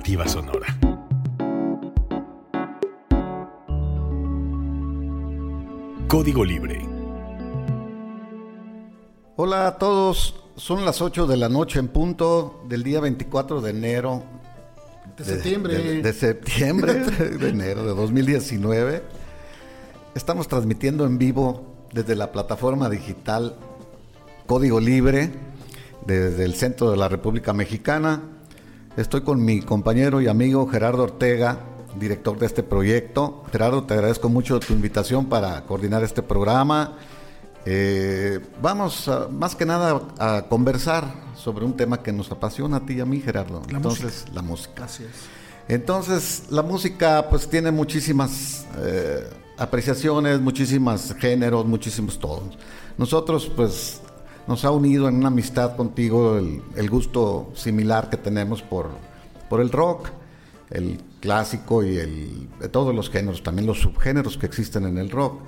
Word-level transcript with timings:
alternativa 0.00 0.26
sonora. 0.26 0.66
Código 6.08 6.44
Libre. 6.44 6.80
Hola 9.36 9.66
a 9.66 9.78
todos, 9.78 10.34
son 10.56 10.84
las 10.84 11.00
8 11.00 11.26
de 11.26 11.36
la 11.36 11.48
noche 11.48 11.78
en 11.78 11.88
punto 11.88 12.62
del 12.68 12.82
día 12.82 13.00
24 13.00 13.60
de 13.60 13.70
enero. 13.70 14.22
De, 15.16 15.24
septiembre. 15.24 15.74
De, 15.78 16.02
de 16.02 16.12
septiembre, 16.12 16.94
de 17.38 17.48
enero 17.48 17.84
de 17.84 17.94
2019. 17.94 19.02
Estamos 20.14 20.48
transmitiendo 20.48 21.04
en 21.04 21.18
vivo 21.18 21.86
desde 21.92 22.16
la 22.16 22.32
plataforma 22.32 22.88
digital 22.88 23.56
Código 24.46 24.80
Libre, 24.80 25.30
desde 26.06 26.44
el 26.44 26.54
centro 26.54 26.90
de 26.90 26.96
la 26.96 27.08
República 27.08 27.52
Mexicana. 27.52 28.39
Estoy 28.96 29.20
con 29.20 29.44
mi 29.44 29.60
compañero 29.60 30.20
y 30.20 30.26
amigo 30.26 30.66
Gerardo 30.66 31.04
Ortega, 31.04 31.60
director 31.98 32.36
de 32.38 32.46
este 32.46 32.64
proyecto. 32.64 33.44
Gerardo, 33.52 33.84
te 33.84 33.94
agradezco 33.94 34.28
mucho 34.28 34.58
tu 34.58 34.72
invitación 34.72 35.26
para 35.26 35.62
coordinar 35.64 36.02
este 36.02 36.22
programa. 36.22 36.96
Eh, 37.66 38.40
vamos 38.60 39.06
a, 39.06 39.28
más 39.28 39.54
que 39.54 39.64
nada 39.64 40.02
a 40.18 40.46
conversar 40.48 41.04
sobre 41.36 41.64
un 41.64 41.76
tema 41.76 42.02
que 42.02 42.12
nos 42.12 42.32
apasiona 42.32 42.78
a 42.78 42.80
ti 42.80 42.94
y 42.94 43.00
a 43.00 43.06
mí, 43.06 43.20
Gerardo. 43.20 43.62
La 43.70 43.76
Entonces, 43.76 44.04
música. 44.04 44.32
la 44.32 44.42
música. 44.42 44.84
Así 44.84 45.04
es. 45.04 45.10
Entonces, 45.68 46.44
la 46.50 46.62
música 46.62 47.28
pues 47.30 47.48
tiene 47.48 47.70
muchísimas 47.70 48.66
eh, 48.78 49.22
apreciaciones, 49.56 50.40
muchísimos 50.40 51.14
géneros, 51.14 51.64
muchísimos 51.64 52.18
todos. 52.18 52.58
Nosotros 52.98 53.50
pues 53.54 54.00
nos 54.46 54.64
ha 54.64 54.70
unido 54.70 55.08
en 55.08 55.16
una 55.16 55.28
amistad 55.28 55.76
contigo 55.76 56.36
el, 56.36 56.62
el 56.76 56.90
gusto 56.90 57.50
similar 57.54 58.10
que 58.10 58.16
tenemos 58.16 58.62
por, 58.62 58.88
por 59.48 59.60
el 59.60 59.70
rock, 59.70 60.08
el 60.70 61.00
clásico 61.20 61.84
y 61.84 61.98
el, 61.98 62.48
de 62.58 62.68
todos 62.68 62.94
los 62.94 63.10
géneros, 63.10 63.42
también 63.42 63.66
los 63.66 63.80
subgéneros 63.80 64.38
que 64.38 64.46
existen 64.46 64.84
en 64.86 64.98
el 64.98 65.10
rock. 65.10 65.40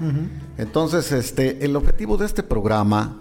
Entonces, 0.59 1.11
este, 1.13 1.65
el 1.65 1.75
objetivo 1.77 2.17
de 2.17 2.27
este 2.27 2.43
programa 2.43 3.19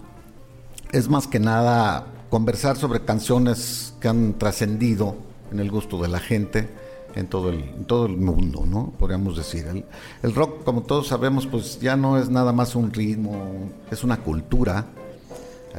es 0.92 1.08
más 1.08 1.26
que 1.26 1.40
nada 1.40 2.06
conversar 2.30 2.76
sobre 2.76 3.00
canciones 3.00 3.94
que 4.00 4.08
han 4.08 4.34
trascendido 4.34 5.16
en 5.50 5.60
el 5.60 5.70
gusto 5.70 6.00
de 6.00 6.08
la 6.08 6.18
gente 6.18 6.68
en 7.14 7.26
todo 7.26 7.50
el, 7.50 7.60
en 7.60 7.84
todo 7.84 8.06
el 8.06 8.16
mundo, 8.16 8.64
¿no? 8.66 8.92
Podríamos 8.98 9.36
decir. 9.36 9.66
El, 9.66 9.84
el 10.22 10.34
rock, 10.34 10.64
como 10.64 10.82
todos 10.82 11.08
sabemos, 11.08 11.46
pues 11.46 11.78
ya 11.80 11.96
no 11.96 12.18
es 12.18 12.30
nada 12.30 12.52
más 12.52 12.74
un 12.74 12.92
ritmo, 12.92 13.70
es 13.90 14.02
una 14.02 14.18
cultura 14.18 14.86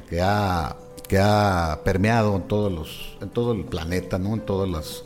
que 0.02 0.22
ha, 0.22 0.76
que 1.08 1.20
ha 1.20 1.80
permeado 1.84 2.36
en 2.36 2.44
todos 2.44 2.72
los, 2.72 3.18
en 3.22 3.30
todo 3.30 3.54
el 3.54 3.66
planeta, 3.66 4.18
¿no? 4.18 4.34
En 4.34 4.42
todas 4.42 4.70
las, 4.70 5.04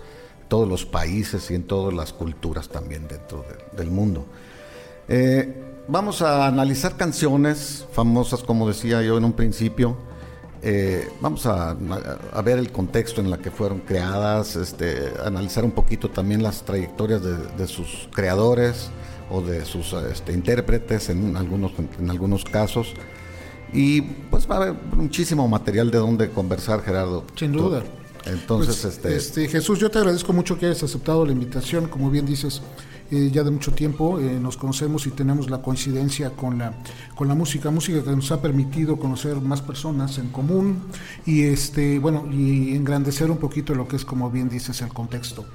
todos 0.48 0.68
los 0.68 0.86
países 0.86 1.52
y 1.52 1.56
en 1.56 1.64
todas 1.64 1.94
las 1.94 2.14
culturas 2.14 2.70
también 2.70 3.08
dentro 3.08 3.44
de- 3.44 3.78
del 3.78 3.92
mundo. 3.92 4.26
Eh, 5.10 5.64
vamos 5.88 6.22
a 6.22 6.48
analizar 6.48 6.96
canciones 6.98 7.86
famosas, 7.92 8.44
como 8.44 8.68
decía 8.68 9.02
yo 9.02 9.18
en 9.18 9.26
un 9.26 9.34
principio. 9.34 9.98
Eh, 10.64 11.08
vamos 11.22 11.46
a, 11.46 11.76
ver 12.44 12.58
el 12.58 12.72
contexto 12.72 13.22
en 13.22 13.30
la 13.30 13.38
que 13.38 13.52
fueron 13.52 13.80
creadas, 13.80 14.56
este, 14.56 15.14
analizar 15.24 15.64
un 15.64 15.72
poquito 15.72 16.10
también 16.10 16.42
las 16.42 16.64
trayectorias 16.64 17.22
de, 17.22 17.38
de 17.38 17.68
sus 17.68 18.10
creadores 18.12 18.90
o 19.30 19.42
de 19.42 19.66
sus 19.66 19.94
este, 19.94 20.34
intérpretes 20.34 21.10
en 21.10 21.38
algunos, 21.38 21.74
en 22.00 22.10
algunos 22.10 22.44
casos. 22.44 22.94
Y 23.74 24.02
pues 24.02 24.50
va 24.50 24.56
a 24.56 24.58
haber 24.64 24.74
muchísimo 24.96 25.48
material 25.48 25.92
de 25.92 25.98
donde 25.98 26.30
conversar, 26.30 26.82
Gerardo. 26.84 27.26
Sin 27.36 27.52
duda. 27.52 27.84
Entonces, 28.26 28.80
Pues, 28.82 28.96
este, 28.96 29.16
este, 29.16 29.48
Jesús, 29.48 29.80
yo 29.80 29.90
te 29.90 30.00
agradezco 30.00 30.34
mucho 30.34 30.58
que 30.58 30.66
hayas 30.66 30.84
aceptado 30.84 31.26
la 31.26 31.32
invitación. 31.32 31.88
Como 31.88 32.10
bien 32.10 32.26
dices, 32.26 32.62
eh, 33.10 33.30
ya 33.32 33.44
de 33.44 33.52
mucho 33.52 33.72
tiempo 33.72 34.20
eh, 34.20 34.38
nos 34.40 34.58
conocemos 34.58 35.08
y 35.08 35.12
tenemos 35.12 35.50
la 35.50 35.62
coincidencia 35.62 36.32
con 36.32 36.58
la, 36.58 36.74
con 37.16 37.30
la 37.30 37.36
música, 37.36 37.72
música 37.72 38.04
que 38.04 38.12
nos 38.12 38.32
ha 38.32 38.42
permitido 38.42 38.98
conocer 38.98 39.38
más 39.38 39.62
personas 39.62 40.18
en 40.18 40.28
común 40.28 40.84
y 41.26 41.44
este, 41.44 42.00
bueno, 42.00 42.28
y 42.30 42.76
engrandecer 42.76 43.32
un 43.32 43.38
poquito 43.38 43.74
lo 43.76 43.88
que 43.88 43.96
es, 43.96 44.04
como 44.04 44.30
bien 44.30 44.50
dices, 44.50 44.82
el 44.82 44.90
contexto. 44.90 45.46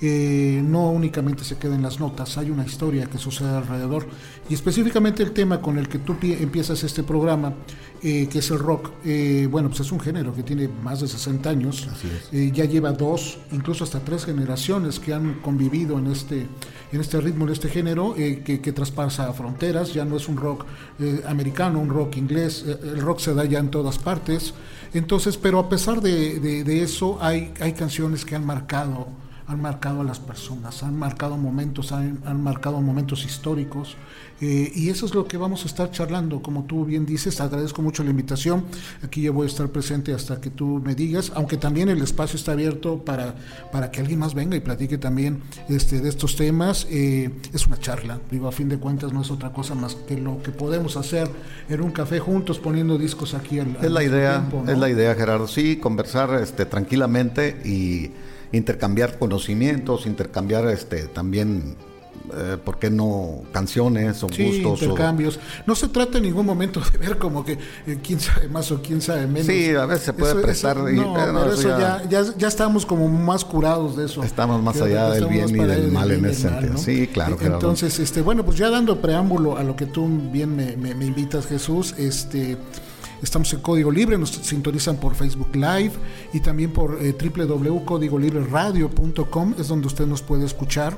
Eh, 0.00 0.62
no 0.64 0.90
únicamente 0.92 1.42
se 1.42 1.56
queda 1.56 1.74
en 1.74 1.82
las 1.82 1.98
notas, 1.98 2.38
hay 2.38 2.50
una 2.50 2.64
historia 2.64 3.06
que 3.06 3.18
sucede 3.18 3.50
alrededor. 3.56 4.06
Y 4.48 4.54
específicamente 4.54 5.24
el 5.24 5.32
tema 5.32 5.60
con 5.60 5.76
el 5.76 5.88
que 5.88 5.98
tú 5.98 6.14
pie- 6.14 6.40
empiezas 6.40 6.84
este 6.84 7.02
programa, 7.02 7.52
eh, 8.00 8.28
que 8.30 8.38
es 8.38 8.50
el 8.52 8.60
rock, 8.60 8.90
eh, 9.04 9.48
bueno, 9.50 9.68
pues 9.70 9.80
es 9.80 9.90
un 9.90 9.98
género 9.98 10.32
que 10.32 10.44
tiene 10.44 10.68
más 10.68 11.00
de 11.00 11.08
60 11.08 11.50
años. 11.50 11.88
Eh, 12.32 12.52
ya 12.54 12.64
lleva 12.64 12.92
dos, 12.92 13.38
incluso 13.50 13.82
hasta 13.82 13.98
tres 13.98 14.24
generaciones 14.24 15.00
que 15.00 15.12
han 15.14 15.40
convivido 15.40 15.98
en 15.98 16.06
este, 16.06 16.46
en 16.92 17.00
este 17.00 17.20
ritmo, 17.20 17.46
en 17.46 17.52
este 17.52 17.68
género, 17.68 18.14
que, 18.14 18.60
que 18.62 18.72
traspasa 18.72 19.32
fronteras. 19.32 19.92
Ya 19.94 20.04
no 20.04 20.16
es 20.16 20.28
un 20.28 20.36
rock 20.36 20.64
americano, 21.26 21.80
un 21.80 21.88
rock 21.88 22.16
inglés, 22.18 22.64
el 22.82 23.00
rock 23.00 23.18
se 23.18 23.34
da 23.34 23.44
ya 23.44 23.58
en 23.58 23.70
todas 23.70 23.98
partes. 23.98 24.54
Entonces, 24.94 25.36
pero 25.36 25.58
a 25.58 25.68
pesar 25.68 26.00
de, 26.00 26.38
de- 26.38 26.62
de 26.62 26.82
eso, 26.84 27.18
hay, 27.20 27.52
hay 27.60 27.72
canciones 27.72 28.24
que 28.24 28.36
han 28.36 28.46
marcado 28.46 29.08
han 29.48 29.60
marcado 29.62 30.02
a 30.02 30.04
las 30.04 30.20
personas, 30.20 30.82
han 30.82 30.96
marcado 30.98 31.36
momentos, 31.38 31.90
han, 31.92 32.18
han 32.26 32.42
marcado 32.42 32.80
momentos 32.82 33.24
históricos. 33.24 33.96
eh, 34.40 34.70
y 34.74 34.90
eso 34.90 35.06
es 35.06 35.14
lo 35.14 35.26
que 35.26 35.36
vamos 35.38 35.64
a 35.64 35.66
estar 35.66 35.90
charlando, 35.90 36.40
como 36.42 36.64
tú 36.64 36.84
bien 36.84 37.06
dices, 37.06 37.40
agradezco 37.40 37.80
mucho 37.82 38.04
la 38.04 38.10
invitación, 38.10 38.64
aquí 39.02 39.22
yo 39.22 39.32
voy 39.32 39.46
a 39.46 39.48
estar 39.48 39.68
presente 39.70 40.12
hasta 40.12 40.38
que 40.40 40.50
tú 40.50 40.80
me 40.84 40.94
digas, 40.94 41.32
aunque 41.34 41.56
también 41.56 41.88
el 41.88 42.00
espacio 42.02 42.36
está 42.36 42.52
abierto 42.52 42.98
para, 43.04 43.34
para 43.72 43.90
que 43.90 44.00
alguien 44.00 44.18
más 44.20 44.34
venga 44.34 44.54
y 44.54 44.60
platique 44.60 44.98
también 44.98 45.40
este, 45.68 46.00
de 46.00 46.08
estos 46.10 46.36
temas. 46.36 46.86
eh, 46.90 47.30
es 47.52 47.66
una 47.66 47.78
charla, 47.80 48.20
digo, 48.30 48.48
a 48.48 48.52
fin 48.52 48.68
de 48.68 48.78
cuentas 48.78 49.12
no 49.14 49.22
es 49.22 49.30
otra 49.30 49.50
cosa 49.52 49.74
más 49.74 49.94
que 49.94 50.18
lo 50.18 50.42
que 50.42 50.50
podemos 50.52 50.96
hacer 50.98 51.28
en 51.70 51.80
un 51.80 51.90
café 51.90 52.18
juntos 52.18 52.58
poniendo 52.58 52.98
discos 52.98 53.32
aquí 53.32 53.58
al, 53.58 53.76
Es 53.80 53.90
la 53.90 54.04
idea, 54.04 54.40
tiempo, 54.40 54.62
¿no? 54.64 54.70
es 54.70 54.78
la 54.78 54.90
idea, 54.90 55.14
Gerardo. 55.14 55.48
Sí, 55.48 55.76
conversar 55.78 56.34
este, 56.42 56.66
tranquilamente 56.66 57.62
y 57.64 58.10
intercambiar 58.52 59.18
conocimientos, 59.18 60.06
intercambiar 60.06 60.66
este, 60.68 61.04
también, 61.08 61.76
eh, 62.34 62.56
¿por 62.62 62.78
qué 62.78 62.90
no? 62.90 63.42
Canciones 63.52 64.22
o 64.22 64.28
Sí, 64.28 64.44
gustos. 64.62 64.82
o- 64.82 64.84
intercambios. 64.84 65.38
No 65.66 65.74
se 65.74 65.88
trata 65.88 66.18
en 66.18 66.24
ningún 66.24 66.44
momento 66.46 66.80
de 66.92 66.98
ver 66.98 67.16
como 67.18 67.44
que 67.44 67.52
eh, 67.86 67.98
quién 68.02 68.20
sabe 68.20 68.48
más 68.48 68.70
o 68.72 68.82
quién 68.82 69.00
sabe 69.00 69.26
menos. 69.26 69.46
Sí, 69.46 69.70
a 69.74 69.86
veces 69.86 70.04
se 70.06 70.12
puede 70.12 70.34
prestar 70.42 70.76
y- 70.92 70.96
no, 70.96 71.14
no, 71.32 71.40
pero 71.40 71.52
eso 71.54 71.68
ya- 71.78 72.02
ya, 72.08 72.22
ya, 72.22 72.34
ya 72.36 72.48
estamos 72.48 72.84
como 72.86 73.08
más 73.08 73.44
curados 73.44 73.96
de 73.96 74.06
eso. 74.06 74.22
Estamos 74.22 74.62
más 74.62 74.80
allá 74.80 75.10
del 75.10 75.26
bien 75.26 75.48
y 75.48 75.52
del 75.64 75.90
mal 75.92 76.10
en 76.10 76.24
ese 76.26 76.42
sentido. 76.48 76.76
Sí, 76.78 77.06
claro, 77.06 77.36
Gerardo. 77.38 77.56
Entonces, 77.56 77.98
este, 77.98 78.20
bueno, 78.22 78.44
pues 78.44 78.58
ya 78.58 78.68
dando 78.70 79.00
preámbulo 79.00 79.56
a 79.56 79.62
lo 79.62 79.74
que 79.76 79.86
tú 79.86 80.06
bien 80.32 80.54
me, 80.56 80.76
me- 80.76 80.94
me 80.94 81.06
invitas, 81.06 81.46
Jesús, 81.46 81.94
este. 81.98 82.56
Estamos 83.22 83.52
en 83.52 83.60
Código 83.60 83.90
Libre, 83.90 84.16
nos 84.16 84.30
sintonizan 84.30 84.98
por 84.98 85.14
Facebook 85.14 85.54
Live 85.54 85.92
y 86.32 86.40
también 86.40 86.72
por 86.72 86.98
eh, 87.00 87.14
www.códigolibreradio.com, 87.18 89.54
es 89.58 89.68
donde 89.68 89.86
usted 89.86 90.06
nos 90.06 90.22
puede 90.22 90.46
escuchar. 90.46 90.96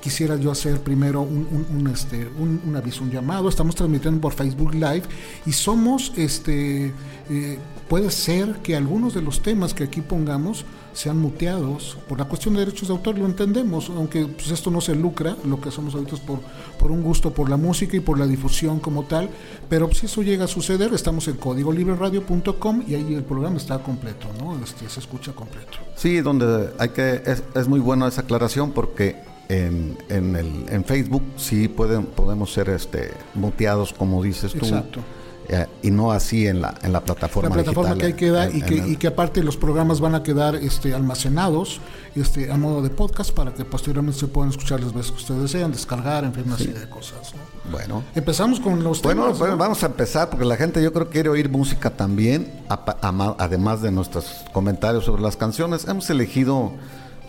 Quisiera 0.00 0.36
yo 0.36 0.50
hacer 0.50 0.80
primero 0.80 1.22
un, 1.22 1.90
este, 1.92 2.28
un, 2.38 2.60
un 2.66 2.76
aviso, 2.76 3.02
un 3.02 3.10
llamado. 3.10 3.48
Estamos 3.48 3.74
transmitiendo 3.74 4.20
por 4.20 4.32
Facebook 4.32 4.74
Live 4.74 5.02
y 5.46 5.52
somos, 5.52 6.12
este, 6.16 6.92
eh, 7.30 7.58
puede 7.88 8.10
ser 8.10 8.56
que 8.62 8.76
algunos 8.76 9.14
de 9.14 9.22
los 9.22 9.42
temas 9.42 9.74
que 9.74 9.84
aquí 9.84 10.00
pongamos 10.00 10.64
sean 10.98 11.18
muteados 11.18 11.96
por 12.08 12.18
la 12.18 12.24
cuestión 12.24 12.54
de 12.54 12.60
derechos 12.60 12.88
de 12.88 12.94
autor, 12.94 13.16
lo 13.16 13.26
entendemos, 13.26 13.88
aunque 13.90 14.26
pues, 14.26 14.50
esto 14.50 14.68
no 14.70 14.80
se 14.80 14.96
lucra, 14.96 15.36
lo 15.44 15.60
que 15.60 15.68
hacemos 15.68 15.94
ahorita 15.94 16.16
es 16.16 16.20
por, 16.20 16.40
por 16.76 16.90
un 16.90 17.02
gusto 17.02 17.32
por 17.32 17.48
la 17.48 17.56
música 17.56 17.96
y 17.96 18.00
por 18.00 18.18
la 18.18 18.26
difusión 18.26 18.80
como 18.80 19.04
tal, 19.04 19.30
pero 19.68 19.92
si 19.92 20.06
eso 20.06 20.22
llega 20.22 20.46
a 20.46 20.48
suceder, 20.48 20.92
estamos 20.92 21.28
en 21.28 21.36
códigolibreradio.com 21.36 22.82
y 22.86 22.94
ahí 22.94 23.14
el 23.14 23.22
programa 23.22 23.58
está 23.58 23.78
completo, 23.78 24.26
¿no? 24.40 24.58
Este, 24.62 24.88
se 24.88 24.98
escucha 24.98 25.32
completo. 25.32 25.78
Sí, 25.94 26.20
donde 26.20 26.70
hay 26.78 26.88
que, 26.88 27.22
es, 27.24 27.44
es 27.54 27.68
muy 27.68 27.78
buena 27.78 28.08
esa 28.08 28.22
aclaración 28.22 28.72
porque 28.72 29.27
en, 29.48 29.96
en, 30.08 30.36
el, 30.36 30.66
en 30.68 30.84
Facebook 30.84 31.22
sí 31.36 31.68
pueden, 31.68 32.04
podemos 32.06 32.52
ser 32.52 32.68
este, 32.68 33.12
muteados, 33.34 33.92
como 33.92 34.22
dices 34.22 34.52
tú. 34.52 34.66
Exacto. 34.66 35.00
eh, 35.48 35.66
y 35.82 35.90
no 35.90 36.12
así 36.12 36.46
en 36.46 36.60
la, 36.60 36.74
en 36.82 36.92
la 36.92 37.00
plataforma 37.00 37.48
la 37.48 37.54
plataforma 37.62 37.94
digital, 37.94 38.14
que 38.16 38.24
ahí 38.26 38.30
queda 38.30 38.44
en- 38.46 38.56
y, 38.58 38.62
que, 38.62 38.78
el- 38.80 38.92
y 38.92 38.96
que 38.96 39.06
aparte 39.06 39.42
los 39.42 39.56
programas 39.56 40.00
van 40.00 40.14
a 40.14 40.22
quedar 40.22 40.54
este, 40.56 40.92
almacenados 40.92 41.80
este, 42.14 42.52
a 42.52 42.58
modo 42.58 42.82
de 42.82 42.90
podcast 42.90 43.30
para 43.32 43.54
que 43.54 43.64
posteriormente 43.64 44.20
se 44.20 44.26
puedan 44.26 44.50
escuchar 44.50 44.80
las 44.80 44.92
veces 44.92 45.12
que 45.12 45.16
ustedes 45.18 45.40
desean, 45.40 45.72
descargar, 45.72 46.24
en 46.24 46.34
fin, 46.34 46.44
una 46.46 46.58
serie 46.58 46.74
de 46.74 46.90
cosas. 46.90 47.32
¿no? 47.34 47.70
Bueno. 47.72 48.02
Empezamos 48.14 48.60
con 48.60 48.84
los 48.84 49.00
Bueno, 49.00 49.22
temas. 49.22 49.38
bueno, 49.38 49.54
¿no? 49.54 49.58
vamos 49.60 49.82
a 49.82 49.86
empezar 49.86 50.28
porque 50.28 50.44
la 50.44 50.56
gente 50.56 50.82
yo 50.82 50.92
creo 50.92 51.06
que 51.06 51.12
quiere 51.14 51.30
oír 51.30 51.48
música 51.48 51.88
también, 51.88 52.52
apa- 52.68 52.98
ama- 53.00 53.34
además 53.38 53.80
de 53.80 53.90
nuestros 53.90 54.44
comentarios 54.52 55.06
sobre 55.06 55.22
las 55.22 55.36
canciones. 55.38 55.88
Hemos 55.88 56.10
elegido, 56.10 56.72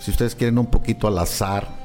si 0.01 0.11
ustedes 0.11 0.35
quieren, 0.35 0.57
un 0.57 0.65
poquito 0.67 1.07
al 1.07 1.17
azar 1.19 1.78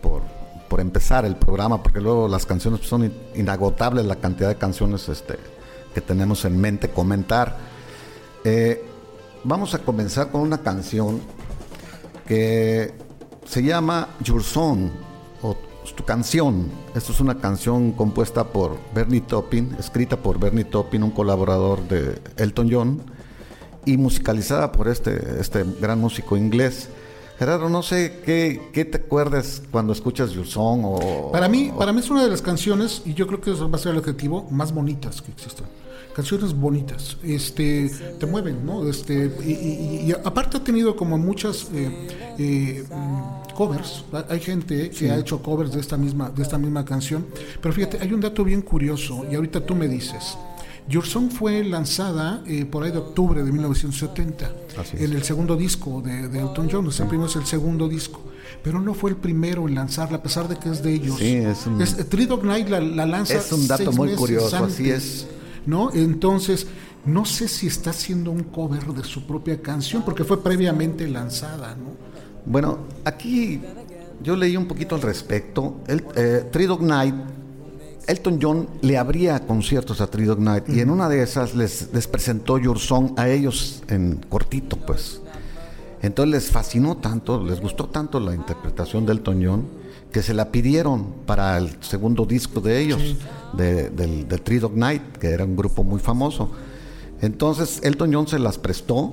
por, 0.00 0.22
por 0.68 0.80
empezar 0.80 1.24
el 1.24 1.36
programa, 1.36 1.82
porque 1.82 2.00
luego 2.00 2.28
las 2.28 2.46
canciones 2.46 2.80
pues, 2.80 2.90
son 2.90 3.04
in- 3.04 3.14
inagotables, 3.34 4.04
la 4.04 4.16
cantidad 4.16 4.48
de 4.48 4.56
canciones 4.56 5.08
este, 5.08 5.36
que 5.94 6.00
tenemos 6.00 6.44
en 6.44 6.60
mente 6.60 6.90
comentar. 6.90 7.56
Eh, 8.44 8.84
vamos 9.44 9.74
a 9.74 9.78
comenzar 9.78 10.30
con 10.30 10.40
una 10.42 10.58
canción 10.58 11.20
que 12.26 12.94
se 13.44 13.62
llama 13.62 14.08
Your 14.22 14.42
Song, 14.42 14.90
o 15.42 15.56
tu 15.96 16.04
canción. 16.04 16.68
Esta 16.94 17.12
es 17.12 17.20
una 17.20 17.38
canción 17.38 17.92
compuesta 17.92 18.44
por 18.44 18.76
Bernie 18.94 19.22
Taupin, 19.22 19.74
escrita 19.78 20.18
por 20.18 20.38
Bernie 20.38 20.64
Taupin, 20.64 21.02
un 21.02 21.10
colaborador 21.10 21.80
de 21.88 22.20
Elton 22.36 22.68
John, 22.70 23.02
y 23.86 23.96
musicalizada 23.96 24.70
por 24.70 24.88
este, 24.88 25.40
este 25.40 25.64
gran 25.80 25.98
músico 25.98 26.36
inglés. 26.36 26.90
Gerardo, 27.38 27.68
no 27.68 27.84
sé 27.84 28.20
qué, 28.24 28.60
qué 28.72 28.84
te 28.84 28.96
acuerdas 28.98 29.62
cuando 29.70 29.92
escuchas 29.92 30.32
Your 30.32 30.46
Song 30.46 30.80
o... 30.84 31.30
Para 31.30 31.48
mí, 31.48 31.70
para 31.76 31.92
mí 31.92 32.00
es 32.00 32.10
una 32.10 32.24
de 32.24 32.30
las 32.30 32.42
canciones, 32.42 33.02
y 33.04 33.14
yo 33.14 33.28
creo 33.28 33.40
que 33.40 33.52
eso 33.52 33.70
va 33.70 33.76
a 33.76 33.78
ser 33.78 33.92
el 33.92 33.98
objetivo, 33.98 34.48
más 34.50 34.74
bonitas 34.74 35.22
que 35.22 35.30
existen. 35.30 35.66
Canciones 36.16 36.52
bonitas, 36.52 37.16
este, 37.22 37.88
te 38.18 38.26
mueven, 38.26 38.66
¿no? 38.66 38.88
Este, 38.88 39.26
y, 39.46 40.12
aparte 40.24 40.56
ha 40.56 40.64
tenido 40.64 40.96
como 40.96 41.16
muchas 41.16 41.68
eh, 41.72 42.34
eh, 42.38 42.84
covers, 43.54 44.04
hay 44.28 44.40
gente 44.40 44.90
que 44.90 45.08
ha 45.08 45.16
hecho 45.16 45.40
covers 45.40 45.72
de 45.72 45.80
esta 45.80 45.96
misma, 45.96 46.30
de 46.30 46.42
esta 46.42 46.58
misma 46.58 46.84
canción, 46.84 47.24
pero 47.62 47.72
fíjate, 47.72 47.98
hay 48.00 48.12
un 48.12 48.20
dato 48.20 48.42
bien 48.42 48.62
curioso, 48.62 49.24
y 49.30 49.36
ahorita 49.36 49.64
tú 49.64 49.76
me 49.76 49.86
dices, 49.86 50.36
Your 50.88 51.04
Song 51.04 51.30
fue 51.30 51.62
lanzada 51.64 52.42
eh, 52.46 52.64
por 52.64 52.84
ahí 52.84 52.90
de 52.90 52.98
octubre 52.98 53.42
de 53.42 53.52
1970, 53.52 54.50
en 54.94 55.12
el 55.12 55.22
segundo 55.22 55.56
disco 55.56 56.00
de, 56.00 56.24
Elton 56.38 56.68
John, 56.70 56.86
el 56.86 57.06
primero 57.06 57.26
es 57.26 57.36
el 57.36 57.46
segundo 57.46 57.88
disco 57.88 58.22
pero 58.62 58.80
no 58.80 58.94
fue 58.94 59.10
el 59.10 59.16
primero 59.16 59.68
en 59.68 59.74
lanzarla, 59.74 60.18
a 60.18 60.22
pesar 60.22 60.48
de 60.48 60.56
que 60.56 60.70
es 60.70 60.82
de 60.82 60.92
ellos. 60.92 61.18
Sí, 61.18 61.36
es 61.36 61.66
un, 61.66 61.78
Three 62.08 62.26
Dog 62.26 62.44
Night 62.44 62.68
la, 62.68 62.80
lanza. 62.80 63.34
Es 63.34 63.52
un 63.52 63.66
dato 63.68 63.92
muy 63.92 64.14
curioso, 64.14 64.64
así 64.64 64.90
es. 64.90 65.26
¿no? 65.66 65.92
Entonces, 65.92 66.66
no 67.04 67.24
sé 67.24 67.48
si 67.48 67.66
está 67.66 67.90
haciendo 67.90 68.30
un 68.30 68.44
cover 68.44 68.84
de 68.86 69.04
su 69.04 69.26
propia 69.26 69.60
canción, 69.60 70.02
porque 70.02 70.24
fue 70.24 70.42
previamente 70.42 71.06
lanzada, 71.06 71.76
¿no? 71.76 71.96
Bueno, 72.46 72.78
aquí 73.04 73.60
yo 74.22 74.34
leí 74.34 74.56
un 74.56 74.66
poquito 74.66 74.94
al 74.94 75.02
respecto. 75.02 75.80
El, 75.86 76.04
eh, 76.16 76.66
Dog 76.66 76.82
Night, 76.82 77.14
Elton 78.08 78.38
John 78.40 78.68
le 78.80 78.96
abría 78.96 79.46
conciertos 79.46 80.00
a 80.00 80.06
Three 80.06 80.24
Dog 80.24 80.40
Night 80.40 80.68
y 80.68 80.80
en 80.80 80.88
una 80.90 81.10
de 81.10 81.22
esas 81.22 81.54
les, 81.54 81.90
les 81.92 82.08
presentó 82.08 82.58
Your 82.58 82.78
Song 82.78 83.12
a 83.16 83.28
ellos 83.28 83.82
en 83.88 84.16
cortito, 84.28 84.76
pues. 84.78 85.20
Entonces 86.00 86.32
les 86.32 86.50
fascinó 86.50 86.96
tanto, 86.96 87.44
les 87.44 87.60
gustó 87.60 87.86
tanto 87.86 88.18
la 88.18 88.34
interpretación 88.34 89.04
de 89.04 89.12
Elton 89.12 89.44
John 89.44 89.64
que 90.10 90.22
se 90.22 90.32
la 90.32 90.50
pidieron 90.50 91.04
para 91.26 91.58
el 91.58 91.82
segundo 91.82 92.24
disco 92.24 92.62
de 92.62 92.80
ellos, 92.80 93.16
de, 93.52 93.90
del, 93.90 94.26
de 94.26 94.38
Three 94.38 94.58
Dog 94.58 94.74
Night, 94.74 95.18
que 95.18 95.28
era 95.28 95.44
un 95.44 95.54
grupo 95.54 95.84
muy 95.84 96.00
famoso. 96.00 96.50
Entonces 97.20 97.80
Elton 97.82 98.14
John 98.14 98.26
se 98.26 98.38
las 98.38 98.56
prestó, 98.56 99.12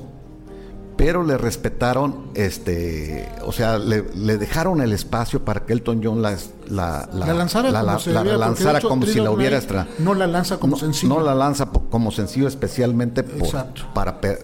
pero 0.97 1.24
le 1.24 1.38
respetaron, 1.38 2.27
este, 2.36 3.30
o 3.44 3.51
sea, 3.51 3.77
le, 3.77 4.01
dejaron 4.38 4.81
el 4.81 4.94
espacio 4.94 5.44
para 5.44 5.65
que 5.65 5.74
Elton 5.74 6.01
John 6.03 6.21
la, 6.21 6.38
la, 6.69 7.09
lanzara 7.33 7.74
como, 8.81 9.06
si 9.06 9.19
la 9.19 9.31
hubiera 9.31 9.57
extra. 9.57 9.88
No 10.00 10.13
la 10.13 10.25
lanza 10.25 10.57
como 10.57 10.77
sencillo. 10.77 11.13
No 11.13 11.21
la 11.21 11.36
lanza 11.36 11.65
como 11.65 12.12
sencillo 12.12 12.47
especialmente 12.47 13.24
para 13.94 14.19
eh, 14.24 14.38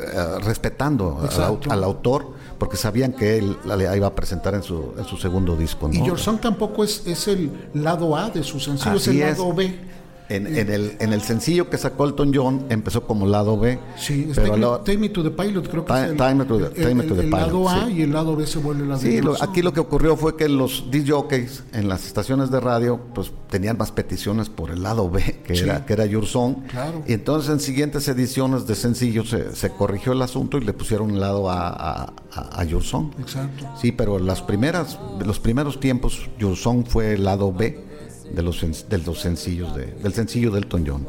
respetando 0.44 1.26
al, 1.70 1.84
autor 1.84 2.34
porque 2.58 2.78
sabían 2.78 3.14
que 3.14 3.38
él 3.38 3.58
la, 3.66 3.96
iba 3.96 4.08
a 4.08 4.16
presentar 4.16 4.54
en 4.54 4.64
su, 4.64 4.94
en 4.98 5.06
su 5.06 5.18
segundo 5.18 5.56
disco. 5.56 5.90
Y 5.92 6.06
Your 6.06 6.20
Song 6.20 6.40
tampoco 6.40 6.84
es, 6.84 7.08
es 7.08 7.28
el 7.28 7.52
lado 7.74 8.16
A 8.16 8.30
de 8.30 8.44
su 8.44 8.60
sencillo, 8.60 8.98
es 8.98 9.08
el 9.08 9.20
lado 9.20 9.54
B. 9.54 9.91
En, 10.36 10.48
el, 10.48 10.96
en 11.00 11.14
el 11.14 11.22
sencillo 11.22 11.70
que 11.70 11.78
sacó 11.78 12.06
Elton 12.06 12.32
John 12.34 12.66
empezó 12.70 13.06
como 13.06 13.26
lado 13.26 13.60
B. 13.60 13.80
Sí, 13.98 14.30
pero 14.36 14.80
take, 14.80 14.98
me, 14.98 15.10
to 15.10 15.24
the 15.24 15.32
Pilot, 15.32 15.70
creo 15.70 15.86
que 15.86 15.94
es 15.94 16.00
el, 16.12 16.18
time 16.18 16.46
to 16.46 16.58
the, 16.70 17.22
el, 17.22 17.30
lado 17.30 17.70
A 17.70 17.90
y 17.90 18.04
el 18.04 18.12
lado 18.12 18.36
B 18.36 18.48
se 18.48 18.60
vuelve 18.60 18.84
el 18.84 18.90
lado 18.90 19.02
Sí, 19.02 19.20
aquí 19.42 19.62
lo 19.62 19.74
que 19.74 19.80
ocurrió 19.80 20.16
fue 20.16 20.36
que 20.36 20.48
los 20.48 20.90
disc 20.90 21.10
jockeys 21.10 21.64
en 21.74 21.90
las 21.90 22.06
estaciones 22.06 22.52
de 22.52 22.60
radio 22.60 23.00
pues 23.14 23.32
tenían 23.50 23.78
más 23.78 23.92
peticiones 23.92 24.50
por 24.50 24.72
el 24.72 24.84
lado 24.84 25.10
B, 25.10 25.42
que 25.44 25.54
era 25.54 25.86
que 25.86 25.94
era 25.94 26.06
Your 26.06 26.26
Song. 26.26 26.58
Claro. 26.70 27.04
Y 27.08 27.14
entonces 27.14 27.52
en 27.52 27.60
siguientes 27.60 28.08
ediciones 28.08 28.68
de 28.68 28.76
sencillo 28.76 29.26
se, 29.26 29.56
se 29.56 29.70
corrigió 29.72 30.14
el 30.14 30.22
asunto 30.22 30.58
y 30.58 30.62
le 30.62 30.74
pusieron 30.74 31.12
el 31.12 31.20
lado 31.20 31.50
A 31.50 31.70
a, 31.70 32.14
a, 32.34 32.64
Your 32.64 32.84
Song. 32.84 33.12
Exacto. 33.20 33.68
Sí, 33.80 33.92
pero 33.92 34.20
las 34.20 34.42
primeras, 34.42 35.00
los 35.26 35.40
primeros 35.40 35.80
tiempos 35.80 36.30
Your 36.40 36.56
Song 36.56 36.86
fue 36.88 37.14
el 37.14 37.26
lado 37.26 37.52
B 37.52 37.91
de 38.34 38.42
los, 38.42 38.90
de 38.90 38.98
los 39.00 39.20
sencillos 39.20 39.76
de, 39.76 39.86
del 39.88 40.14
sencillo 40.14 40.52
de 40.52 40.60
Elton 40.60 40.84
John. 40.88 41.08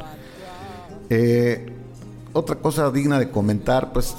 Eh, 1.11 1.73
otra 2.33 2.57
cosa 2.57 2.91
digna 2.91 3.19
de 3.19 3.31
comentar, 3.31 3.93
pues 3.93 4.15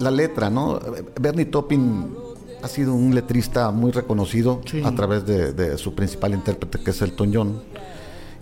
la 0.00 0.10
letra, 0.10 0.50
¿no? 0.50 0.80
Bernie 1.20 1.46
Topping 1.46 2.14
ha 2.62 2.68
sido 2.68 2.94
un 2.94 3.14
letrista 3.14 3.70
muy 3.70 3.92
reconocido 3.92 4.60
a 4.84 4.94
través 4.94 5.26
de, 5.26 5.76
su 5.78 5.94
principal 5.94 6.34
intérprete, 6.34 6.82
que 6.82 6.90
es 6.90 7.02
Elton 7.02 7.30
John. 7.32 7.62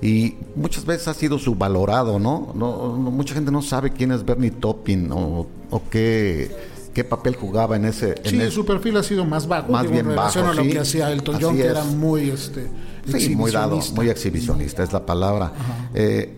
Y 0.02 0.36
muchas 0.56 0.86
veces 0.86 1.08
ha 1.08 1.14
sido 1.14 1.38
subvalorado, 1.38 2.18
¿no? 2.18 2.52
No, 2.54 2.94
mucha 2.96 3.34
gente 3.34 3.50
no 3.50 3.60
sabe 3.60 3.90
quién 3.90 4.12
es 4.12 4.24
Bernie 4.24 4.50
Topping 4.50 5.10
o, 5.12 5.46
o 5.70 5.82
qué, 5.90 6.50
qué 6.94 7.04
papel 7.04 7.36
jugaba 7.36 7.76
en 7.76 7.84
ese. 7.84 8.14
sí, 8.24 8.50
su 8.50 8.64
perfil 8.64 8.96
ha 8.96 9.02
sido 9.02 9.24
más 9.24 9.46
bajo. 9.46 9.72
Más 9.72 9.90
bien 9.90 10.14
bajo. 10.14 10.38
a 10.40 10.54
lo 10.54 10.62
que 10.62 10.78
hacía 10.78 11.10
Elton 11.10 11.38
John, 11.40 11.56
que 11.56 11.66
era 11.66 11.84
muy. 11.84 12.30
Este, 12.30 12.68
Sí, 13.06 13.34
muy 13.34 13.50
dado, 13.50 13.80
muy 13.94 14.08
exhibicionista 14.08 14.82
es 14.82 14.92
la 14.92 15.04
palabra. 15.04 15.52
Eh, 15.94 16.36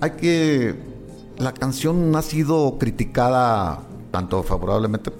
hay 0.00 0.10
que. 0.12 0.74
La 1.38 1.52
canción 1.52 2.14
ha 2.14 2.22
sido 2.22 2.78
criticada 2.78 3.80
tanto 4.10 4.42
favorablemente. 4.42 5.10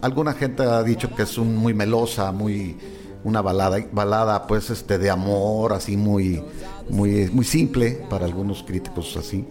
Alguna 0.00 0.34
gente 0.34 0.62
ha 0.62 0.82
dicho 0.82 1.14
que 1.14 1.22
es 1.22 1.38
un, 1.38 1.56
muy 1.56 1.74
melosa, 1.74 2.30
muy 2.30 2.76
una 3.24 3.40
balada, 3.40 3.78
balada 3.92 4.46
pues 4.46 4.70
este 4.70 4.98
de 4.98 5.10
amor, 5.10 5.72
así 5.72 5.96
muy, 5.96 6.42
muy, 6.90 7.28
muy 7.32 7.44
simple 7.44 8.04
para 8.08 8.26
algunos 8.26 8.62
críticos 8.62 9.16
así. 9.16 9.46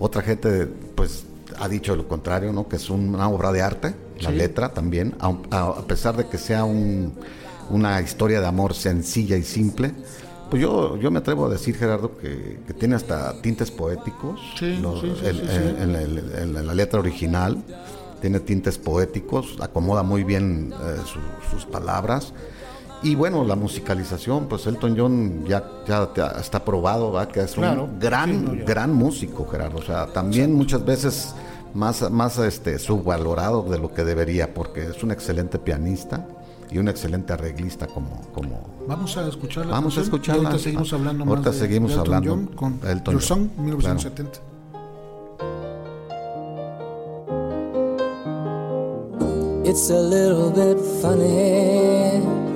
Otra 0.00 0.22
gente 0.22 0.66
pues 0.66 1.24
ha 1.58 1.68
dicho 1.68 1.96
lo 1.96 2.08
contrario, 2.08 2.52
¿no? 2.52 2.68
Que 2.68 2.76
es 2.76 2.90
una 2.90 3.28
obra 3.28 3.52
de 3.52 3.62
arte, 3.62 3.94
la 4.20 4.30
letra 4.30 4.70
también, 4.70 5.14
a 5.20 5.82
pesar 5.86 6.16
de 6.16 6.26
que 6.26 6.38
sea 6.38 6.64
un 6.64 7.12
una 7.70 8.00
historia 8.00 8.40
de 8.40 8.46
amor 8.46 8.74
sencilla 8.74 9.36
y 9.36 9.42
simple. 9.42 9.92
Pues 10.50 10.62
yo, 10.62 10.96
yo 10.96 11.10
me 11.10 11.18
atrevo 11.18 11.46
a 11.46 11.48
decir, 11.48 11.76
Gerardo, 11.76 12.16
que, 12.18 12.58
tiene 12.78 12.94
hasta 12.94 13.40
tintes 13.42 13.70
poéticos 13.70 14.40
en, 14.60 16.52
la 16.54 16.74
letra 16.74 17.00
original. 17.00 17.62
Tiene 18.20 18.40
tintes 18.40 18.78
poéticos, 18.78 19.58
acomoda 19.60 20.02
muy 20.02 20.24
bien 20.24 20.72
eh, 20.72 20.96
sus 21.50 21.66
palabras. 21.66 22.32
Y 23.02 23.14
bueno, 23.14 23.44
la 23.44 23.56
musicalización, 23.56 24.46
pues 24.46 24.66
Elton 24.66 24.96
John 24.96 25.44
ya, 25.46 25.62
ya 25.86 26.10
está 26.40 26.64
probado, 26.64 27.12
¿va? 27.12 27.28
que 27.28 27.40
es 27.40 27.56
un 27.56 27.98
gran, 28.00 28.64
gran 28.64 28.94
músico, 28.94 29.46
Gerardo. 29.46 29.78
O 29.78 29.82
sea, 29.82 30.06
también 30.06 30.54
muchas 30.54 30.84
veces 30.84 31.34
más, 31.74 32.10
más 32.10 32.38
este, 32.38 32.78
subvalorado 32.78 33.62
de 33.64 33.78
lo 33.78 33.92
que 33.92 34.02
debería, 34.04 34.54
porque 34.54 34.84
es 34.84 35.02
un 35.02 35.10
excelente 35.10 35.58
pianista 35.58 36.26
y 36.70 36.78
un 36.78 36.88
excelente 36.88 37.32
arreglista 37.32 37.86
como 37.86 38.22
como 38.34 38.60
vamos 38.88 39.16
a 39.16 39.28
escucharla 39.28 39.70
vamos 39.70 39.96
a 39.98 40.00
escucharla 40.00 40.48
ahorita 40.48 40.64
seguimos 40.64 40.92
hablando 40.92 41.24
más 41.24 41.36
ahorita 41.36 41.52
seguimos 41.52 41.94
de 41.94 42.00
hablando 42.00 42.30
John 42.30 42.46
con 42.56 42.80
Elton 42.84 43.14
Your 43.14 43.22
Song 43.22 43.48
1970 43.56 44.30
claro. 44.30 44.56
It's 49.64 49.90
a 49.90 50.00
little 50.00 50.50
bit 50.50 50.78
funny 51.02 52.55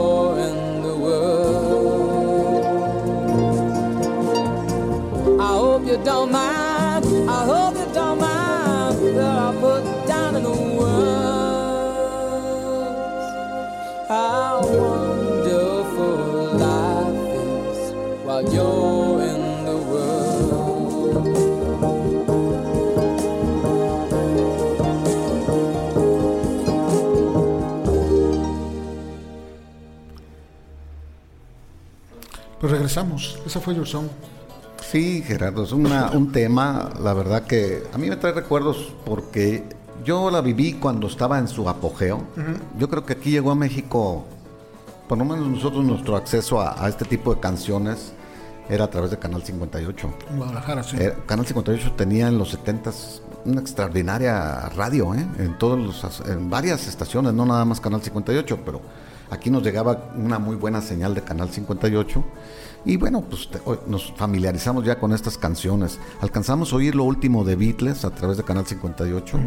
regresamos. 32.95 33.39
Esa 33.45 33.59
fue 33.59 33.75
Your 33.75 33.87
Song. 33.87 34.07
Sí, 34.81 35.23
Gerardo, 35.25 35.63
es 35.63 35.71
una- 35.71 36.11
un 36.11 36.31
tema, 36.31 36.89
la 37.01 37.13
verdad 37.13 37.43
que 37.43 37.83
a 37.93 37.97
mí 37.97 38.09
me 38.09 38.17
trae 38.17 38.33
recuerdos 38.33 38.93
porque 39.05 39.63
yo 40.03 40.29
la 40.31 40.41
viví 40.41 40.73
cuando 40.73 41.07
estaba 41.07 41.39
en 41.39 41.47
su 41.47 41.69
apogeo. 41.69 42.21
Yo 42.77 42.89
creo 42.89 43.05
que 43.05 43.13
aquí 43.13 43.31
llegó 43.31 43.51
a 43.51 43.55
México, 43.55 44.25
por 45.07 45.17
lo 45.17 45.23
menos 45.25 45.47
nosotros 45.47 45.85
nuestro 45.85 46.15
acceso 46.17 46.59
a, 46.59 46.83
a 46.83 46.89
este 46.89 47.05
tipo 47.05 47.33
de 47.33 47.39
canciones 47.39 48.11
era 48.69 48.85
a 48.85 48.89
través 48.89 49.11
de 49.11 49.19
Canal 49.19 49.43
58. 49.43 50.09
En 50.31 50.37
Guadalajara, 50.37 50.83
sí. 50.83 50.97
Eh, 50.99 51.13
Canal 51.25 51.45
58 51.45 51.93
tenía 51.95 52.27
en 52.27 52.37
los 52.37 52.53
70s 52.57 53.21
una 53.45 53.61
extraordinaria 53.61 54.69
radio, 54.75 55.13
¿eh? 55.15 55.25
en 55.39 55.57
todos 55.57 55.79
los, 55.79 56.21
en 56.27 56.49
varias 56.49 56.87
estaciones, 56.87 57.33
no 57.33 57.45
nada 57.45 57.63
más 57.65 57.79
Canal 57.79 58.01
58, 58.01 58.59
pero 58.65 58.81
aquí 59.29 59.49
nos 59.49 59.63
llegaba 59.63 60.11
una 60.15 60.39
muy 60.39 60.55
buena 60.55 60.81
señal 60.81 61.13
de 61.15 61.21
Canal 61.21 61.49
58 61.49 62.23
y 62.85 62.97
bueno, 62.97 63.21
pues 63.21 63.47
te- 63.49 63.61
hoy 63.65 63.77
nos 63.87 64.11
familiarizamos 64.15 64.83
ya 64.85 64.97
con 64.99 65.13
estas 65.13 65.37
canciones. 65.37 65.99
Alcanzamos 66.21 66.73
a 66.73 66.75
oír 66.77 66.95
lo 66.95 67.03
último 67.03 67.43
de 67.43 67.55
Beatles 67.55 68.05
a 68.05 68.09
través 68.11 68.37
de 68.37 68.43
Canal 68.43 68.65
58 68.65 69.37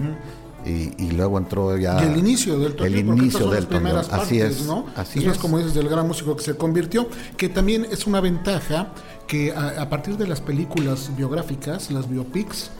y, 0.67 0.95
y 1.03 1.11
luego 1.11 1.37
entró 1.37 1.77
ya 1.77 2.03
Y 2.03 2.07
el 2.07 2.17
inicio 2.17 2.59
del 2.59 2.73
Elton 2.73 2.87
el 2.87 2.99
inicio 2.99 3.51
del 3.51 3.67
primeras 3.67 4.09
John. 4.09 4.21
Así 4.21 4.39
partes, 4.39 4.61
es, 4.61 4.67
¿no? 4.67 4.87
así 4.97 5.19
Eso 5.19 5.31
es. 5.33 5.39
como 5.39 5.59
dices 5.59 5.75
del 5.75 5.89
gran 5.91 6.07
músico 6.09 6.35
que 6.37 6.43
se 6.43 6.57
convirtió, 6.57 7.07
que 7.37 7.49
también 7.51 7.87
es 7.91 8.07
una 8.07 8.21
ventaja 8.21 8.89
que 9.27 9.53
a, 9.53 9.83
a 9.83 9.89
partir 9.91 10.17
de 10.17 10.27
las 10.27 10.41
películas 10.41 11.11
biográficas, 11.17 11.91
las 11.91 12.09
biopics, 12.09 12.71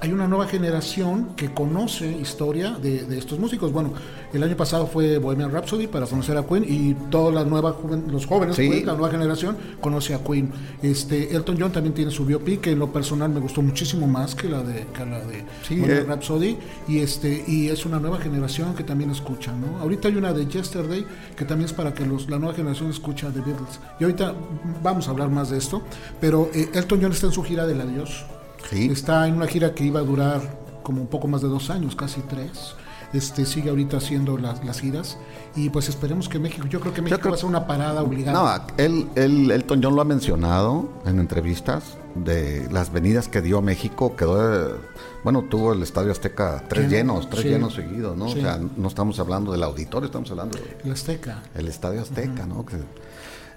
hay 0.00 0.12
una 0.12 0.26
nueva 0.26 0.46
generación 0.46 1.30
que 1.36 1.52
conoce 1.54 2.10
historia 2.10 2.72
de, 2.72 3.04
de 3.04 3.18
estos 3.18 3.38
músicos. 3.38 3.72
Bueno, 3.72 3.92
el 4.32 4.42
año 4.42 4.56
pasado 4.56 4.86
fue 4.86 5.18
Bohemian 5.18 5.50
Rhapsody 5.50 5.86
para 5.86 6.06
conocer 6.06 6.36
a 6.36 6.44
Queen 6.46 6.64
y 6.68 6.94
toda 7.10 7.32
la 7.32 7.44
nueva 7.44 7.72
joven- 7.72 8.04
los 8.10 8.26
jóvenes, 8.26 8.56
Sí. 8.56 8.66
pues, 8.68 8.84
la 8.84 8.92
nueva 8.94 9.10
generación 9.10 9.56
conoce 9.80 10.14
a 10.14 10.18
Queen. 10.22 10.50
Este 10.82 11.34
Elton 11.34 11.56
John 11.58 11.72
también 11.72 11.94
tiene 11.94 12.10
su 12.10 12.24
biopic 12.24 12.60
que 12.62 12.72
en 12.72 12.78
lo 12.78 12.92
personal 12.92 13.30
me 13.30 13.40
gustó 13.40 13.62
muchísimo 13.62 14.06
más 14.06 14.34
que 14.34 14.48
la 14.48 14.62
de 14.62 14.86
que 14.92 15.06
la 15.06 15.20
de 15.24 15.44
Sí, 15.66 15.76
Bohemian 15.80 15.98
eh. 16.02 16.04
Rhapsody 16.04 16.56
y 16.88 16.98
este 16.98 17.44
y 17.46 17.68
es 17.68 17.86
una 17.86 17.98
nueva 18.00 18.18
generación 18.18 18.74
que 18.74 18.84
también 18.84 19.10
escucha, 19.10 19.52
¿no? 19.52 19.78
Ahorita 19.80 20.08
hay 20.08 20.16
una 20.16 20.32
de 20.32 20.46
Yesterday 20.46 21.06
que 21.36 21.44
también 21.44 21.66
es 21.66 21.72
para 21.72 21.94
que 21.94 22.04
los, 22.04 22.28
la 22.28 22.38
nueva 22.38 22.54
generación 22.54 22.90
escucha 22.90 23.30
The 23.30 23.40
Beatles. 23.40 23.80
Y 24.00 24.04
ahorita 24.04 24.34
vamos 24.82 25.08
a 25.08 25.12
hablar 25.12 25.30
más 25.30 25.50
de 25.50 25.58
esto, 25.58 25.82
pero 26.20 26.50
eh, 26.54 26.68
Elton 26.74 26.98
John 27.02 27.12
está 27.12 27.26
en 27.26 27.32
su 27.32 27.42
gira 27.42 27.66
del 27.66 27.80
adiós. 27.80 28.24
Sí. 28.70 28.88
Está 28.90 29.26
en 29.26 29.34
una 29.34 29.46
gira 29.46 29.74
que 29.74 29.84
iba 29.84 30.00
a 30.00 30.02
durar 30.02 30.40
como 30.82 31.00
un 31.00 31.06
poco 31.08 31.28
más 31.28 31.42
de 31.42 31.48
dos 31.48 31.70
años, 31.70 31.94
casi 31.96 32.20
tres. 32.22 32.74
Este 33.14 33.46
sigue 33.46 33.70
ahorita 33.70 33.96
haciendo 33.96 34.36
las, 34.36 34.62
las 34.66 34.80
giras 34.80 35.16
y 35.56 35.70
pues 35.70 35.88
esperemos 35.88 36.28
que 36.28 36.38
México, 36.38 36.66
yo 36.68 36.78
creo 36.78 36.92
que 36.92 37.00
México 37.00 37.18
creo- 37.20 37.30
va 37.32 37.36
a 37.36 37.40
ser 37.40 37.48
una 37.48 37.66
parada 37.66 38.02
obligada. 38.02 38.66
No, 38.68 38.74
él, 38.84 39.08
él, 39.14 39.50
Elton 39.50 39.80
John 39.82 39.94
lo 39.96 40.02
ha 40.02 40.04
mencionado 40.04 40.90
en 41.06 41.18
entrevistas 41.18 41.96
de 42.14 42.68
las 42.70 42.92
venidas 42.92 43.26
que 43.28 43.40
dio 43.40 43.56
a 43.58 43.62
México. 43.62 44.14
Quedó, 44.14 44.76
bueno, 45.24 45.44
tuvo 45.48 45.72
el 45.72 45.82
Estadio 45.82 46.12
Azteca 46.12 46.62
tres 46.68 46.90
Lleno, 46.90 47.14
llenos, 47.14 47.30
tres 47.30 47.42
sí. 47.44 47.48
llenos 47.48 47.72
seguidos, 47.74 48.14
¿no? 48.14 48.28
Sí. 48.28 48.40
O 48.40 48.42
sea, 48.42 48.60
no 48.76 48.88
estamos 48.88 49.18
hablando 49.18 49.52
del 49.52 49.62
auditorio, 49.62 50.04
estamos 50.06 50.30
hablando 50.30 50.58
El 50.84 50.92
Azteca. 50.92 51.42
del 51.54 51.68
Estadio 51.68 52.02
Azteca, 52.02 52.44
¿no? 52.44 52.66
Que- 52.66 52.76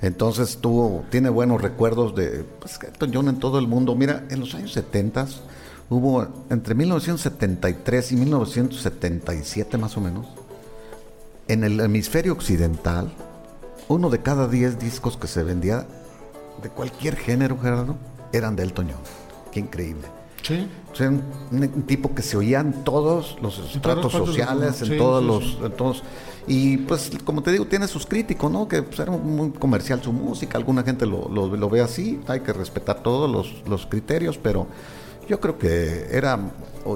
entonces 0.02 0.58
tuvo, 0.60 1.06
tiene 1.10 1.30
buenos 1.30 1.62
recuerdos 1.62 2.16
de 2.16 2.44
pues, 2.60 2.80
Elton 2.82 3.12
John 3.14 3.28
en 3.30 3.40
todo 3.40 3.60
el 3.60 3.68
mundo. 3.68 3.96
Mira, 3.96 4.26
en 4.30 4.40
los 4.40 4.56
años 4.56 4.74
70 4.74 5.28
hubo 5.90 6.28
entre 6.50 6.74
1973 6.74 8.12
y 8.12 8.16
1977 8.16 9.78
más 9.78 9.98
o 9.98 10.02
menos, 10.02 10.28
en 11.48 11.64
el 11.64 11.80
hemisferio 11.80 12.34
occidental, 12.34 13.12
uno 13.88 14.10
de 14.10 14.22
cada 14.22 14.48
diez 14.48 14.80
discos 14.80 15.18
que 15.18 15.28
se 15.28 15.44
vendía 15.44 15.86
de 16.64 16.70
cualquier 16.70 17.16
género, 17.16 17.58
Gerardo, 17.60 17.98
eran 18.32 18.56
de 18.56 18.64
Elton 18.64 18.88
John. 18.90 19.02
Qué 19.52 19.60
increíble. 19.60 20.08
Sí. 20.42 20.68
O 20.92 20.96
sea, 20.96 21.10
un, 21.10 21.24
un 21.52 21.84
tipo 21.84 22.16
que 22.16 22.22
se 22.22 22.38
oía 22.38 22.60
en 22.60 22.84
todos 22.84 23.38
los 23.42 23.60
estratos 23.60 24.12
sociales, 24.12 24.82
en 24.82 24.98
todos 24.98 25.24
los, 25.24 25.44
sí. 25.44 25.60
en 25.64 25.72
todos. 25.74 26.04
Y 26.48 26.78
pues, 26.78 27.12
como 27.24 27.44
te 27.44 27.52
digo, 27.52 27.66
tiene 27.66 27.88
sus 27.88 28.06
críticos, 28.06 28.52
¿no? 28.52 28.68
Que 28.68 28.82
pues, 28.84 29.00
era 29.00 29.12
muy 29.12 29.52
comercial 29.52 30.02
su 30.02 30.12
música, 30.12 30.58
alguna 30.58 30.84
gente 30.84 31.06
lo, 31.06 31.30
lo- 31.30 31.56
lo 31.56 31.70
ve 31.70 31.82
así, 31.82 32.20
hay 32.28 32.40
que 32.42 32.52
respetar 32.54 33.04
todos 33.04 33.30
los, 33.30 33.62
los 33.68 33.86
criterios, 33.86 34.38
pero 34.38 34.68
yo 35.30 35.40
creo 35.40 35.58
que 35.58 36.08
era, 36.12 36.40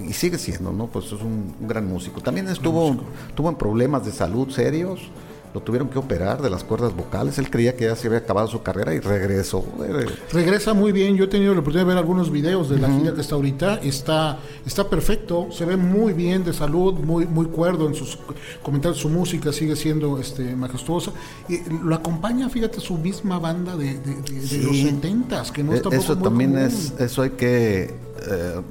y 0.06 0.14
sigue 0.14 0.38
siendo, 0.38 0.72
¿no? 0.72 0.88
Pues 0.88 1.06
es 1.06 1.14
un, 1.22 1.56
un 1.62 1.68
gran 1.68 1.88
músico. 1.88 2.22
También 2.22 2.48
estuvo, 2.48 2.96
tuvo 3.36 3.50
en 3.50 3.56
problemas 3.56 4.04
de 4.06 4.12
salud 4.12 4.50
serios, 4.50 5.02
lo 5.56 5.62
tuvieron 5.62 5.88
que 5.88 5.98
operar 5.98 6.42
de 6.42 6.50
las 6.50 6.66
cuerdas 6.66 6.94
vocales, 6.94 7.38
él 7.40 7.50
creía 7.50 7.78
que 7.78 7.86
ya 7.86 7.96
se 7.96 8.08
había 8.08 8.20
acabado 8.20 8.46
su 8.50 8.62
carrera 8.62 8.94
y 8.94 9.00
regresó. 9.00 9.64
eh, 9.88 10.06
Regresa 10.34 10.74
muy 10.74 10.92
bien, 10.92 11.16
yo 11.16 11.24
he 11.24 11.28
tenido 11.28 11.54
la 11.54 11.62
oportunidad 11.62 11.86
de 11.86 11.94
ver 11.94 11.98
algunos 11.98 12.30
videos 12.30 12.70
de 12.70 12.78
la 12.78 12.90
gira 12.90 13.14
que 13.14 13.22
está 13.22 13.36
ahorita, 13.36 13.76
está, 13.76 14.40
está 14.66 14.90
perfecto, 14.90 15.48
se 15.52 15.64
ve 15.64 15.78
muy 15.78 16.12
bien 16.12 16.44
de 16.44 16.52
salud, 16.52 16.96
muy, 16.96 17.26
muy 17.26 17.46
cuerdo 17.46 17.88
en 17.88 17.96
sus 17.96 18.20
comentarios, 18.62 19.00
su 19.00 19.08
música 19.08 19.54
sigue 19.54 19.78
siendo 19.78 20.20
este, 20.20 20.58
majestuosa. 20.58 21.12
Y 21.48 21.60
lo 21.84 21.96
acompaña, 21.96 22.50
fíjate, 22.50 22.82
su 22.82 22.98
misma 22.98 23.40
banda 23.40 23.78
de, 23.78 23.98
de- 23.98 24.22
de- 24.24 24.40
de 24.42 24.58
los 24.62 24.76
70 24.78 25.44
que 25.54 25.64
no 25.64 25.72
Eh, 25.72 25.78
es 25.78 25.82
tampoco 25.84 26.04
eso 26.04 26.18
también 26.18 26.52
común. 26.52 26.66
es, 26.68 26.94
eso 27.00 27.22
hay 27.22 27.30
que 27.30 27.84
eh, 27.84 28.62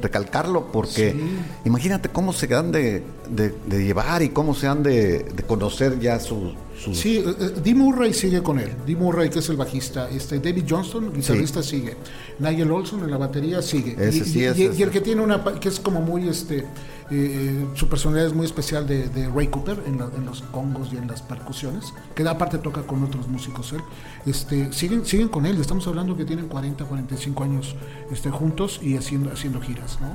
recalcarlo 0.00 0.66
porque 0.72 1.12
Sí. 1.12 1.38
imagínate 1.64 2.08
cómo 2.08 2.32
se 2.32 2.52
han 2.54 2.72
de, 2.72 3.02
de- 3.30 3.54
de 3.66 3.84
llevar 3.84 4.22
y 4.22 4.28
cómo 4.30 4.54
se 4.54 4.66
han 4.66 4.82
de, 4.82 5.24
de 5.24 5.42
conocer 5.42 5.98
ya 6.00 6.18
su, 6.20 6.52
Sí, 6.94 7.16
eh, 7.18 7.24
eh, 7.40 7.60
Dee 7.62 7.74
Murray 7.74 8.14
sigue 8.14 8.42
con 8.42 8.58
él. 8.58 8.72
Dee 8.86 8.94
Murray, 8.96 9.28
que 9.30 9.40
es 9.40 9.48
el 9.48 9.56
bajista. 9.56 10.08
Este, 10.10 10.38
David 10.38 10.64
Johnston, 10.68 11.12
guitarrista, 11.12 11.62
sigue. 11.62 11.96
Nigel 12.38 12.70
Olson 12.70 13.00
en 13.02 13.10
la 13.10 13.16
batería 13.18 13.60
sigue. 13.62 13.96
Ese 13.98 14.18
y, 14.18 14.24
sí, 14.24 14.38
y- 14.40 14.44
ese 14.44 14.60
y- 14.62 14.64
es- 14.66 14.78
y 14.78 14.82
el 14.84 14.90
que 14.90 15.00
tiene 15.00 15.22
una, 15.22 15.42
que 15.60 15.68
es 15.68 15.80
como 15.80 16.00
muy, 16.00 16.28
este, 16.28 16.64
eh, 17.10 17.66
su 17.74 17.88
personalidad 17.88 18.28
es 18.28 18.34
muy 18.34 18.46
especial 18.46 18.86
de, 18.86 19.08
de 19.08 19.28
Ray 19.28 19.48
Cooper 19.48 19.82
en, 19.86 19.98
la- 19.98 20.10
en 20.16 20.24
los 20.24 20.42
congos 20.42 20.92
y 20.92 20.96
en 20.96 21.08
las 21.08 21.20
percusiones, 21.22 21.92
que 22.14 22.26
aparte 22.28 22.58
toca 22.58 22.82
con 22.82 23.02
otros 23.02 23.26
músicos 23.28 23.72
él. 23.72 23.80
Este, 24.26 24.72
siguen, 24.72 25.04
siguen 25.04 25.28
con 25.28 25.46
él. 25.46 25.60
Estamos 25.60 25.86
hablando 25.88 26.16
que 26.16 26.24
tienen 26.24 26.46
40, 26.48 26.84
45 26.84 27.42
años 27.44 27.74
este, 28.12 28.30
juntos 28.30 28.78
y 28.82 28.96
haciendo, 28.96 29.30
haciendo 29.32 29.60
giras, 29.60 29.98
¿no? 30.00 30.08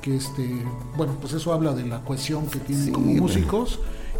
Que 0.00 0.16
este, 0.16 0.62
bueno, 0.96 1.16
pues 1.20 1.32
eso 1.32 1.52
habla 1.52 1.74
de 1.74 1.84
la 1.84 2.02
cohesión 2.04 2.46
que 2.46 2.60
tienen 2.60 2.86
Sí, 2.86 2.92
como 2.92 3.06
bueno. 3.06 3.22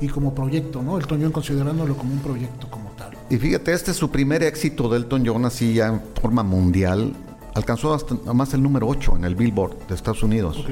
Y 0.01 0.09
como 0.09 0.35
proyecto, 0.35 0.83
¿no? 0.83 0.99
Elton 0.99 1.21
John 1.23 1.33
considerándolo 1.33 1.97
como 1.97 2.13
un 2.13 2.21
proyecto 2.21 2.69
como 2.71 2.91
tal. 2.91 3.13
Y 3.31 3.37
fíjate, 3.39 3.73
este 3.73 3.91
es 3.91 3.97
su 3.97 4.11
primer 4.11 4.43
éxito 4.43 4.89
de 4.89 4.99
Elton 4.99 5.25
John 5.27 5.45
así 5.45 5.75
ya 5.75 5.89
en 5.89 6.01
forma 6.21 6.43
mundial. 6.43 7.15
Alcanzó 7.55 7.95
hasta 7.95 8.15
más 8.35 8.53
el 8.53 8.63
número 8.63 8.87
8 8.87 9.15
en 9.17 9.25
el 9.25 9.35
Billboard 9.35 9.87
de 9.89 9.95
Estados 9.95 10.23
Unidos. 10.23 10.59
Ok. 10.59 10.67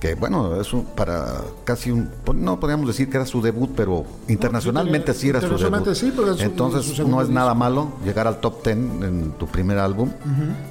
Que 0.00 0.14
bueno, 0.14 0.58
es 0.58 0.72
un- 0.72 0.86
para 0.86 1.42
casi 1.64 1.90
un, 1.90 2.08
pues, 2.24 2.38
no 2.38 2.58
podríamos 2.58 2.86
decir 2.86 3.10
que 3.10 3.18
era 3.18 3.26
su 3.26 3.42
debut, 3.42 3.70
pero 3.76 4.06
internacionalmente 4.28 5.12
sí 5.12 5.28
era 5.28 5.42
su 5.42 5.58
debut. 5.58 5.94
Sí, 5.94 6.10
pero 6.16 6.34
su- 6.34 6.42
Entonces 6.42 6.86
su 6.96 7.06
no 7.06 7.20
es 7.20 7.28
disco. 7.28 7.38
nada 7.38 7.52
malo 7.52 7.92
llegar 8.02 8.26
al 8.26 8.40
top 8.40 8.64
10 8.64 8.76
en 8.78 9.32
tu 9.38 9.46
primer 9.48 9.76
álbum. 9.78 10.10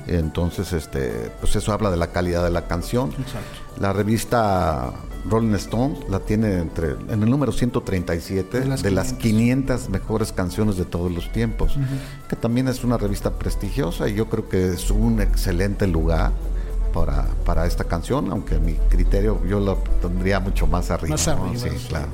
Entonces, 0.08 0.74
este, 0.74 1.32
pues 1.40 1.56
eso 1.56 1.72
habla 1.74 1.92
de 1.92 1.98
la 1.98 2.08
calidad 2.08 2.44
de 2.44 2.50
la 2.50 2.68
canción. 2.68 3.10
Exacto. 3.12 3.60
La 3.80 3.94
revista 3.94 4.92
Rolling 5.30 5.54
Stone 5.56 6.00
la 6.10 6.20
tiene 6.20 6.60
entre 6.60 6.92
en 7.10 7.24
el 7.24 7.30
número 7.30 7.52
137 7.52 8.60
De 8.62 8.66
las 8.66 8.84
de 8.84 8.92
las 8.92 9.14
500. 9.14 9.22
500 9.82 9.90
mejores 9.90 10.32
canciones 10.32 10.78
de 10.78 10.86
todos 10.86 11.12
los 11.12 11.32
tiempos, 11.32 11.76
que 12.28 12.36
también 12.36 12.68
es 12.68 12.84
una 12.84 12.98
revista 12.98 13.32
prestigiosa 13.32 14.08
y 14.10 14.16
yo 14.16 14.28
creo 14.30 14.48
que 14.50 14.70
es 14.74 14.90
un 14.92 15.22
excelente 15.22 15.88
lugar 15.88 16.32
para, 16.94 17.26
para 17.46 17.66
esta 17.68 17.84
canción, 17.84 18.32
aunque 18.32 18.56
a 18.56 18.60
mi 18.60 18.74
criterio 18.90 19.42
yo 19.48 19.60
la 19.60 19.76
pondría 19.76 20.40
mucho 20.40 20.68
más 20.68 20.90
arriba. 20.92 21.16
Más 21.16 21.28
¿no? 21.28 21.46
arriba, 21.46 21.60
Sí, 21.60 21.70
sí. 21.78 21.88
claro. 21.90 22.08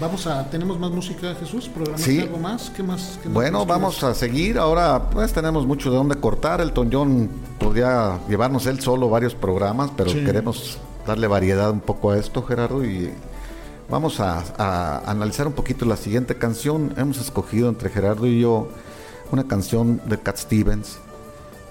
Vamos 0.00 0.26
a, 0.26 0.48
¿tenemos 0.48 0.78
más 0.78 0.90
música, 0.92 1.34
Jesús? 1.34 1.68
¿Programaste 1.68 2.10
Sí. 2.10 2.20
algo 2.20 2.38
más? 2.38 2.70
¿Qué 2.70 2.82
más? 2.82 3.18
qué 3.22 3.28
Bueno, 3.28 3.66
vamos 3.66 3.98
quieres? 3.98 4.16
a 4.16 4.18
seguir. 4.18 4.58
Ahora 4.58 5.10
pues 5.10 5.32
tenemos 5.32 5.66
mucho 5.66 5.90
de 5.90 5.96
dónde 5.96 6.14
cortar. 6.16 6.60
Elton 6.62 6.88
John 6.90 7.28
podría 7.58 8.18
llevarnos 8.28 8.64
él 8.66 8.80
solo 8.80 9.10
varios 9.10 9.34
programas, 9.34 9.90
pero 9.96 10.10
queremos 10.12 10.78
darle 11.10 11.26
variedad 11.26 11.70
un 11.70 11.80
poco 11.80 12.12
a 12.12 12.18
esto, 12.18 12.42
Gerardo, 12.42 12.84
y 12.84 13.12
vamos 13.88 14.20
a, 14.20 14.44
a 14.56 15.10
analizar 15.10 15.46
un 15.46 15.52
poquito 15.52 15.84
la 15.84 15.96
siguiente 15.96 16.36
canción. 16.36 16.94
Hemos 16.96 17.18
escogido 17.18 17.68
entre 17.68 17.90
Gerardo 17.90 18.26
y 18.26 18.40
yo 18.40 18.68
una 19.32 19.46
canción 19.46 20.00
de 20.06 20.18
Cat 20.18 20.36
Stevens 20.36 20.98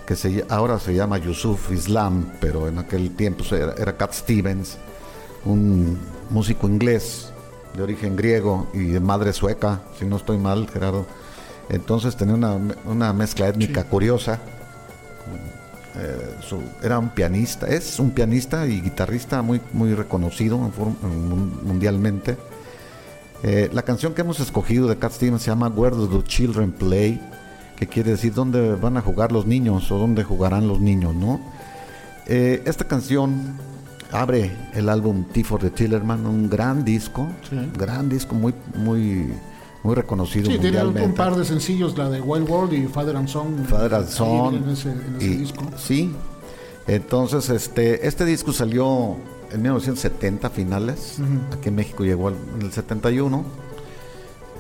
que 0.06 0.15
se 0.15 0.43
ahora 0.49 0.80
se 0.80 0.95
llama 0.95 1.19
Yusuf 1.19 1.71
Islam, 1.71 2.34
pero 2.41 2.67
en 2.67 2.80
aquel 2.80 3.15
tiempo 3.15 3.43
era, 3.52 3.73
era 3.78 3.95
Cat 3.95 4.12
Stevens, 4.13 4.78
un 5.45 5.99
músico 6.32 6.67
inglés 6.67 7.32
de 7.75 7.84
origen 7.84 8.15
griego 8.15 8.67
y 8.73 8.86
de 8.86 8.99
madre 8.99 9.34
sueca, 9.34 9.82
si 9.99 10.06
no 10.06 10.17
estoy 10.17 10.39
mal, 10.39 10.67
Gerardo. 10.67 11.06
Entonces 11.69 12.17
tenía 12.17 12.34
una, 12.34 12.58
una 12.86 13.13
mezcla 13.13 13.47
étnica 13.47 13.84
curiosa. 13.84 14.39
Eh, 15.97 16.36
su- 16.47 16.62
era 16.84 16.99
un 16.99 17.10
pianista, 17.10 17.67
es 17.67 17.99
un 17.99 18.12
pianista 18.12 18.67
y 18.67 18.80
guitarrista 18.82 19.41
muy, 19.41 19.60
muy 19.73 19.93
reconocido 19.95 20.58
mundialmente. 21.63 22.38
Eh, 23.43 23.69
la 23.73 23.82
canción 23.84 24.13
que 24.13 24.21
hemos 24.21 24.39
escogido 24.39 24.88
de 24.88 24.97
Cat 24.97 25.13
Stevens 25.13 25.41
se 25.43 25.49
llama 25.49 25.67
Where 25.69 25.95
Do 25.95 26.08
the 26.08 26.23
Children 26.28 26.71
Play, 26.73 27.19
que 27.78 27.88
quiere 27.88 28.12
decir 28.12 28.34
dónde 28.34 28.75
van 28.75 28.97
a 28.97 29.02
jugar 29.02 29.32
los 29.32 29.45
niños 29.45 29.89
o 29.91 29.97
dónde 29.97 30.23
jugarán 30.23 30.67
los 30.67 30.80
niños, 30.82 31.15
¿no? 31.15 31.39
Eh, 32.28 32.62
esta 32.65 32.86
canción 32.86 33.58
abre 34.12 34.52
el 34.73 34.89
álbum 34.89 35.23
T 35.32 35.43
for 35.43 35.60
the 35.62 35.69
Tillerman, 35.69 36.25
un 36.25 36.49
gran 36.49 36.84
disco, 36.84 37.28
Sí. 37.49 37.56
gran 37.78 38.10
disco 38.10 38.36
muy, 38.36 38.54
muy, 38.75 39.34
muy 39.83 39.95
reconocido 39.95 40.47
Sí, 40.51 40.57
mundialmente. 40.57 41.03
un 41.07 41.13
par 41.13 41.35
de 41.35 41.45
sencillos, 41.45 41.97
la 41.97 42.09
de 42.09 42.19
Wild 42.21 42.49
World 42.49 42.73
y 42.73 42.87
Father 42.87 43.15
and 43.15 43.27
Son. 43.27 43.65
Father 43.65 43.95
and 43.95 44.07
Son. 44.09 44.55
En 44.55 44.69
ese, 44.69 44.91
en 44.91 45.15
ese 45.17 45.25
y- 45.25 45.35
disco. 45.37 45.63
Sí. 45.77 46.13
Entonces, 46.87 47.49
este, 47.49 48.07
este 48.07 48.25
disco 48.25 48.51
salió 48.51 49.15
en 49.51 49.61
1970 49.61 50.49
finales. 50.49 51.17
Aquí 51.53 51.69
en 51.69 51.75
México 51.75 52.03
llegó 52.03 52.29
en 52.29 52.35
el 52.61 52.71
71. 52.71 53.43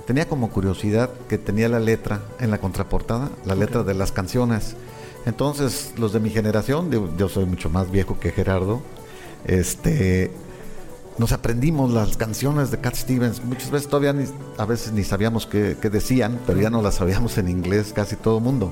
Tenía 0.07 0.27
como 0.27 0.49
curiosidad 0.49 1.09
que 1.27 1.37
tenía 1.37 1.69
la 1.69 1.79
letra 1.79 2.21
en 2.39 2.49
la 2.51 2.57
contraportada, 2.59 3.29
la 3.45 3.55
letra 3.55 3.83
de 3.83 3.93
las 3.93 4.11
canciones. 4.11 4.75
Entonces, 5.25 5.93
los 5.97 6.13
de 6.13 6.19
mi 6.19 6.29
generación, 6.29 6.89
yo, 6.91 7.09
yo 7.17 7.29
soy 7.29 7.45
mucho 7.45 7.69
más 7.69 7.91
viejo 7.91 8.19
que 8.19 8.31
Gerardo, 8.31 8.81
este, 9.45 10.31
nos 11.19 11.31
aprendimos 11.33 11.91
las 11.91 12.17
canciones 12.17 12.71
de 12.71 12.79
Cat 12.79 12.95
Stevens. 12.95 13.43
Muchas 13.43 13.69
veces 13.69 13.87
todavía 13.89 14.13
ni- 14.13 14.25
a 14.57 14.65
veces 14.65 14.91
ni 14.93 15.03
sabíamos 15.03 15.45
qué, 15.45 15.77
qué 15.79 15.89
decían, 15.91 16.39
pero 16.47 16.59
ya 16.59 16.69
no 16.71 16.81
las 16.81 16.95
sabíamos 16.95 17.37
en 17.37 17.49
inglés 17.49 17.91
casi 17.93 18.15
todo 18.15 18.37
el 18.39 18.43
mundo. 18.43 18.71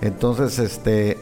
Entonces, 0.00 0.58
este, 0.58 1.18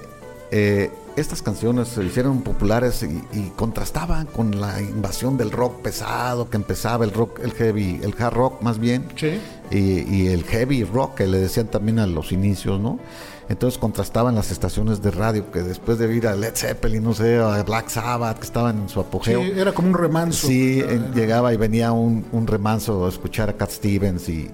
eh, 0.51 0.91
estas 1.17 1.41
canciones 1.43 1.89
se 1.89 2.03
hicieron 2.05 2.43
populares 2.43 3.03
y, 3.03 3.23
y 3.39 3.53
contrastaban 3.57 4.27
con 4.27 4.61
la 4.61 4.81
invasión 4.83 5.37
del 5.39 5.51
rock 5.51 5.81
pesado 5.83 6.51
que 6.51 6.57
empezaba 6.57 7.05
el 7.05 7.13
rock, 7.13 7.41
el 7.43 7.53
heavy, 7.53 8.01
el 8.03 8.15
hard 8.19 8.35
rock 8.35 8.63
más 8.63 8.79
bien 8.79 9.07
Sí. 9.17 9.39
y, 9.71 9.79
y 10.15 10.27
el 10.29 10.45
heavy 10.45 10.85
rock 10.85 11.15
que 11.17 11.27
le 11.27 11.39
decían 11.39 11.67
también 11.69 11.99
a 12.01 12.07
los 12.07 12.33
inicios, 12.33 12.81
¿no? 12.81 12.99
Entonces 13.49 13.79
contrastaban 13.79 14.35
las 14.35 14.51
estaciones 14.51 15.03
de 15.03 15.13
radio 15.13 15.51
que 15.53 15.63
después 15.63 15.99
de 15.99 16.13
ir 16.15 16.27
a 16.27 16.35
Led 16.35 16.55
Zeppelin, 16.57 17.03
no 17.05 17.15
sé, 17.15 17.37
a 17.39 17.63
Black 17.63 17.89
Sabbath, 17.89 18.39
que 18.39 18.45
estaban 18.45 18.79
en 18.79 18.89
su 18.89 18.95
Sí, 19.01 19.07
apogeo. 19.07 19.41
era 19.43 19.73
como 19.73 19.89
un 19.89 19.95
remanso. 19.95 20.49
Sí, 20.49 20.81
Era- 20.81 21.11
llegaba 21.15 21.55
y 21.55 21.57
venía 21.57 21.93
un, 21.93 22.25
un 22.33 22.47
remanso 22.47 23.07
a 23.07 23.09
escuchar 23.09 23.49
a 23.49 23.53
Cat 23.53 23.71
Stevens 23.71 24.29
y, 24.29 24.51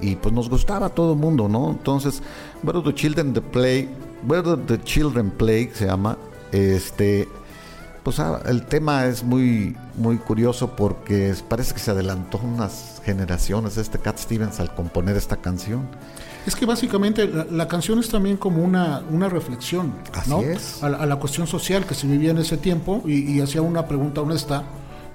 y 0.00 0.16
pues 0.16 0.34
nos 0.34 0.50
gustaba 0.50 0.86
a 0.86 0.88
todo 0.88 1.12
el 1.12 1.18
mundo, 1.20 1.48
¿no? 1.48 1.70
Entonces, 1.70 2.20
Where 2.64 2.80
the 2.82 2.92
Children 2.94 3.32
the 3.32 3.40
Play, 3.42 3.88
Where 4.26 4.56
the 4.66 4.80
Children 4.82 5.30
Play 5.30 5.70
se 5.72 5.86
llama, 5.86 6.18
este, 6.50 7.28
pues 8.02 8.18
ah, 8.18 8.40
el 8.46 8.66
tema 8.66 9.06
es 9.06 9.22
muy, 9.22 9.76
muy 9.96 10.16
curioso 10.16 10.74
porque 10.74 11.32
parece 11.48 11.74
que 11.74 11.80
se 11.80 11.92
adelantó 11.92 12.40
unas 12.42 13.00
generaciones 13.04 13.76
este 13.76 13.98
Cat 14.00 14.18
Stevens 14.18 14.58
al 14.58 14.74
componer 14.74 15.16
esta 15.16 15.36
canción. 15.36 15.86
Es 16.46 16.54
que 16.54 16.64
básicamente 16.66 17.26
la, 17.26 17.44
la 17.50 17.68
canción 17.68 17.98
es 17.98 18.08
también 18.08 18.36
como 18.36 18.62
una, 18.62 19.02
una 19.10 19.28
reflexión 19.28 19.92
Así 20.14 20.30
¿no? 20.30 20.40
es. 20.40 20.82
A, 20.82 20.88
la, 20.88 20.98
a 20.98 21.06
la 21.06 21.16
cuestión 21.16 21.46
social 21.46 21.84
que 21.86 21.94
se 21.94 22.06
vivía 22.06 22.30
en 22.30 22.38
ese 22.38 22.56
tiempo 22.56 23.02
y, 23.04 23.32
y 23.32 23.40
hacía 23.40 23.62
una 23.62 23.86
pregunta 23.86 24.20
honesta. 24.22 24.62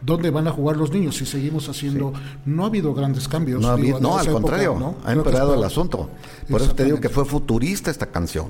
¿Dónde 0.04 0.32
van 0.32 0.48
a 0.48 0.52
jugar 0.52 0.78
los 0.78 0.92
niños 0.92 1.16
si 1.18 1.28
seguimos 1.28 1.70
haciendo? 1.70 2.12
No 2.44 2.64
ha 2.64 2.68
habido 2.68 2.92
grandes 2.94 3.28
cambios. 3.28 3.62
No, 3.62 3.70
ha 3.70 3.76
digo, 3.76 3.98
habido- 3.98 4.10
no, 4.10 4.18
al 4.18 4.26
época, 4.26 4.42
contrario, 4.42 4.76
¿no? 4.80 4.96
ha 5.06 5.14
empeorado 5.14 5.54
el 5.54 5.64
asunto. 5.64 6.10
Por 6.50 6.60
eso 6.62 6.74
te 6.74 6.86
digo 6.86 7.00
que 7.00 7.10
fue 7.10 7.24
futurista 7.24 7.92
esta 7.92 8.08
canción. 8.08 8.48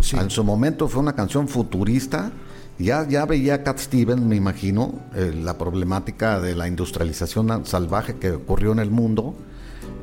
Sí. 0.00 0.16
En 0.16 0.30
su 0.30 0.44
momento 0.44 0.86
fue 0.88 1.00
una 1.00 1.14
canción 1.14 1.48
futurista. 1.48 2.30
Ya, 2.78 3.06
ya 3.06 3.26
veía 3.26 3.62
Cat 3.64 3.78
Stevens, 3.78 4.22
me 4.22 4.36
imagino, 4.36 4.94
eh, 5.14 5.32
la 5.34 5.58
problemática 5.58 6.40
de 6.40 6.54
la 6.54 6.66
industrialización 6.68 7.66
salvaje 7.66 8.14
que 8.16 8.30
ocurrió 8.30 8.70
en 8.72 8.78
el 8.78 8.90
mundo 8.90 9.34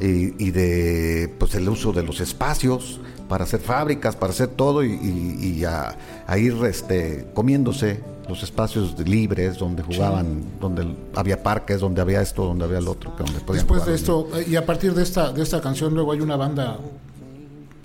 y, 0.01 0.33
y 0.43 0.51
de 0.51 1.33
pues 1.39 1.55
el 1.55 1.67
uso 1.67 1.91
de 1.91 2.03
los 2.03 2.19
espacios 2.21 2.99
para 3.27 3.43
hacer 3.43 3.59
fábricas, 3.59 4.15
para 4.15 4.31
hacer 4.31 4.47
todo 4.47 4.83
y, 4.83 4.91
y- 4.93 5.55
y 5.59 5.63
a, 5.65 5.95
a 6.25 6.37
ir 6.37 6.55
este, 6.65 7.27
comiéndose 7.33 8.01
los 8.27 8.43
espacios 8.43 8.97
libres 9.07 9.57
donde 9.57 9.81
jugaban, 9.83 10.43
donde 10.61 10.95
había 11.15 11.41
parques, 11.43 11.79
donde 11.79 11.99
había 12.01 12.21
esto, 12.21 12.45
donde 12.45 12.63
había 12.65 12.77
el 12.77 12.87
otro, 12.87 13.15
que 13.15 13.23
donde 13.23 13.39
podían 13.39 13.65
Después 13.65 13.81
jugar 13.81 13.89
de 13.89 13.95
esto, 13.95 14.29
eh, 14.35 14.45
y 14.49 14.55
a 14.55 14.65
partir 14.65 14.93
de 14.93 15.01
esta, 15.03 15.31
de 15.33 15.41
esta 15.41 15.59
canción, 15.61 15.93
luego 15.95 16.11
hay 16.11 16.21
una 16.21 16.35
banda 16.35 16.77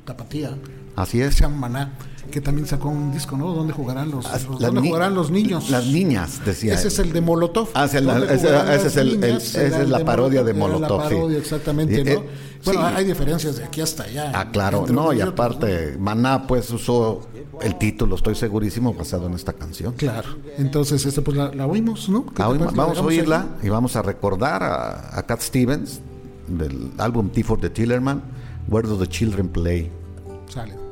tapatía. 0.04 0.50
Así 0.96 1.18
que 1.18 1.24
es. 1.26 1.34
se 1.34 1.40
llama 1.42 1.68
Maná, 1.68 1.92
que 2.30 2.40
también 2.40 2.66
sacó 2.66 2.88
un 2.88 3.12
disco, 3.12 3.36
¿no? 3.36 3.52
¿Dónde 3.52 3.72
jugarán 3.72 4.10
los, 4.10 4.24
Las- 4.24 4.44
los- 4.44 4.60
las 4.60 4.68
¿dónde 4.68 4.80
ni- 4.82 4.88
jugarán 4.88 5.14
los 5.14 5.30
niños? 5.30 5.70
Las 5.70 5.86
niñas, 5.86 6.40
decía. 6.44 6.74
Ese 6.74 6.88
es 6.88 6.98
el 6.98 7.12
de 7.12 7.20
Molotov. 7.20 7.68
Ah, 7.74 7.86
sí, 7.88 8.00
la- 8.00 8.18
¿Dónde 8.18 8.34
ese- 8.34 8.74
ese 8.74 8.86
es 8.88 8.96
el- 8.96 9.22
esa 9.24 9.82
es 9.82 9.88
la 9.88 10.04
parodia 10.04 10.42
de 10.42 10.54
Molotov, 10.54 11.00
La 11.02 11.08
sí. 11.08 11.14
parodia, 11.14 11.38
exactamente, 11.38 12.04
¿no? 12.04 12.10
eh, 12.10 12.28
bueno, 12.64 12.80
sí. 12.88 12.94
hay 12.96 13.04
diferencias 13.04 13.56
de 13.56 13.64
aquí 13.64 13.80
hasta 13.80 14.04
allá. 14.04 14.32
Ah, 14.34 14.50
claro, 14.50 14.86
no, 14.88 15.12
y 15.12 15.16
otros, 15.16 15.32
aparte, 15.32 15.96
Maná 15.98 16.46
pues 16.46 16.70
usó 16.70 17.20
el 17.60 17.76
título, 17.76 18.16
estoy 18.16 18.34
segurísimo, 18.34 18.94
basado 18.94 19.26
en 19.26 19.34
esta 19.34 19.52
canción. 19.52 19.92
Claro. 19.94 20.30
Entonces, 20.58 21.04
este, 21.06 21.22
pues 21.22 21.36
la, 21.36 21.54
la 21.54 21.66
oímos, 21.66 22.08
¿no? 22.08 22.26
¿Qué 22.26 22.34
te 22.36 22.42
Ah, 22.42 22.48
vamos 22.74 22.96
a 22.98 23.00
ahí? 23.00 23.06
oírla 23.06 23.46
y 23.62 23.68
vamos 23.68 23.94
a 23.96 24.02
recordar 24.02 24.62
a, 24.62 25.18
a 25.18 25.22
Cat 25.26 25.40
Stevens 25.40 26.00
del 26.48 26.90
álbum 26.98 27.28
T 27.30 27.42
for 27.44 27.60
the 27.60 27.70
Tillerman, 27.70 28.22
Where 28.68 28.88
Do 28.88 28.96
the 28.98 29.06
Children 29.06 29.48
Play. 29.48 29.90
Sale. 30.48 30.83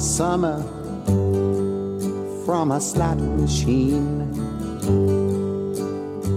Summer 0.00 0.62
from 2.46 2.72
a 2.72 2.80
slot 2.80 3.18
machine. 3.18 4.32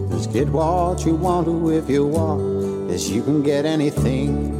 Just 0.09 0.33
get 0.33 0.49
what 0.49 1.05
you 1.05 1.15
want 1.15 1.47
to 1.47 1.69
if 1.71 1.89
you 1.89 2.05
want, 2.05 2.91
as 2.91 3.09
you 3.09 3.23
can 3.23 3.41
get 3.41 3.65
anything. 3.65 4.51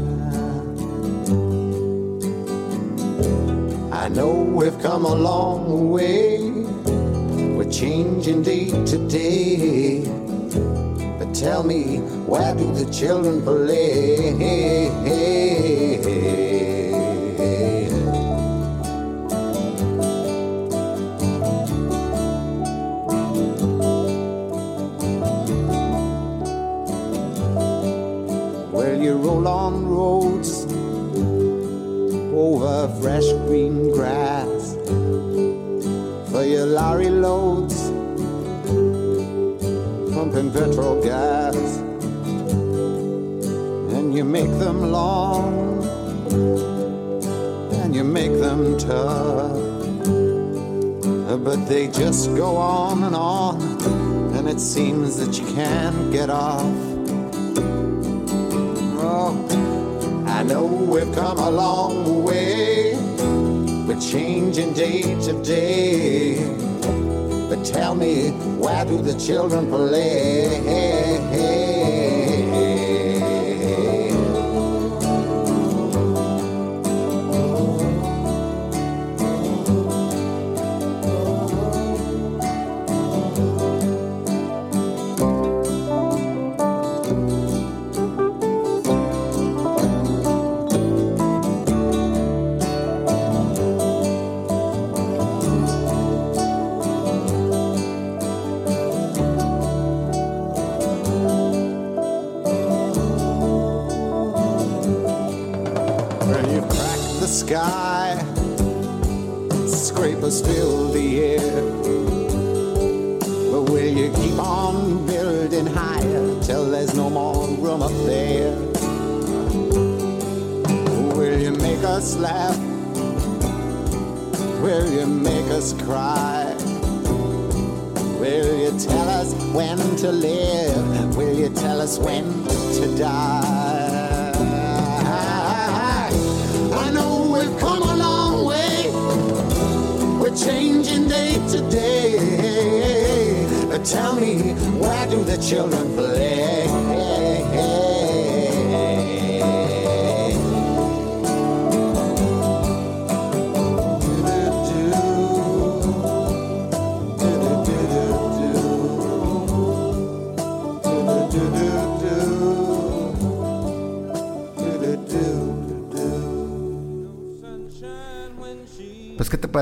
I 3.92 4.08
know 4.08 4.32
we've 4.32 4.80
come 4.80 5.04
a 5.06 5.14
long 5.14 5.90
way. 5.90 6.40
We're 7.56 7.70
changing 7.70 8.44
day 8.44 8.70
to 8.70 9.08
day. 9.10 10.06
But 11.20 11.36
tell 11.36 11.64
me, 11.64 11.98
where 12.26 12.56
do 12.56 12.74
the 12.74 12.90
children 12.92 13.42
play? 13.42 14.94
You 29.04 29.16
roll 29.16 29.48
on 29.50 29.86
roads 29.86 30.66
over 32.34 32.88
fresh 33.02 33.28
green 33.46 33.92
grass. 33.92 34.76
For 36.32 36.46
your 36.46 36.66
lorry 36.68 37.10
loads, 37.10 37.90
pumping 40.14 40.52
petrol 40.54 41.04
gas, 41.04 41.56
and 43.94 44.16
you 44.16 44.24
make 44.24 44.52
them 44.60 44.92
long 44.92 45.84
and 47.74 47.94
you 47.94 48.06
make 48.06 48.32
them 48.40 48.78
tough, 48.78 49.52
but 51.44 51.66
they 51.68 51.88
just 51.88 52.34
go 52.38 52.56
on 52.56 53.04
and 53.04 53.16
on, 53.16 53.62
and 54.36 54.48
it 54.48 54.62
seems 54.62 55.18
that 55.18 55.38
you 55.38 55.46
can't 55.54 56.10
get 56.12 56.30
off. 56.30 56.93
I 60.44 60.46
know 60.46 60.66
we've 60.66 61.10
come 61.16 61.38
a 61.38 61.50
long 61.50 62.22
way. 62.22 62.96
We're 63.88 63.98
changing 64.02 64.74
day 64.74 65.04
to 65.22 65.42
day. 65.42 66.36
But 67.48 67.64
tell 67.64 67.96
me, 67.96 68.32
where 68.60 68.84
do 68.84 69.02
the 69.02 69.18
children 69.18 69.70
play? 69.70 70.93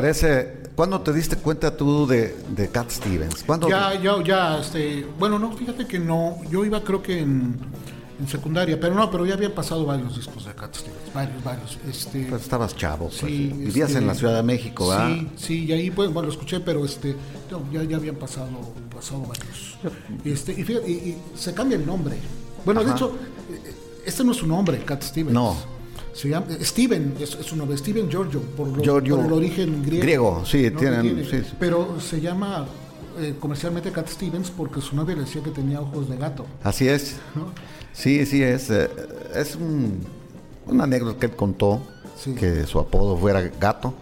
Parece? 0.01 0.61
¿Cuándo 0.75 1.01
te 1.01 1.13
diste 1.13 1.35
cuenta 1.35 1.75
tú 1.75 2.07
de, 2.07 2.35
de 2.49 2.69
Cat 2.69 2.89
Stevens? 2.89 3.43
¿Cuándo? 3.43 3.69
Ya, 3.69 3.93
ya, 4.01 4.23
ya, 4.23 4.57
este, 4.59 5.05
bueno, 5.19 5.37
no, 5.37 5.51
fíjate 5.51 5.85
que 5.85 5.99
no, 5.99 6.37
yo 6.49 6.65
iba 6.65 6.81
creo 6.83 7.03
que 7.03 7.19
en, 7.19 7.59
en 8.19 8.27
secundaria, 8.27 8.79
pero 8.79 8.95
no, 8.95 9.11
pero 9.11 9.25
ya 9.25 9.33
habían 9.35 9.51
pasado 9.51 9.85
varios 9.85 10.15
discos 10.15 10.45
de 10.45 10.53
Cat 10.53 10.75
Stevens, 10.75 11.13
varios, 11.13 11.43
varios, 11.43 11.77
este, 11.87 12.25
Pues 12.25 12.41
estabas 12.41 12.75
chavo, 12.75 13.09
pues. 13.09 13.19
sí, 13.19 13.53
Vivías 13.53 13.89
este, 13.89 13.99
en 13.99 14.07
la 14.07 14.15
Ciudad 14.15 14.35
de 14.35 14.43
México, 14.43 14.87
¿verdad? 14.89 15.09
Sí, 15.09 15.29
sí, 15.35 15.65
y 15.65 15.71
ahí, 15.73 15.91
pues, 15.91 16.11
bueno, 16.11 16.27
lo 16.27 16.33
escuché, 16.33 16.61
pero 16.61 16.83
este, 16.85 17.15
no, 17.51 17.63
ya, 17.71 17.83
ya 17.83 17.97
habían 17.97 18.15
pasado, 18.15 18.47
pasado 18.93 19.21
varios, 19.21 19.77
este, 20.23 20.53
y 20.53 20.63
fíjate, 20.63 20.89
y, 20.89 20.93
y 20.93 21.17
se 21.35 21.53
cambia 21.53 21.77
el 21.77 21.85
nombre, 21.85 22.15
bueno, 22.65 22.83
de 22.83 22.91
hecho, 22.91 23.15
eh, 23.51 23.73
este 24.05 24.23
no 24.23 24.31
es 24.31 24.37
su 24.37 24.47
nombre, 24.47 24.79
Cat 24.83 25.03
Stevens. 25.03 25.33
No. 25.33 25.80
Se 26.13 26.27
llama, 26.29 26.45
Steven, 26.61 27.15
es, 27.19 27.35
es 27.35 27.45
su 27.45 27.55
nombre, 27.55 27.77
Steven 27.77 28.09
Giorgio, 28.09 28.41
por, 28.57 28.67
lo- 28.67 28.83
Giorgio. 28.83 29.15
por 29.17 29.25
el 29.25 29.31
origen 29.33 29.81
griego. 29.83 30.01
Griego, 30.03 30.43
sí, 30.45 30.69
¿no? 30.71 30.79
tienen- 30.79 31.01
tiene. 31.01 31.23
sí, 31.23 31.37
sí. 31.49 31.55
Pero 31.59 31.99
se 32.01 32.19
llama 32.19 32.65
eh, 33.19 33.35
comercialmente 33.39 33.91
Cat 33.91 34.07
Stevens 34.09 34.49
porque 34.51 34.81
su 34.81 34.95
novia 34.95 35.15
le 35.15 35.21
decía 35.23 35.41
que 35.43 35.51
tenía 35.51 35.79
ojos 35.81 36.09
de 36.09 36.17
gato. 36.17 36.45
Así 36.63 36.87
es. 36.87 37.17
Sí, 37.93 38.25
sí, 38.25 38.41
es. 38.43 38.69
eh, 38.69 38.89
es 39.35 39.55
un, 39.55 39.99
una 40.67 40.83
anécdota 40.85 41.19
que 41.19 41.25
él 41.27 41.35
contó, 41.35 41.81
Sí. 42.17 42.33
que 42.35 42.65
su 42.65 42.79
apodo 42.79 43.17
fuera 43.17 43.41
gato. 43.59 43.93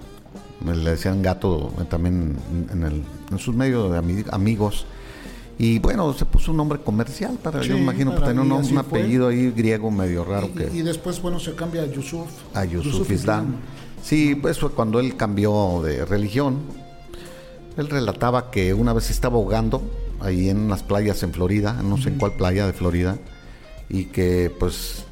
Le 0.65 0.89
decían 0.91 1.21
gato 1.21 1.71
también 1.89 2.35
en, 2.73 2.83
el- 2.83 3.03
en 3.31 3.39
sus 3.39 3.55
medios 3.55 3.91
de 3.91 3.97
ami- 3.99 4.25
amigos. 4.31 4.85
Y 5.61 5.77
bueno, 5.79 6.13
se 6.13 6.23
puso 6.25 6.51
un 6.51 6.57
nombre 6.57 6.79
comercial 6.79 7.37
para, 7.43 7.61
yo 7.61 7.75
Sí, 7.75 7.81
imagino 7.81 8.11
que 8.11 8.21
para 8.21 8.27
tenía 8.27 8.41
un, 8.43 8.47
mí 8.47 8.55
nom- 8.55 8.61
así 8.61 8.73
un 8.75 8.83
fue. 8.85 8.99
apellido 9.01 9.27
ahí 9.27 9.51
griego 9.51 9.91
medio 9.91 10.23
raro 10.23 10.47
Y, 10.47 10.49
que 10.57 10.77
y 10.77 10.81
después, 10.81 11.21
bueno, 11.21 11.37
se 11.39 11.53
cambia 11.53 11.81
a 11.81 11.85
Yusuf. 11.85 12.27
a 12.53 12.63
Yusuf 12.65 13.11
Islam. 13.11 13.55
Sí, 14.01 14.35
pues 14.35 14.57
fue 14.57 14.71
cuando 14.71 14.99
él 15.01 15.17
cambió 15.17 15.81
de 15.83 16.05
religión. 16.05 16.59
Él 17.75 17.89
relataba 17.89 18.49
que 18.51 18.73
una 18.73 18.93
vez 18.93 19.09
estaba 19.09 19.35
ahogando 19.35 19.81
ahí 20.21 20.49
en 20.49 20.59
unas 20.59 20.81
playas 20.83 21.21
en 21.23 21.33
Florida, 21.33 21.73
no 21.83 21.97
sé 21.97 22.07
en 22.09 22.17
cuál 22.17 22.33
playa 22.33 22.65
de 22.65 22.71
Florida, 22.73 23.17
y 23.89 24.05
que 24.05 24.49
pues 24.59 25.03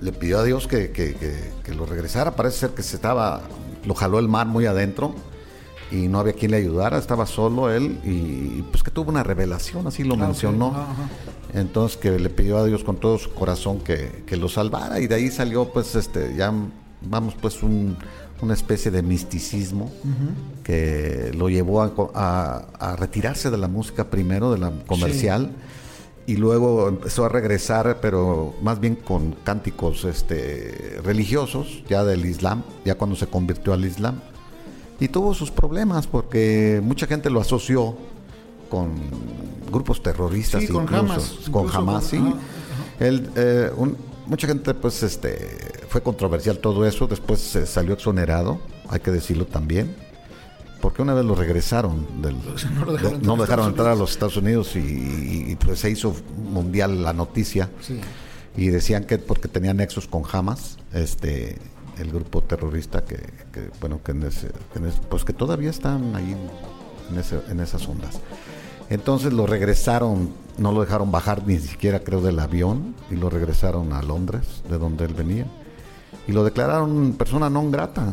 le 0.00 0.12
pidió 0.12 0.38
a 0.38 0.44
Dios 0.44 0.68
que, 0.68 0.92
que- 0.92 1.14
que- 1.14 1.50
que 1.64 1.74
lo 1.74 1.84
regresara. 1.84 2.36
Parece 2.36 2.58
ser 2.58 2.70
que 2.70 2.84
se 2.84 2.94
estaba, 2.94 3.42
lo 3.84 3.94
jaló 3.94 4.20
el 4.20 4.28
mar 4.28 4.46
muy 4.46 4.66
adentro 4.66 5.14
y 5.90 6.08
no 6.08 6.18
había 6.20 6.34
quien 6.34 6.50
le 6.50 6.58
ayudara, 6.58 6.98
estaba 6.98 7.24
solo 7.26 7.70
él 7.70 7.98
y 8.04 8.62
pues 8.70 8.82
que 8.82 8.90
tuvo 8.90 9.10
una 9.10 9.22
revelación, 9.22 9.86
así 9.86 10.04
lo 10.04 10.14
Ah, 10.14 10.18
mencionó. 10.18 10.74
Entonces 11.54 11.96
que 11.96 12.18
le 12.18 12.28
pidió 12.30 12.58
a 12.58 12.64
Dios 12.66 12.84
con 12.84 12.96
todo 12.96 13.18
su 13.18 13.30
corazón 13.32 13.78
que, 13.80 14.22
que 14.26 14.36
lo 14.36 14.48
salvara 14.48 15.00
y 15.00 15.06
de 15.06 15.14
ahí 15.14 15.30
salió 15.30 15.70
pues 15.72 15.94
este 15.94 16.34
ya 16.36 16.52
vamos 17.08 17.34
pues 17.40 17.62
un- 17.62 17.96
una 18.42 18.54
especie 18.54 18.90
de 18.90 19.02
misticismo 19.02 19.90
que 20.62 21.32
lo 21.36 21.48
llevó 21.48 21.82
a, 21.82 21.94
co- 21.94 22.12
a- 22.14 22.66
a 22.78 22.96
retirarse 22.96 23.50
de 23.50 23.56
la 23.58 23.68
música 23.68 24.10
primero, 24.10 24.52
de 24.52 24.58
la 24.58 24.70
comercial 24.86 25.52
y 26.26 26.36
luego 26.36 26.88
empezó 26.88 27.24
a 27.24 27.28
regresar 27.30 27.98
pero 28.02 28.54
más 28.62 28.78
bien 28.80 28.94
con 28.96 29.32
cánticos 29.44 30.04
este, 30.04 31.00
religiosos 31.02 31.82
ya 31.88 32.04
del 32.04 32.26
Islam, 32.26 32.62
ya 32.84 32.96
cuando 32.96 33.16
se 33.16 33.26
convirtió 33.26 33.72
al 33.72 33.84
Islam 33.84 34.20
y 35.00 35.08
tuvo 35.08 35.34
sus 35.34 35.50
problemas 35.50 36.06
porque 36.06 36.80
mucha 36.82 37.06
gente 37.06 37.30
lo 37.30 37.40
asoció 37.40 37.96
con 38.68 38.94
grupos 39.70 40.02
terroristas 40.02 40.62
Sí, 40.62 40.68
con 40.68 40.82
incluso, 40.84 41.02
Hamas, 41.04 41.34
con 41.50 41.70
Hamas, 41.70 42.02
con- 42.04 42.10
sí. 42.10 42.16
ajá, 42.18 42.34
Él, 43.00 43.30
eh, 43.36 43.70
un- 43.76 43.96
mucha 44.26 44.46
gente 44.46 44.74
pues 44.74 45.02
este 45.02 45.56
fue 45.88 46.02
controversial 46.02 46.58
todo 46.58 46.84
eso 46.86 47.06
después 47.06 47.40
se 47.40 47.66
salió 47.66 47.94
exonerado 47.94 48.58
hay 48.90 49.00
que 49.00 49.10
decirlo 49.10 49.46
también 49.46 49.94
porque 50.82 51.00
una 51.02 51.14
vez 51.14 51.24
lo 51.24 51.34
regresaron 51.34 52.06
del, 52.22 52.36
No 52.74 52.84
lo 52.84 52.92
dejaron 52.92 52.96
de- 52.96 53.08
entrar 53.16 53.22
no 53.22 53.34
a 53.34 53.36
dejaron 53.36 53.42
Estados 53.42 53.68
entrar 53.68 53.86
a 53.86 53.90
Unidos. 53.92 53.98
los 54.00 54.10
Estados 54.10 54.36
Unidos 54.36 54.76
y, 54.76 55.46
y, 55.52 55.56
pues 55.56 55.78
se 55.80 55.90
hizo 55.90 56.14
mundial 56.52 57.02
la 57.02 57.12
noticia 57.12 57.70
Sí. 57.80 58.00
y 58.56 58.66
decían 58.68 59.04
que 59.04 59.18
porque 59.18 59.48
tenía 59.48 59.72
nexos 59.74 60.06
con 60.06 60.22
Hamas 60.30 60.76
este 60.92 61.56
el 61.98 62.10
grupo 62.10 62.42
terrorista 62.42 63.04
que, 63.04 63.16
que, 63.52 63.70
bueno 63.80 64.00
que, 64.02 64.12
en 64.12 64.22
ese- 64.24 64.50
que 64.72 64.78
en 64.78 64.86
ese- 64.86 65.00
pues 65.08 65.24
que 65.24 65.32
todavía 65.32 65.70
están 65.70 66.14
ahí 66.16 66.36
en, 67.10 67.18
ese- 67.18 67.42
en 67.50 67.60
esas 67.60 67.86
ondas. 67.88 68.20
Entonces 68.90 69.32
lo 69.32 69.46
regresaron 69.46 70.30
no 70.58 70.72
lo 70.72 70.80
dejaron 70.80 71.12
bajar 71.12 71.46
ni 71.46 71.58
siquiera 71.58 72.00
creo 72.00 72.20
del 72.20 72.38
avión 72.40 72.94
y 73.10 73.14
lo 73.16 73.30
regresaron 73.30 73.92
a 73.92 74.02
Londres 74.02 74.62
de 74.68 74.76
donde 74.78 75.04
él 75.04 75.14
venía. 75.14 75.46
Y 76.26 76.32
lo 76.32 76.42
declararon 76.44 77.14
persona 77.16 77.48
non 77.50 77.70
grata 77.70 78.12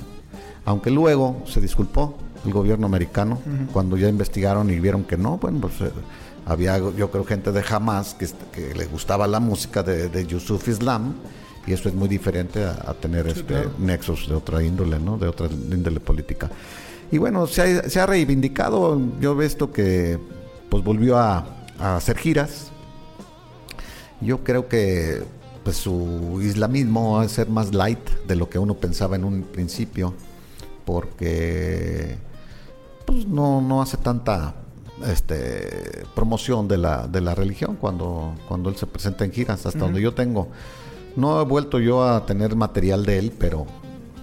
aunque 0.65 0.89
luego 0.89 1.43
se 1.45 1.61
disculpó 1.61 2.17
el 2.45 2.51
gobierno 2.53 2.85
americano 2.87 3.39
cuando 3.73 3.97
ya 3.97 4.09
investigaron 4.09 4.69
y 4.69 4.79
vieron 4.79 5.03
que 5.05 5.17
no 5.17 5.37
bueno 5.37 5.61
pues 5.61 5.79
eh, 5.81 5.91
había 6.45 6.77
yo 6.77 7.09
creo 7.09 7.23
gente 7.25 7.51
de 7.51 7.63
Hamas 7.67 8.13
que, 8.13 8.27
que 8.51 8.73
le 8.75 8.85
gustaba 8.85 9.25
la 9.27 9.39
música 9.39 9.81
de, 9.83 10.09
de 10.09 10.25
Yusuf 10.27 10.67
Islam 10.67 11.15
y 11.67 11.73
eso 11.73 11.89
es 11.89 11.95
muy 11.95 12.07
diferente 12.07 12.63
a, 12.63 12.71
a 12.87 12.93
tener 12.93 13.27
este 13.27 13.43
claro. 13.43 13.71
nexos 13.79 14.27
de 14.27 14.35
otra 14.35 14.63
índole 14.63 14.99
no 14.99 15.17
de 15.17 15.27
otra 15.27 15.47
índole 15.47 15.99
política. 15.99 16.49
Y 17.11 17.17
bueno 17.17 17.47
se 17.47 17.61
ha, 17.61 17.89
se 17.89 17.99
ha 17.99 18.05
reivindicado. 18.05 19.01
Yo 19.19 19.35
veo 19.35 19.47
esto 19.47 19.71
que 19.71 20.19
pues 20.69 20.83
volvió 20.83 21.17
a, 21.17 21.45
a 21.79 21.95
hacer 21.97 22.17
giras. 22.17 22.71
Yo 24.21 24.43
creo 24.43 24.67
que 24.67 25.23
pues 25.63 25.77
su 25.77 26.39
islamismo 26.43 27.13
va 27.13 27.23
a 27.23 27.27
ser 27.27 27.49
más 27.49 27.73
light 27.73 28.09
de 28.27 28.35
lo 28.35 28.47
que 28.49 28.59
uno 28.59 28.75
pensaba 28.75 29.15
en 29.15 29.25
un 29.25 29.41
principio, 29.41 30.13
porque 30.85 32.17
pues 33.05 33.25
no, 33.27 33.61
no 33.61 33.81
hace 33.81 33.97
tanta 33.97 34.55
este 35.07 36.03
promoción 36.13 36.67
de 36.67 36.77
la, 36.77 37.07
de 37.07 37.19
la 37.19 37.33
religión 37.33 37.77
cuando, 37.77 38.35
cuando 38.47 38.69
él 38.69 38.75
se 38.75 38.85
presenta 38.85 39.25
en 39.25 39.31
giras, 39.31 39.65
hasta 39.65 39.79
donde 39.79 40.01
yo 40.01 40.13
tengo. 40.13 40.49
No 41.15 41.41
he 41.41 41.45
vuelto 41.45 41.79
yo 41.79 42.03
a 42.03 42.25
tener 42.25 42.55
material 42.55 43.05
de 43.05 43.17
él, 43.19 43.31
pero 43.37 43.65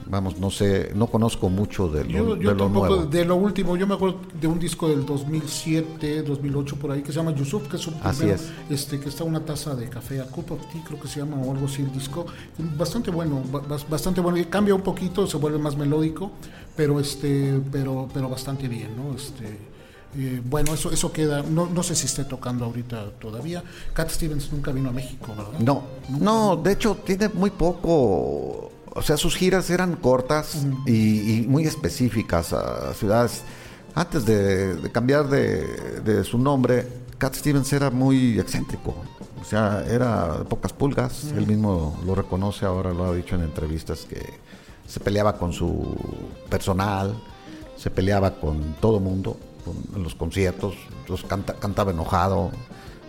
vamos, 0.06 0.38
no 0.38 0.50
sé, 0.50 0.90
no 0.94 1.06
conozco 1.06 1.48
mucho 1.48 1.88
de 1.88 2.04
lo, 2.04 2.10
Yo, 2.10 2.28
yo 2.28 2.34
de 2.36 2.44
lo 2.44 2.56
tampoco, 2.64 2.86
nuevo. 2.88 3.06
de 3.06 3.24
lo 3.24 3.36
último, 3.36 3.76
yo 3.78 3.86
me 3.86 3.94
acuerdo 3.94 4.18
de 4.38 4.46
un 4.46 4.58
disco 4.58 4.86
del 4.88 5.06
2007, 5.06 6.22
2008 6.22 6.76
por 6.76 6.90
ahí 6.92 7.00
que 7.02 7.12
se 7.12 7.18
llama 7.18 7.34
Yusuf, 7.34 7.66
que 7.68 7.76
es 7.76 7.86
un 7.86 7.94
Así 8.02 8.18
primero, 8.18 8.38
es. 8.38 8.50
este 8.68 9.00
que 9.00 9.08
está 9.08 9.24
una 9.24 9.40
taza 9.40 9.74
de 9.74 9.88
café, 9.88 10.20
a 10.20 10.24
cup 10.26 10.52
of 10.52 10.60
tea 10.70 10.82
creo 10.86 11.00
que 11.00 11.08
se 11.08 11.20
llama 11.20 11.38
o 11.38 11.50
algo 11.52 11.64
así 11.66 11.80
el 11.80 11.90
disco, 11.92 12.26
bastante 12.76 13.10
bueno, 13.10 13.42
ba- 13.50 13.62
bas- 13.62 13.88
bastante 13.88 14.20
bueno, 14.20 14.36
y 14.36 14.44
cambia 14.44 14.74
un 14.74 14.82
poquito, 14.82 15.26
se 15.26 15.38
vuelve 15.38 15.58
más 15.58 15.76
melódico, 15.76 16.30
pero 16.76 17.00
este, 17.00 17.58
pero, 17.70 18.06
pero 18.12 18.28
bastante 18.28 18.68
bien, 18.68 18.90
¿no? 18.96 19.14
Este, 19.16 19.72
eh, 20.14 20.42
bueno, 20.44 20.74
eso, 20.74 20.90
eso 20.92 21.10
queda, 21.10 21.42
no, 21.42 21.64
no 21.66 21.82
sé 21.82 21.94
si 21.94 22.04
esté 22.04 22.24
tocando 22.24 22.66
ahorita 22.66 23.12
todavía. 23.18 23.62
Cat 23.94 24.10
Stevens 24.10 24.52
nunca 24.52 24.70
vino 24.70 24.90
a 24.90 24.92
México, 24.92 25.32
¿verdad? 25.34 25.58
No, 25.60 25.84
no, 26.20 26.56
de 26.56 26.72
hecho 26.72 26.96
tiene 27.04 27.28
muy 27.28 27.50
poco, 27.50 28.70
o 28.94 29.02
sea, 29.02 29.16
sus 29.16 29.34
giras 29.36 29.70
eran 29.70 29.96
cortas 29.96 30.64
y, 30.86 31.38
y 31.42 31.46
muy 31.48 31.64
específicas 31.64 32.52
a 32.52 32.92
ciudades. 32.94 33.42
Antes 33.94 34.24
de, 34.24 34.74
de 34.76 34.90
cambiar 34.90 35.28
de, 35.28 36.00
de 36.00 36.24
su 36.24 36.38
nombre, 36.38 36.86
Cat 37.18 37.34
Stevens 37.34 37.72
era 37.72 37.90
muy 37.90 38.38
excéntrico, 38.38 38.94
o 39.40 39.44
sea, 39.44 39.84
era 39.88 40.38
de 40.38 40.44
pocas 40.44 40.72
pulgas, 40.72 41.24
él 41.36 41.46
mismo 41.46 41.98
lo 42.06 42.14
reconoce, 42.14 42.64
ahora 42.64 42.92
lo 42.92 43.04
ha 43.04 43.14
dicho 43.14 43.34
en 43.34 43.42
entrevistas 43.42 44.06
que 44.08 44.20
se 44.88 44.98
peleaba 45.00 45.36
con 45.38 45.52
su 45.52 45.94
personal, 46.48 47.14
se 47.76 47.90
peleaba 47.90 48.36
con 48.40 48.74
todo 48.80 48.98
mundo 49.00 49.36
con- 49.64 49.96
en 49.96 50.02
los 50.02 50.14
conciertos, 50.14 50.74
los 51.08 51.22
canta- 51.24 51.54
cantaba 51.54 51.90
enojado, 51.92 52.50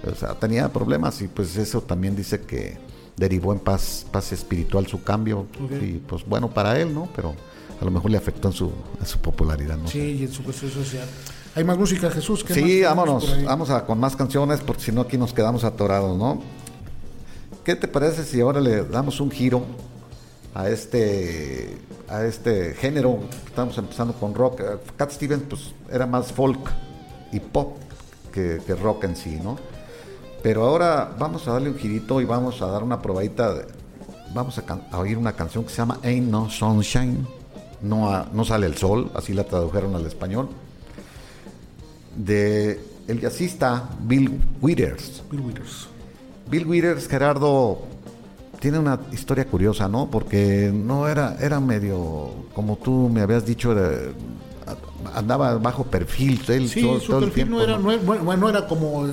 o 0.05 0.15
sea, 0.15 0.33
tenía 0.35 0.67
problemas 0.71 1.21
y 1.21 1.27
pues 1.29 1.55
eso 1.55 1.81
también 1.81 2.15
dice 2.15 2.41
que 2.41 2.77
derivó 3.17 3.53
en 3.53 3.59
paz, 3.59 4.05
paz 4.11 4.31
espiritual 4.31 4.87
su 4.87 5.03
cambio 5.03 5.47
y 5.81 5.93
pues 5.99 6.25
bueno 6.25 6.49
para 6.49 6.79
él, 6.79 6.93
¿no? 6.93 7.09
Pero 7.15 7.35
a 7.79 7.85
lo 7.85 7.91
mejor 7.91 8.11
le 8.11 8.17
afectó 8.17 8.47
en 8.47 8.53
su, 8.53 8.71
en 8.99 9.05
su 9.05 9.19
popularidad, 9.19 9.77
¿no? 9.77 9.87
Sí, 9.87 10.17
y 10.19 10.23
en 10.23 10.31
su 10.31 10.43
cuestión 10.43 10.71
social. 10.71 11.07
Hay 11.55 11.63
más 11.63 11.77
música, 11.77 12.09
Jesús. 12.09 12.43
¿qué 12.43 12.53
más 12.53 12.63
Sí, 12.63 12.69
tenemos 12.81 12.95
vámonos, 12.95 13.43
vamos 13.45 13.69
a, 13.69 13.85
con 13.85 13.99
más 13.99 14.15
canciones 14.15 14.61
porque 14.61 14.83
si 14.83 14.91
no 14.91 15.01
aquí 15.01 15.17
nos 15.17 15.33
quedamos 15.33 15.63
atorados, 15.63 16.17
¿no? 16.17 16.41
¿Qué 17.63 17.75
te 17.75 17.87
parece 17.87 18.23
si 18.23 18.41
ahora 18.41 18.59
le 18.59 18.83
damos 18.83 19.19
un 19.19 19.31
giro 19.31 19.63
a 20.53 20.69
este 20.69 21.77
a 22.09 22.25
este 22.25 22.73
género? 22.73 23.19
Estamos 23.45 23.77
empezando 23.77 24.13
con 24.13 24.33
rock. 24.33 24.61
Cat 24.97 25.11
Stevens 25.11 25.43
pues 25.47 25.73
era 25.91 26.05
más 26.05 26.31
folk 26.31 26.71
y 27.31 27.39
pop 27.39 27.77
que, 28.33 28.59
que 28.65 28.75
rock 28.75 29.05
en 29.05 29.15
sí, 29.15 29.39
¿no? 29.41 29.57
Pero 30.43 30.65
ahora 30.65 31.09
vamos 31.17 31.47
a 31.47 31.53
darle 31.53 31.69
un 31.69 31.77
girito 31.77 32.21
y 32.21 32.25
vamos 32.25 32.61
a 32.61 32.67
dar 32.67 32.83
una 32.83 33.01
probadita. 33.01 33.53
de- 33.53 33.65
vamos 34.35 34.57
a, 34.59 34.63
a 34.91 34.99
oír 34.99 35.17
una 35.17 35.33
canción 35.33 35.63
que 35.63 35.69
se 35.69 35.77
llama 35.77 35.99
Ain't 36.03 36.29
No 36.29 36.49
Sunshine. 36.49 37.25
No, 37.81 38.25
no 38.33 38.45
sale 38.45 38.65
el 38.67 38.75
sol, 38.77 39.11
así 39.15 39.33
la 39.33 39.43
tradujeron 39.43 39.95
al 39.95 40.05
español 40.05 40.49
de 42.15 42.79
el 43.07 43.19
jazzista 43.19 43.89
Bill 44.01 44.39
Withers. 44.61 45.23
Bill 45.29 45.41
Withers. 45.41 45.87
Bill 46.49 46.65
Withers, 46.67 47.07
Gerardo, 47.07 47.79
tiene 48.59 48.79
una 48.79 48.99
historia 49.11 49.45
curiosa, 49.45 49.87
¿no? 49.89 50.09
Porque 50.09 50.71
no 50.73 51.07
era, 51.07 51.35
era 51.41 51.59
medio, 51.59 52.29
como 52.53 52.77
tú 52.77 53.09
me 53.11 53.21
habías 53.21 53.45
dicho, 53.45 53.71
era- 53.73 54.11
andaba 55.15 55.57
bajo 55.57 55.83
perfil. 55.83 56.41
Él 56.47 56.69
Sí, 56.69 56.81
todo- 56.81 56.99
su 56.99 57.07
todo 57.07 57.19
el 57.19 57.25
perfil 57.25 57.49
no 57.51 57.61
era, 57.61 57.77
no 57.77 57.91
era- 57.91 58.01
bueno, 58.03 58.37
no 58.37 58.49
era 58.49 58.67
como 58.67 59.05
eh, 59.07 59.11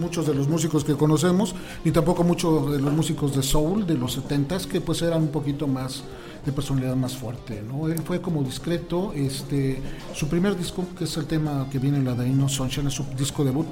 muchos 0.00 0.26
de 0.26 0.34
los 0.34 0.48
músicos 0.48 0.82
que 0.84 0.94
conocemos, 0.94 1.54
ni 1.84 1.92
tampoco 1.92 2.24
muchos 2.24 2.72
de 2.72 2.80
los 2.80 2.92
músicos 2.92 3.36
de 3.36 3.42
soul 3.42 3.86
de 3.86 3.94
los 3.94 4.18
70s, 4.18 4.66
que 4.66 4.80
pues 4.80 5.02
eran 5.02 5.22
un 5.22 5.28
poquito 5.28 5.66
más 5.68 6.02
de 6.44 6.52
personalidad 6.52 6.96
más 6.96 7.14
fuerte, 7.16 7.62
¿no? 7.66 7.86
Él 7.88 8.00
fue 8.02 8.20
como 8.20 8.42
discreto, 8.42 9.12
este, 9.14 9.78
su 10.14 10.26
primer 10.28 10.56
disco, 10.56 10.84
que 10.96 11.04
es 11.04 11.16
el 11.18 11.26
tema 11.26 11.66
que 11.70 11.78
viene 11.78 11.98
en 11.98 12.04
la 12.06 12.14
de 12.14 12.30
Sunshine, 12.48 12.86
es 12.88 12.94
su 12.94 13.04
disco 13.16 13.44
debut, 13.44 13.68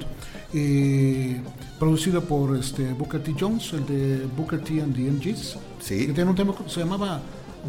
eh, 0.53 1.41
producido 1.79 2.23
por 2.23 2.55
este 2.55 2.93
Booker 2.93 3.23
T. 3.23 3.35
Jones, 3.39 3.73
el 3.73 3.85
de 3.85 4.27
Booker 4.37 4.63
T. 4.63 4.81
and 4.81 4.95
the 4.95 5.01
MGs, 5.09 5.57
Sí. 5.79 6.05
que 6.07 6.13
tiene 6.13 6.29
un 6.29 6.35
tema 6.35 6.53
que 6.55 6.69
se 6.69 6.79
llamaba 6.81 7.21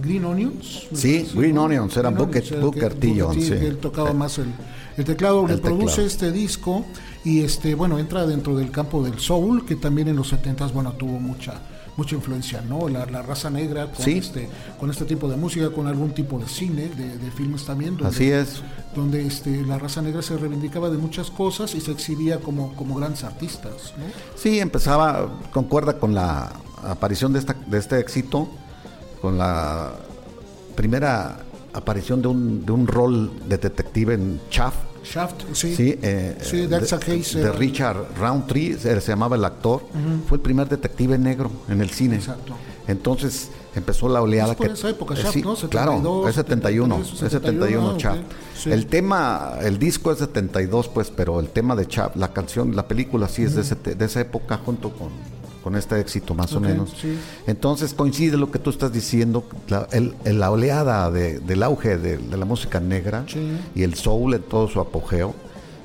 Green 0.02 0.24
Onions. 0.24 0.88
Sí, 0.94 1.28
Green. 1.34 1.56
Onions, 1.58 1.96
era 1.96 2.10
Booker- 2.10 2.44
era 2.52 2.60
Booker 2.60 2.94
T. 2.94 3.14
Jones, 3.20 3.46
sí. 3.46 3.52
Él 3.52 3.78
tocaba 3.78 4.12
más 4.12 4.38
el, 4.38 4.52
el 4.96 5.04
teclado, 5.04 5.46
le 5.46 5.54
El 5.54 5.60
produce 5.60 5.86
teclado. 6.02 6.06
este 6.08 6.32
disco 6.32 6.84
y 7.24 7.40
este 7.42 7.74
bueno 7.74 7.98
entra 7.98 8.26
dentro 8.26 8.56
del 8.56 8.70
campo 8.70 9.02
del 9.02 9.18
soul 9.18 9.64
que 9.66 9.76
también 9.76 10.08
en 10.08 10.16
los 10.16 10.32
70s 10.32 10.72
bueno 10.72 10.92
tuvo 10.92 11.18
mucha 11.18 11.60
mucha 11.96 12.14
influencia, 12.14 12.62
¿no? 12.66 12.88
La, 12.88 13.04
la 13.04 13.20
raza 13.20 13.50
negra 13.50 13.86
con 13.92 14.02
Sí. 14.02 14.12
este 14.18 14.48
con 14.78 14.88
este 14.90 15.04
tipo 15.04 15.28
de 15.28 15.36
música, 15.36 15.68
con 15.70 15.86
algún 15.86 16.12
tipo 16.14 16.38
de 16.38 16.48
cine, 16.48 16.88
de, 16.96 17.18
de 17.18 17.30
filmes 17.30 17.66
también. 17.66 17.96
donde- 17.98 18.06
Así 18.16 18.30
es. 18.30 18.62
donde 18.94 19.26
este, 19.26 19.62
la 19.66 19.78
raza 19.78 20.00
negra 20.00 20.22
se 20.22 20.36
reivindicaba 20.38 20.88
de 20.88 20.96
muchas 20.96 21.30
cosas 21.30 21.74
y 21.74 21.80
se 21.80 21.90
exhibía 21.90 22.38
como, 22.40 22.74
como 22.74 22.94
grandes 22.94 23.22
artistas. 23.24 23.92
¿no? 23.98 24.04
Sí, 24.34 24.60
empezaba, 24.60 25.30
concuerda 25.52 25.98
con 25.98 26.14
la 26.14 26.52
aparición 26.82 27.34
de, 27.34 27.40
esta, 27.40 27.54
de 27.66 27.76
este 27.78 27.98
éxito, 28.00 28.48
con 29.20 29.38
la 29.38 29.92
primera 30.74 31.40
aparición 31.72 32.22
de 32.22 32.28
un, 32.28 32.64
de 32.64 32.72
un 32.72 32.86
rol 32.86 33.30
de 33.46 33.58
detective 33.58 34.14
en 34.14 34.40
Chaff. 34.50 34.74
Shaft, 35.02 35.44
sí. 35.54 35.74
Sí, 35.74 35.98
eh, 36.02 36.36
Sí, 36.42 36.66
de 36.66 36.78
de, 36.78 37.52
Richard 37.52 37.96
Roundtree, 38.18 38.76
se, 38.78 39.00
se 39.00 39.12
llamaba 39.12 39.36
el 39.36 39.44
actor. 39.44 39.82
Fue 40.28 40.36
el 40.36 40.42
primer 40.42 40.68
detective 40.68 41.16
negro 41.18 41.50
en 41.68 41.80
el 41.80 41.90
cine. 41.90 42.16
Exacto. 42.16 42.54
Entonces 42.86 43.50
empezó 43.74 44.08
la 44.08 44.20
oleada 44.20 44.52
Es 44.52 44.56
por 44.56 44.66
que 44.66 44.72
esa 44.72 44.90
época, 44.90 45.14
eh, 45.14 45.18
Shaft, 45.22 45.34
sí, 45.34 45.42
¿no? 45.42 45.54
claro, 45.54 45.92
72, 45.92 46.28
es 46.28 46.34
71, 46.34 47.04
73, 47.04 47.22
es 47.22 47.32
71 47.32 47.88
ah, 47.88 47.92
ok. 47.92 47.98
Shaft. 47.98 48.18
Sí. 48.58 48.72
El 48.72 48.86
tema, 48.86 49.54
el 49.62 49.78
disco 49.78 50.12
es 50.12 50.18
72 50.18 50.88
pues, 50.88 51.10
pero 51.10 51.40
el 51.40 51.48
tema 51.48 51.76
de 51.76 51.86
Shaft, 51.86 52.16
la 52.16 52.32
canción, 52.32 52.74
la 52.74 52.86
película 52.88 53.28
sí 53.28 53.42
es 53.42 53.54
de, 53.54 53.62
ese 53.62 53.76
de 53.76 54.04
esa 54.04 54.20
época 54.20 54.58
junto 54.58 54.90
con, 54.90 55.08
con 55.62 55.76
este 55.76 55.98
éxito 56.00 56.34
más 56.34 56.52
o 56.54 56.60
menos. 56.60 56.94
sí. 57.00 57.18
Entonces 57.46 57.92
coincide 57.94 58.36
lo 58.36 58.50
que 58.50 58.58
tú 58.58 58.70
estás 58.70 58.92
diciendo, 58.92 59.44
la, 59.68 59.86
el- 59.92 60.14
la 60.24 60.50
oleada 60.50 61.10
de- 61.10 61.38
del 61.40 61.62
auge 61.62 61.96
de, 61.98 62.16
de 62.18 62.36
la 62.36 62.44
música 62.44 62.80
negra 62.80 63.24
Sí. 63.26 63.58
y 63.74 63.82
el 63.82 63.94
soul 63.94 64.34
en 64.34 64.42
todo 64.42 64.68
su 64.68 64.80
apogeo, 64.80 65.34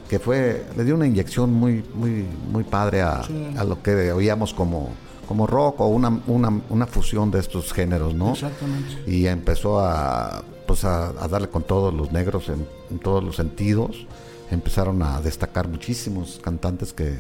que 0.10 0.20
fue, 0.20 0.66
le 0.78 0.84
dio 0.84 0.96
una 0.96 1.08
inyección 1.08 1.52
muy, 1.52 1.84
muy, 1.94 2.26
muy 2.52 2.64
padre 2.64 3.02
a, 3.02 3.22
a 3.58 3.64
lo 3.64 3.82
que 3.82 4.12
oíamos 4.12 4.54
como, 4.54 4.90
como 5.28 5.48
rock 5.48 5.82
o 5.82 5.88
una, 5.88 6.22
una, 6.28 6.62
una 6.70 6.86
fusión 6.88 7.32
de 7.32 7.40
estos 7.40 7.74
géneros, 7.74 8.14
¿no? 8.14 8.34
Exactamente. 8.34 9.04
Y 9.12 9.26
empezó 9.28 9.80
a, 9.80 10.44
pues 10.68 10.84
a, 10.86 11.08
a 11.22 11.28
darle 11.28 11.50
con 11.50 11.64
todos 11.64 11.94
los 11.94 12.12
negros 12.12 12.50
en, 12.50 12.66
en 12.92 13.00
todos 13.00 13.24
los 13.24 13.36
sentidos. 13.36 14.06
Empezaron 14.52 15.02
a 15.02 15.20
destacar 15.22 15.68
muchísimos 15.68 16.40
cantantes 16.42 16.94
que 16.94 17.18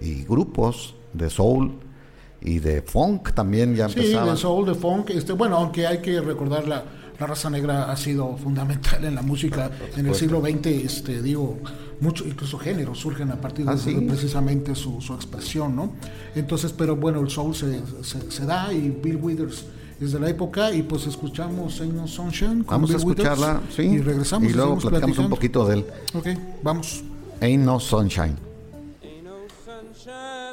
y 0.00 0.24
grupos 0.24 0.94
de 1.12 1.30
soul 1.30 1.72
y 2.40 2.58
de 2.60 2.82
funk 2.82 3.32
también 3.32 3.74
ya 3.74 3.88
Sí, 3.88 3.98
empezaban. 4.00 4.30
de 4.34 4.36
soul, 4.40 4.66
de 4.66 4.74
funk. 4.74 5.10
Este, 5.10 5.32
bueno, 5.32 5.56
aunque 5.56 5.86
hay 5.86 5.98
que 5.98 6.20
recordar 6.20 6.68
la, 6.68 6.84
la 7.18 7.26
raza 7.26 7.50
negra 7.50 7.90
ha 7.90 7.96
sido 7.96 8.36
fundamental 8.36 9.04
en 9.04 9.14
la 9.14 9.22
música 9.22 9.70
en 9.96 10.06
el 10.06 10.14
siglo 10.14 10.40
XX. 10.40 10.66
Este, 10.66 11.20
digo, 11.22 11.58
muchos 12.00 12.26
incluso 12.28 12.58
géneros 12.58 12.98
surgen 12.98 13.30
a 13.32 13.40
partir 13.40 13.64
de 13.66 13.72
Ah, 13.72 13.76
¿sí? 13.76 13.94
precisamente 14.06 14.74
su, 14.76 15.00
su 15.00 15.14
expresión, 15.14 15.74
¿no? 15.74 15.92
Entonces, 16.36 16.72
pero 16.72 16.94
bueno, 16.94 17.20
el 17.20 17.28
soul 17.30 17.54
se, 17.56 17.80
se, 18.02 18.30
se 18.30 18.46
da 18.46 18.72
y 18.72 18.90
Bill 18.90 19.16
Withers 19.16 19.64
es 20.00 20.12
de 20.12 20.20
la 20.20 20.30
época 20.30 20.72
y 20.72 20.82
pues 20.84 21.08
escuchamos 21.08 21.80
Ain't 21.80 21.94
No 21.94 22.06
Sunshine. 22.06 22.62
con 22.62 22.66
Vamos 22.82 22.90
a 22.90 22.98
Bill 22.98 23.06
Withers, 23.08 23.28
escucharla, 23.30 23.60
sí. 23.74 23.82
Y 23.82 23.98
regresamos. 23.98 24.48
Y 24.48 24.54
luego 24.54 24.76
platicamos 24.78 25.18
un 25.18 25.28
platicando. 25.28 25.34
poquito 25.34 25.66
de 25.66 25.74
él. 25.74 25.84
Ok, 26.14 26.26
vamos. 26.62 27.02
Ain't 27.40 27.64
No 27.64 27.80
Sunshine. 27.80 28.36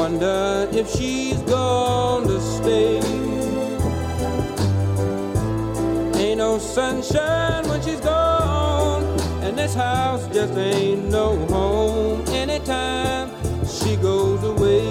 Wonder 0.00 0.66
if 0.72 0.88
she's 0.96 1.42
going 1.42 2.26
to 2.26 2.40
stay. 2.40 2.96
Ain't 6.18 6.38
no 6.38 6.58
sunshine 6.58 7.68
when 7.68 7.82
she's 7.82 8.00
gone, 8.00 9.04
and 9.42 9.58
this 9.58 9.74
house 9.74 10.26
just 10.32 10.54
ain't 10.54 11.10
no 11.10 11.36
home 11.48 12.26
anytime 12.28 13.28
she 13.66 13.96
goes 13.96 14.42
away. 14.42 14.88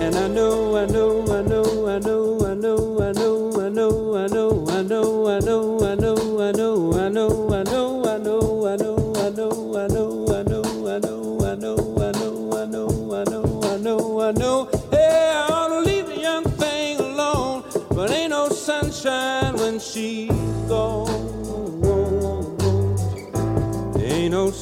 And 0.00 0.16
I 0.16 0.26
know, 0.26 0.74
I 0.74 0.86
know, 0.86 1.20
I 1.30 1.42
know, 1.42 1.86
I 1.86 1.98
know, 1.98 2.46
I 2.46 2.54
know, 2.54 2.98
I 2.98 3.12
know, 3.12 3.60
I 3.60 3.68
know, 3.68 4.16
I 4.16 4.26
know, 4.26 4.26
I 4.26 4.26
know, 4.26 4.66
I 4.70 4.82
know, 4.88 5.28
I 5.28 5.38
know, 5.38 5.84
I 5.84 5.94
know, 5.94 6.40
I 6.40 6.52
know, 6.52 6.98
I 6.98 7.08
know, 7.10 7.47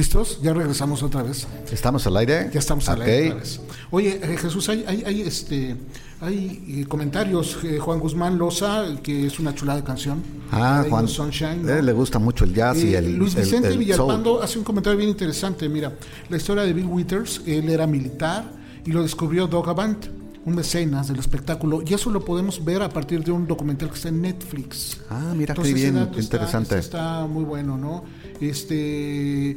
¿Listos? 0.00 0.40
Ya 0.40 0.54
regresamos 0.54 1.02
otra 1.02 1.22
vez. 1.22 1.46
¿Estamos 1.70 2.06
al 2.06 2.16
aire? 2.16 2.48
Ya 2.54 2.58
estamos 2.58 2.88
al 2.88 3.02
aire 3.02 3.26
otra 3.26 3.40
vez. 3.40 3.60
Oye, 3.90 4.18
eh, 4.22 4.38
Jesús, 4.38 4.66
hay, 4.70 4.82
hay, 4.88 5.02
hay, 5.04 5.20
este, 5.20 5.76
hay 6.22 6.64
eh, 6.68 6.86
comentarios. 6.88 7.58
Eh, 7.64 7.78
Juan 7.78 8.00
Guzmán 8.00 8.38
Loza, 8.38 8.86
que 9.02 9.26
es 9.26 9.38
una 9.38 9.54
chulada 9.54 9.78
de 9.80 9.84
canción. 9.84 10.22
Ah, 10.50 10.86
Juan. 10.88 11.06
Sunshine, 11.06 11.84
le 11.84 11.92
gusta 11.92 12.18
mucho 12.18 12.46
el 12.46 12.54
jazz 12.54 12.82
y 12.82 12.94
el 12.94 13.14
Luis 13.14 13.34
Vicente 13.34 13.68
el 13.68 13.76
Villalpando 13.76 14.36
soul. 14.36 14.42
hace 14.42 14.58
un 14.58 14.64
comentario 14.64 14.96
bien 14.96 15.10
interesante. 15.10 15.68
Mira, 15.68 15.92
la 16.30 16.36
historia 16.38 16.62
de 16.62 16.72
Bill 16.72 16.86
Withers, 16.86 17.42
él 17.44 17.68
era 17.68 17.86
militar 17.86 18.50
y 18.86 18.92
lo 18.92 19.02
descubrió 19.02 19.48
Doug 19.48 19.68
Avant, 19.68 20.06
un 20.44 20.54
mecenas 20.54 21.08
del 21.08 21.18
espectáculo. 21.18 21.82
Y 21.86 21.92
eso 21.94 22.10
lo 22.10 22.24
podemos 22.24 22.64
ver 22.64 22.80
a 22.82 22.88
partir 22.88 23.22
de 23.22 23.30
un 23.30 23.46
documental 23.46 23.88
que 23.90 23.96
está 23.96 24.08
en 24.08 24.22
Netflix. 24.22 24.98
Ah, 25.10 25.32
mira 25.36 25.54
qué 25.54 25.60
Entonces, 25.60 25.74
bien, 25.74 25.94
qué 25.94 26.20
está- 26.20 26.36
interesante. 26.36 26.78
Está, 26.78 27.26
muy 27.26 27.44
bueno, 27.44 27.76
¿no? 27.76 28.04
Este 28.40 29.50
eh, 29.50 29.56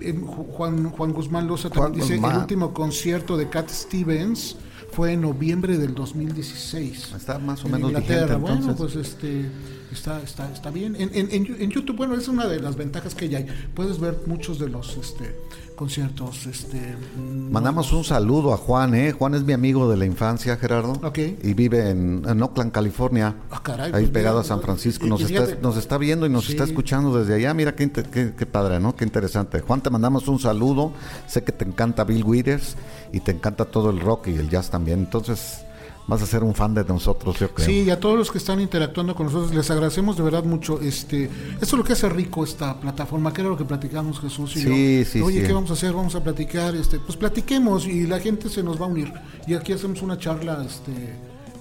em, 0.00 0.24
Ju- 0.26 0.46
Juan, 0.48 0.90
Juan 0.90 1.12
Guzmán 1.12 1.46
Loza 1.46 1.68
Juan 1.68 1.82
también 1.92 2.02
dice 2.02 2.14
Guzmán. 2.16 2.32
el 2.32 2.38
último 2.42 2.72
concierto 2.74 3.36
de 3.36 3.48
Cat 3.48 3.68
Stevens 3.70 4.56
fue 4.92 5.12
en 5.12 5.20
noviembre 5.20 5.78
del 5.78 5.94
2016. 5.94 7.12
Está 7.16 7.38
más 7.38 7.62
o 7.62 7.66
en 7.66 7.72
menos 7.74 7.90
Inglaterra. 7.90 8.36
vigente, 8.36 8.56
Bueno, 8.64 8.76
pues 8.76 8.96
este 8.96 9.46
está, 9.92 10.20
está, 10.22 10.50
está 10.52 10.70
bien. 10.70 10.96
En, 10.96 11.10
en, 11.14 11.28
en, 11.30 11.62
en 11.62 11.70
YouTube, 11.70 11.96
bueno, 11.96 12.16
es 12.16 12.26
una 12.26 12.46
de 12.48 12.60
las 12.60 12.76
ventajas 12.76 13.14
que 13.14 13.28
ya 13.28 13.38
hay. 13.38 13.46
Puedes 13.74 14.00
ver 14.00 14.18
muchos 14.26 14.58
de 14.58 14.68
los 14.68 14.96
este, 14.96 15.36
conciertos. 15.80 16.46
Este, 16.46 16.76
mm, 17.16 17.50
Mandamos 17.50 17.90
un 17.94 18.04
saludo 18.04 18.52
a 18.52 18.58
Juan, 18.58 18.94
¿eh? 18.94 19.12
Juan 19.12 19.34
es 19.34 19.44
mi 19.44 19.54
amigo 19.54 19.90
de 19.90 19.96
la 19.96 20.04
infancia, 20.04 20.58
Gerardo. 20.58 20.92
Ok. 21.02 21.18
Y 21.42 21.54
vive 21.54 21.88
en, 21.88 22.22
en 22.28 22.42
Oakland, 22.42 22.70
California. 22.70 23.34
Ah, 23.50 23.62
caray, 23.62 23.86
ahí 23.86 24.02
pues 24.02 24.10
pegado 24.10 24.36
mira, 24.36 24.44
a 24.44 24.48
San 24.48 24.60
Francisco. 24.60 25.06
Nos, 25.06 25.22
y 25.22 25.34
está, 25.34 25.54
nos 25.62 25.78
está 25.78 25.96
viendo 25.96 26.26
y 26.26 26.28
nos 26.28 26.44
Sí. 26.44 26.52
está 26.52 26.64
escuchando 26.64 27.18
desde 27.18 27.34
allá. 27.34 27.54
Mira 27.54 27.74
qué, 27.74 27.90
qué, 27.90 28.34
qué 28.36 28.46
padre, 28.46 28.78
¿no? 28.78 28.94
Qué 28.94 29.06
interesante. 29.06 29.60
Juan, 29.60 29.80
te 29.80 29.88
mandamos 29.88 30.28
un 30.28 30.38
saludo. 30.38 30.92
Sé 31.26 31.42
que 31.44 31.52
te 31.52 31.64
encanta 31.64 32.04
Bill 32.04 32.24
Withers 32.24 32.76
y 33.10 33.20
te 33.20 33.30
encanta 33.30 33.64
todo 33.64 33.88
el 33.88 34.00
rock 34.00 34.28
y 34.28 34.34
el 34.34 34.50
jazz 34.50 34.68
también. 34.68 34.98
Entonces, 34.98 35.64
vas 36.10 36.20
a 36.22 36.26
ser 36.26 36.42
un 36.44 36.54
fan 36.54 36.74
de 36.74 36.84
nosotros, 36.84 37.38
yo 37.38 37.54
creo. 37.54 37.66
Sí, 37.66 37.82
y 37.84 37.90
a 37.90 37.98
todos 37.98 38.18
los 38.18 38.30
que 38.30 38.38
están 38.38 38.60
interactuando 38.60 39.14
con 39.14 39.26
nosotros, 39.26 39.54
les 39.54 39.70
agradecemos 39.70 40.16
de 40.16 40.22
verdad 40.22 40.44
mucho. 40.44 40.80
Este, 40.80 41.24
esto 41.24 41.64
es 41.64 41.72
lo 41.72 41.84
que 41.84 41.92
hace 41.94 42.08
rico 42.08 42.44
esta 42.44 42.78
plataforma, 42.78 43.32
que 43.32 43.40
era 43.40 43.50
lo 43.50 43.56
que 43.56 43.64
platicamos 43.64 44.20
Jesús 44.20 44.56
y 44.56 44.60
Sí, 44.62 44.98
yo. 45.04 45.10
sí, 45.10 45.20
Oye, 45.22 45.40
sí. 45.40 45.46
¿qué 45.46 45.52
vamos 45.52 45.70
a 45.70 45.74
hacer? 45.74 45.92
Vamos 45.94 46.14
a 46.16 46.22
platicar, 46.22 46.74
este, 46.74 46.98
pues 46.98 47.16
platiquemos 47.16 47.86
y 47.86 48.06
la 48.06 48.18
gente 48.20 48.48
se 48.50 48.62
nos 48.62 48.80
va 48.80 48.84
a 48.84 48.88
unir. 48.88 49.12
Y 49.46 49.54
aquí 49.54 49.72
hacemos 49.72 50.02
una 50.02 50.18
charla 50.18 50.62
este, 50.66 50.92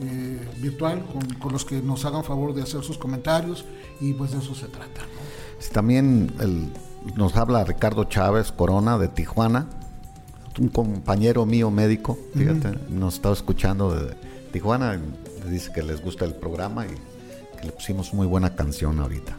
eh, 0.02 0.50
virtual 0.58 1.06
con, 1.06 1.22
con 1.40 1.54
los 1.54 1.64
que 1.64 1.82
nos 1.82 2.04
hagan 2.06 2.24
favor 2.24 2.54
de 2.54 2.64
hacer 2.64 2.84
sus 2.84 2.98
comentarios 2.98 3.64
y 4.02 4.14
pues 4.14 4.32
de 4.32 4.40
eso 4.40 4.56
se 4.56 4.66
trata. 4.68 5.02
¿no? 5.02 5.70
También 5.72 6.32
el- 6.40 6.70
nos 7.16 7.36
habla 7.38 7.64
Ricardo 7.64 8.04
Chávez 8.06 8.52
Corona 8.52 8.98
de 8.98 9.08
Tijuana, 9.10 9.68
un 10.60 10.68
compañero 10.70 11.46
mío 11.46 11.72
médico, 11.72 12.18
fíjate, 12.36 12.78
nos 12.90 13.14
estaba 13.16 13.34
escuchando 13.34 13.94
de 13.96 14.14
Tijuana, 14.52 15.00
dice 15.50 15.72
que 15.74 15.84
les 15.84 16.02
gusta 16.02 16.26
el 16.26 16.36
programa 16.36 16.86
y 16.86 16.90
que 17.60 17.68
le 17.68 17.72
pusimos 17.72 18.14
muy 18.14 18.28
buena 18.28 18.56
canción 18.56 19.00
ahorita. 19.00 19.36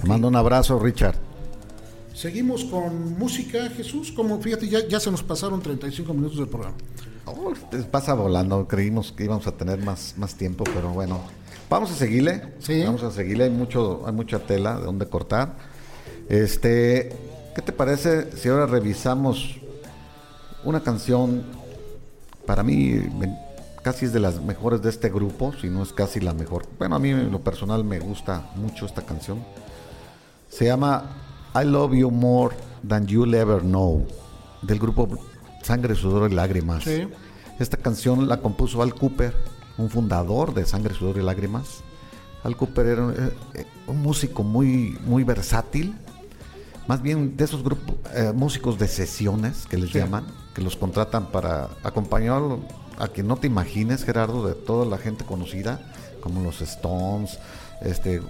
Te 0.00 0.06
mando 0.06 0.28
un 0.28 0.36
abrazo, 0.36 0.78
Richard. 0.78 1.16
Seguimos 2.14 2.64
con 2.64 3.18
música, 3.18 3.68
Jesús. 3.70 4.12
Como 4.12 4.40
fíjate, 4.40 4.68
ya, 4.68 4.86
ya 4.86 4.98
se 4.98 5.10
nos 5.10 5.22
pasaron 5.22 5.62
35 5.62 6.12
minutos 6.14 6.38
del 6.38 6.48
programa. 6.48 6.76
Oh, 7.26 7.52
pasa 7.90 8.14
volando, 8.14 8.66
creímos 8.66 9.12
que 9.12 9.24
íbamos 9.24 9.46
a 9.46 9.52
tener 9.52 9.78
más, 9.82 10.14
más 10.16 10.34
tiempo, 10.34 10.64
pero 10.64 10.90
bueno. 10.90 11.20
Vamos 11.70 11.90
a 11.90 11.94
seguirle. 11.94 12.54
Sí. 12.60 12.82
Vamos 12.82 13.02
a 13.02 13.10
seguirle, 13.10 13.44
hay 13.44 13.50
mucho, 13.50 14.02
hay 14.06 14.12
mucha 14.12 14.38
tela 14.40 14.78
de 14.78 14.86
donde 14.86 15.06
cortar. 15.06 15.56
Este, 16.28 17.10
¿qué 17.54 17.62
te 17.62 17.72
parece 17.72 18.36
si 18.36 18.48
ahora 18.48 18.66
revisamos 18.66 19.56
una 20.64 20.82
canción 20.82 21.44
para 22.46 22.62
mí 22.62 23.00
casi 23.82 24.06
es 24.06 24.12
de 24.12 24.20
las 24.20 24.40
mejores 24.42 24.82
de 24.82 24.90
este 24.90 25.08
grupo, 25.10 25.52
si 25.60 25.68
no 25.68 25.82
es 25.82 25.92
casi 25.92 26.20
la 26.20 26.34
mejor. 26.34 26.66
Bueno, 26.78 26.96
a 26.96 26.98
mí 26.98 27.10
en 27.10 27.30
lo 27.30 27.40
personal 27.40 27.84
me 27.84 27.98
gusta 27.98 28.50
mucho 28.56 28.86
esta 28.86 29.02
canción. 29.02 29.42
Se 30.48 30.66
llama 30.66 31.04
I 31.54 31.64
Love 31.64 31.94
You 31.94 32.10
More 32.10 32.56
Than 32.86 33.06
You'll 33.06 33.34
Ever 33.34 33.60
Know, 33.60 34.06
del 34.62 34.78
grupo 34.78 35.08
Sangre, 35.62 35.94
Sudor 35.94 36.30
y 36.30 36.34
Lágrimas. 36.34 36.84
Sí. 36.84 37.08
Esta 37.58 37.76
canción 37.76 38.28
la 38.28 38.38
compuso 38.38 38.82
Al 38.82 38.94
Cooper, 38.94 39.34
un 39.78 39.90
fundador 39.90 40.54
de 40.54 40.64
Sangre, 40.64 40.94
Sudor 40.94 41.18
y 41.18 41.22
Lágrimas. 41.22 41.82
Al 42.44 42.56
Cooper 42.56 42.86
era 42.86 43.02
un, 43.04 43.12
eh, 43.54 43.66
un 43.86 44.00
músico 44.00 44.42
muy, 44.44 44.96
muy 45.04 45.24
versátil, 45.24 45.94
más 46.86 47.02
bien 47.02 47.36
de 47.36 47.44
esos 47.44 47.62
grupos, 47.62 47.96
eh, 48.14 48.32
músicos 48.34 48.78
de 48.78 48.88
sesiones 48.88 49.66
que 49.66 49.76
les 49.76 49.90
Sí. 49.90 49.98
llaman, 49.98 50.24
que 50.54 50.62
los 50.62 50.76
contratan 50.76 51.26
para 51.26 51.68
acompañar 51.82 52.40
a 52.98 53.08
quien 53.08 53.26
no 53.28 53.36
te 53.36 53.46
imagines, 53.46 54.04
Gerardo, 54.04 54.46
de 54.46 54.54
toda 54.54 54.84
la 54.86 54.98
gente 54.98 55.24
conocida, 55.24 55.80
como 56.20 56.42
los 56.42 56.60
Stones, 56.60 57.38
este, 57.82 58.20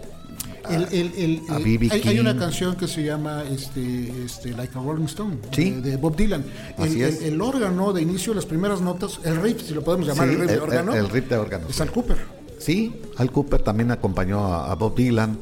El- 0.68 0.84
el- 0.92 1.12
el- 1.16 1.42
a 1.48 1.56
el- 1.56 1.64
B.B. 1.64 1.88
hay, 1.90 2.02
hay 2.04 2.18
una 2.20 2.32
King. 2.32 2.38
canción 2.40 2.76
que 2.76 2.86
se 2.86 3.02
llama 3.02 3.42
este, 3.50 4.12
este, 4.24 4.50
Like 4.52 4.78
a 4.78 4.82
Rolling 4.82 5.06
Stone 5.06 5.38
Sí. 5.52 5.70
de, 5.70 5.90
de 5.92 5.96
Bob 5.96 6.14
Dylan. 6.16 6.44
El, 6.78 7.40
órgano 7.40 7.92
de 7.92 8.02
inicio, 8.02 8.34
las 8.34 8.44
primeras 8.46 8.80
notas, 8.80 9.18
el 9.24 9.40
riff, 9.40 9.62
si 9.62 9.72
lo 9.74 9.82
podemos 9.82 10.06
llamar 10.06 10.28
Sí, 10.28 10.34
el 10.34 10.40
riff 10.40 10.50
de 10.50 10.58
órgano, 10.60 10.92
el- 10.92 10.98
el 10.98 11.08
riff 11.10 11.28
de 11.28 11.36
órgano, 11.36 11.66
es 11.68 11.76
sí. 11.76 11.82
Al 11.82 11.90
Cooper. 11.90 12.18
Sí, 12.58 12.92
Al 13.16 13.30
Cooper 13.32 13.62
también 13.62 13.90
acompañó 13.90 14.44
a, 14.44 14.70
a 14.70 14.74
Bob 14.74 14.94
Dylan. 14.96 15.38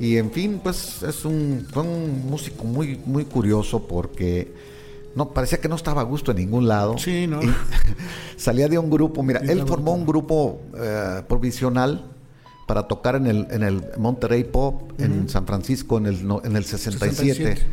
Y 0.00 0.16
en 0.16 0.30
fin, 0.32 0.60
pues 0.62 1.02
es 1.02 1.24
un, 1.24 1.66
fue 1.70 1.82
un 1.82 2.26
músico 2.28 2.64
muy, 2.64 2.98
muy 3.04 3.24
curioso 3.26 3.86
porque 3.86 4.52
no 5.14 5.30
parecía 5.30 5.58
que 5.58 5.68
no 5.68 5.76
estaba 5.76 6.00
a 6.00 6.04
gusto 6.04 6.30
en 6.30 6.38
ningún 6.38 6.68
lado. 6.68 6.98
Sí, 6.98 7.26
¿no? 7.26 7.42
Y 7.42 7.52
salía 8.36 8.68
de 8.68 8.78
un 8.78 8.90
grupo, 8.90 9.22
mira, 9.22 9.40
Sí, 9.40 9.50
él 9.50 9.64
formó 9.66 9.94
un 9.94 10.06
grupo 10.06 10.60
eh, 10.76 11.22
provisional 11.28 12.10
para 12.66 12.88
tocar 12.88 13.16
en 13.16 13.26
el, 13.26 13.46
en 13.50 13.62
el 13.62 13.84
Monterrey 13.98 14.44
Pop 14.44 14.92
en 14.98 15.28
San 15.28 15.46
Francisco 15.46 15.98
en 15.98 16.06
el, 16.06 16.20
en 16.44 16.56
el 16.56 16.64
67. 16.64 17.14
67. 17.14 17.66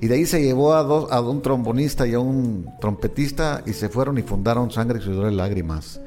Y 0.00 0.06
de 0.06 0.14
ahí 0.14 0.26
se 0.26 0.42
llevó 0.42 0.74
a, 0.74 0.82
dos, 0.84 1.10
a 1.10 1.20
un 1.20 1.42
trombonista 1.42 2.06
y 2.06 2.14
a 2.14 2.20
un 2.20 2.66
trompetista 2.80 3.62
y 3.66 3.72
se 3.72 3.88
fueron 3.88 4.16
y 4.18 4.22
fundaron 4.22 4.70
Sangre, 4.70 5.00
Sudor 5.00 5.32
y 5.32 5.34
Lágrimas. 5.34 6.00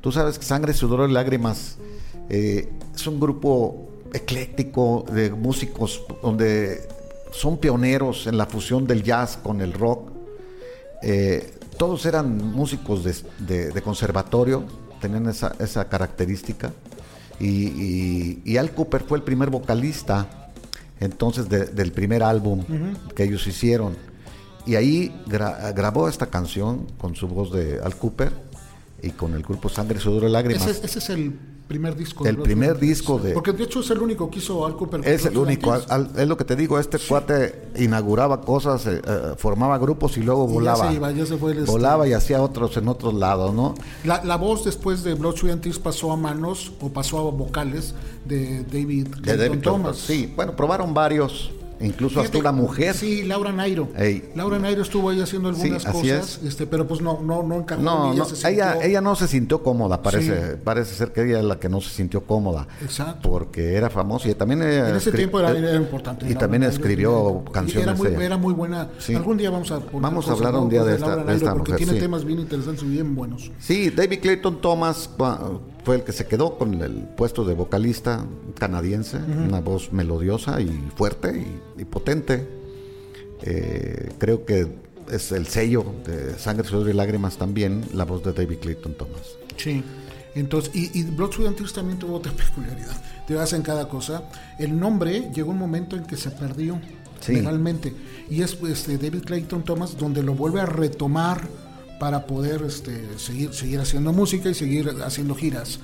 Tú 0.00 0.12
sabes 0.12 0.38
que 0.38 0.44
Sangre, 0.44 0.74
Sudor 0.74 1.08
y 1.08 1.12
Lágrimas 1.12 1.78
eh, 2.28 2.68
es 2.94 3.06
un 3.06 3.18
grupo 3.18 3.88
ecléctico 4.12 5.04
de 5.10 5.30
músicos 5.30 6.02
donde 6.22 6.86
son 7.32 7.58
pioneros 7.58 8.26
en 8.26 8.36
la 8.36 8.46
fusión 8.46 8.86
del 8.86 9.02
jazz 9.02 9.38
con 9.42 9.60
el 9.60 9.72
rock. 9.72 10.09
Eh, 11.02 11.54
todos 11.78 12.04
eran 12.06 12.36
músicos 12.52 13.04
de, 13.04 13.14
de- 13.38 13.70
de 13.70 13.82
conservatorio, 13.82 14.64
tenían 15.00 15.28
esa, 15.28 15.54
esa 15.58 15.88
característica. 15.88 16.72
Y, 17.38 17.46
y- 17.48 18.42
y 18.44 18.56
Al 18.58 18.72
Cooper 18.72 19.02
fue 19.02 19.16
el 19.18 19.24
primer 19.24 19.48
vocalista 19.50 20.50
entonces 21.00 21.48
de- 21.48 21.64
del 21.66 21.92
primer 21.92 22.22
álbum 22.22 22.64
que 23.14 23.24
ellos 23.24 23.46
hicieron. 23.46 23.96
Y 24.66 24.74
ahí 24.74 25.14
gra- 25.26 25.72
grabó 25.74 26.06
esta 26.08 26.26
canción 26.26 26.86
con 26.98 27.16
su 27.16 27.26
voz 27.28 27.50
de 27.52 27.80
Al 27.82 27.96
Cooper 27.96 28.30
y 29.02 29.10
con 29.12 29.32
el 29.32 29.42
grupo 29.42 29.70
Sangre, 29.70 29.98
Sudor 29.98 30.24
y 30.24 30.28
Lágrimas. 30.32 30.66
Ese, 30.66 30.84
ese 30.84 30.98
es 30.98 31.08
el 31.10 31.38
primer 31.70 31.94
disco. 31.96 32.26
El 32.26 32.34
Blood, 32.34 32.44
primer 32.46 32.78
disco 32.80 33.16
de- 33.20 33.32
Porque 33.32 33.52
de 33.52 33.62
hecho 33.62 33.78
es 33.78 33.90
el 33.92 34.00
único 34.02 34.28
que 34.28 34.40
hizo 34.40 34.66
Al 34.66 34.74
Cooper. 34.76 35.06
Es 35.06 35.24
el 35.24 35.38
único, 35.38 35.72
al- 35.72 35.84
al- 35.88 36.10
es 36.16 36.26
lo 36.26 36.36
que 36.36 36.44
te 36.44 36.56
digo, 36.56 36.80
este 36.80 36.98
cuate 36.98 37.68
inauguraba 37.76 38.40
cosas, 38.40 38.84
eh, 38.88 39.00
eh, 39.06 39.34
formaba 39.38 39.78
grupos 39.78 40.16
y 40.18 40.22
luego 40.22 40.46
Y 40.46 40.48
ya 40.48 40.52
volaba. 40.54 40.88
se 40.88 40.94
iba, 40.96 41.12
ya 41.12 41.24
se 41.26 41.36
fue 41.36 41.52
el, 41.52 41.58
este- 41.58 41.70
volaba 41.70 42.08
y 42.08 42.12
hacía 42.12 42.42
otros 42.42 42.76
en 42.76 42.88
otros 42.88 43.14
lados, 43.14 43.54
¿no? 43.54 43.76
La, 44.02 44.24
la 44.24 44.34
voz 44.36 44.64
después 44.64 45.04
de 45.04 45.14
Blood, 45.14 45.36
Sweat 45.36 45.52
and 45.54 45.62
Tears 45.62 45.78
pasó 45.78 46.10
a 46.10 46.16
manos 46.16 46.72
o 46.80 46.88
pasó 46.88 47.18
a 47.20 47.30
vocales 47.30 47.94
de 48.24 48.64
David, 48.64 49.06
De 49.22 49.36
David 49.36 49.60
Thomas. 49.60 49.96
Sí, 49.98 50.32
bueno, 50.34 50.56
probaron 50.56 50.92
varios, 50.92 51.52
incluso 51.80 52.20
hasta 52.20 52.32
Fíjate, 52.32 52.38
una 52.38 52.52
mujer. 52.52 52.94
Sí, 52.94 53.22
Laura 53.24 53.52
Nairo. 53.52 53.88
Ey. 53.96 54.30
Laura 54.34 54.58
Nairo 54.58 54.82
estuvo 54.82 55.10
ahí 55.10 55.20
haciendo 55.20 55.48
algunas 55.48 55.82
Sí, 55.82 55.88
cosas, 55.90 56.38
es. 56.42 56.48
este, 56.48 56.66
pero 56.66 56.86
pues 56.86 57.00
no, 57.00 57.20
no, 57.22 57.42
no 57.42 57.56
encajó. 57.56 57.82
No, 57.82 58.12
ni 58.12 58.18
no, 58.18 58.24
se 58.24 58.50
ella, 58.50 58.78
ella 58.82 59.00
no 59.00 59.16
se 59.16 59.26
sintió 59.28 59.62
cómoda, 59.62 60.02
parece, 60.02 60.52
Sí. 60.52 60.60
parece 60.62 60.94
ser 60.94 61.12
que 61.12 61.22
ella 61.24 61.38
es 61.38 61.44
la 61.44 61.58
que 61.58 61.68
no 61.68 61.80
se 61.80 61.90
sintió 61.90 62.22
cómoda. 62.24 62.66
Exacto. 62.82 63.28
Porque 63.30 63.74
era 63.74 63.90
famosa 63.90 64.28
y 64.28 64.34
también 64.34 64.62
ella 64.62 64.90
En 64.90 64.96
ese 64.96 65.12
tiempo 65.12 65.38
era, 65.40 65.52
eh, 65.52 65.58
era 65.58 65.74
importante. 65.76 66.24
Y 66.26 66.28
Laura 66.28 66.40
también 66.40 66.60
Nairo, 66.62 66.76
escribió 66.76 67.44
y 67.46 67.50
canciones. 67.52 67.82
Era 67.88 67.94
muy, 67.96 68.06
ella. 68.08 68.24
era 68.24 68.36
muy 68.36 68.54
buena. 68.54 68.88
Sí. 68.98 69.14
Algún 69.14 69.36
día 69.36 69.50
vamos 69.50 69.70
a 69.72 69.80
Vamos 69.92 70.28
a 70.28 70.32
hablar 70.32 70.54
un 70.56 70.68
día 70.68 70.84
de 70.84 70.98
Laura 70.98 71.14
esta- 71.14 71.16
de 71.16 71.24
Nairo, 71.24 71.36
esta 71.36 71.52
Porque 71.54 71.72
mujer, 71.72 71.76
tiene 71.78 71.92
sí. 71.94 71.98
temas 71.98 72.24
bien 72.24 72.38
interesantes 72.40 72.84
y 72.84 72.88
bien 72.88 73.14
buenos. 73.14 73.50
Sí, 73.58 73.90
David 73.90 74.20
Clayton 74.20 74.60
Thomas 74.60 75.08
fue 75.90 75.96
el 75.96 76.04
que 76.04 76.12
se 76.12 76.24
quedó 76.28 76.56
con 76.56 76.80
el 76.82 76.92
puesto 77.16 77.44
de 77.44 77.52
vocalista 77.52 78.24
canadiense, 78.56 79.16
una 79.16 79.58
voz 79.58 79.92
melodiosa 79.92 80.60
y 80.60 80.68
fuerte 80.94 81.36
y, 81.76 81.80
y 81.82 81.84
potente. 81.84 82.46
Eh, 83.42 84.10
creo 84.18 84.44
que 84.44 84.68
es 85.10 85.32
el 85.32 85.48
sello 85.48 85.84
de 86.06 86.38
Sangre, 86.38 86.68
Sudor 86.68 86.90
y 86.90 86.92
Lágrimas 86.92 87.38
también, 87.38 87.82
la 87.92 88.04
voz 88.04 88.22
de 88.22 88.32
David 88.32 88.58
Clayton 88.60 88.94
Thomas. 88.94 89.34
Sí. 89.56 89.82
Entonces, 90.36 90.70
y, 90.76 90.96
y 90.96 91.02
Blood, 91.02 91.32
Sweat 91.32 91.48
and 91.48 91.56
Tears 91.56 91.72
también 91.72 91.98
tuvo 91.98 92.14
otra 92.18 92.30
peculiaridad. 92.36 93.02
Te 93.26 93.36
hacen 93.36 93.62
cada 93.62 93.88
cosa. 93.88 94.22
El 94.60 94.78
nombre 94.78 95.32
llegó 95.34 95.50
un 95.50 95.58
momento 95.58 95.96
en 95.96 96.04
que 96.04 96.16
se 96.16 96.30
perdió 96.30 96.80
Sí. 97.18 97.32
legalmente. 97.32 97.92
Y 98.30 98.42
es 98.42 98.56
este, 98.62 98.96
David 98.96 99.24
Clayton 99.24 99.64
Thomas 99.64 99.98
donde 99.98 100.22
lo 100.22 100.34
vuelve 100.34 100.60
a 100.60 100.66
retomar 100.66 101.48
para 102.00 102.26
poder 102.26 102.62
este, 102.62 103.16
seguir, 103.18 103.54
seguir 103.54 103.78
haciendo 103.78 104.12
música 104.12 104.48
y 104.48 104.54
seguir 104.54 104.90
haciendo 105.04 105.36
giras. 105.36 105.78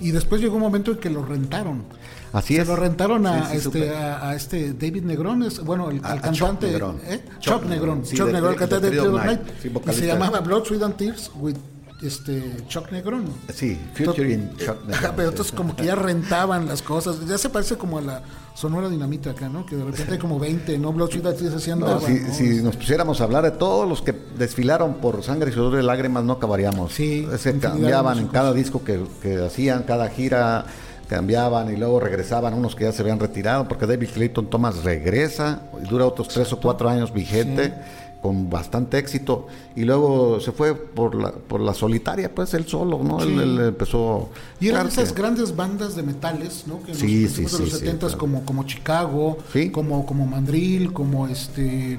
Y 0.00 0.10
después 0.10 0.40
llegó 0.40 0.54
un 0.56 0.62
momento 0.62 0.90
en 0.92 0.96
que 0.98 1.10
lo 1.10 1.22
rentaron. 1.24 1.84
Así 2.32 2.54
se 2.56 2.62
es. 2.62 2.66
lo 2.68 2.74
rentaron 2.76 3.26
a, 3.26 3.50
Sí, 3.50 3.60
sí, 3.60 3.66
este, 3.68 3.90
a, 3.94 4.30
a 4.30 4.34
este 4.34 4.72
David 4.72 5.02
Negrón, 5.04 5.42
es, 5.42 5.60
bueno, 5.60 5.90
el, 5.90 6.00
A- 6.02 6.12
al 6.12 6.18
a 6.18 6.22
Chuck 6.22 6.48
cantante. 6.48 6.66
Negrón. 6.68 7.00
¿eh? 7.04 7.20
Chuck 7.38 7.60
Chuck, 7.60 7.64
Negrón. 7.66 8.06
Sí, 8.06 8.16
Chuck 8.16 8.26
de- 8.28 8.32
Negrón, 8.32 8.52
el 8.54 8.58
cantante 8.58 8.90
de 8.90 8.96
de 8.96 9.08
Night. 9.12 9.24
Night. 9.26 9.40
Sí, 9.62 9.70
y 9.90 9.92
se 9.92 10.06
llamaba 10.06 10.40
Blood, 10.40 10.64
Sweat 10.64 10.82
and 10.82 10.96
Tears 10.96 11.30
with 11.36 11.56
este, 12.02 12.56
Chuck 12.68 12.90
Negrón. 12.90 13.24
Sí, 13.52 13.78
featuring 13.92 14.56
Chuck 14.56 14.82
Negrón, 14.86 15.12
pero 15.16 15.28
entonces 15.28 15.52
como 15.52 15.76
que 15.76 15.84
ya 15.84 15.94
rentaban 15.94 16.66
las 16.66 16.80
cosas. 16.80 17.16
Ya 17.28 17.36
se 17.36 17.50
parece 17.50 17.76
como 17.76 17.98
a 17.98 18.00
la 18.00 18.22
Sonora 18.54 18.88
Dinamita 18.88 19.30
acá, 19.30 19.48
¿no? 19.48 19.64
Que 19.64 19.76
de 19.76 19.84
repente 19.84 20.12
hay 20.12 20.18
como 20.18 20.38
20, 20.38 20.78
¿no? 20.78 20.92
Blood, 20.92 21.10
and 21.14 21.36
Tears 21.36 21.54
así 21.54 21.70
No, 21.70 21.74
andaban, 21.76 22.00
si, 22.02 22.12
¿no? 22.20 22.34
si 22.34 22.62
nos 22.62 22.76
pusiéramos 22.76 23.20
a 23.20 23.24
hablar 23.24 23.44
de 23.44 23.52
todos 23.52 23.88
los 23.88 24.02
que 24.02 24.12
desfilaron 24.36 24.94
por 24.94 25.22
sangre, 25.22 25.52
sudor 25.52 25.80
y 25.80 25.84
lágrimas, 25.84 26.24
no 26.24 26.34
acabaríamos. 26.34 26.92
Sí, 26.92 27.22
de 27.26 27.58
cambiaban 27.58 28.18
en 28.18 28.28
cada 28.28 28.52
disco 28.52 28.84
que, 28.84 29.00
que 29.22 29.44
hacían, 29.44 29.84
cada 29.84 30.08
gira, 30.08 30.66
cambiaban 31.08 31.72
y 31.72 31.76
luego 31.76 31.98
regresaban 31.98 32.54
unos 32.54 32.76
que 32.76 32.84
ya 32.84 32.92
se 32.92 33.02
habían 33.02 33.18
retirado, 33.18 33.66
porque 33.66 33.84
David 33.86 34.10
Clayton 34.14 34.48
Thomas 34.48 34.84
regresa 34.84 35.62
y 35.82 35.88
dura 35.88 36.06
otros 36.06 36.28
tres 36.28 36.52
o 36.52 36.60
cuatro 36.60 36.88
años 36.88 37.12
vigente. 37.12 37.74
Con 38.20 38.50
bastante 38.50 38.98
éxito 38.98 39.46
y 39.74 39.84
luego 39.84 40.40
se 40.40 40.52
fue 40.52 40.74
por 40.74 41.14
la, 41.14 41.32
por 41.32 41.60
la 41.60 41.72
solitaria, 41.72 42.34
pues 42.34 42.52
él 42.54 42.66
solo, 42.66 43.02
¿no? 43.02 43.20
Él, 43.22 43.28
Sí. 43.28 43.38
él 43.38 43.60
empezó... 43.68 44.28
Y 44.60 44.68
eran 44.68 44.88
esas 44.88 45.12
que- 45.12 45.20
grandes 45.22 45.56
bandas 45.56 45.96
de 45.96 46.02
metales, 46.02 46.64
¿no? 46.66 46.82
Que 46.82 46.92
en 46.92 46.98
Sí, 46.98 47.22
los 47.22 47.32
sí, 47.32 47.36
sí, 47.48 47.62
los 47.62 47.70
sí, 47.70 47.78
70 47.78 48.06
claro. 48.08 48.18
como, 48.18 48.44
como 48.44 48.64
Chicago, 48.64 49.38
como, 49.72 50.04
como 50.04 50.26
Mandrill, 50.26 50.92
como 50.92 51.28
este 51.28 51.98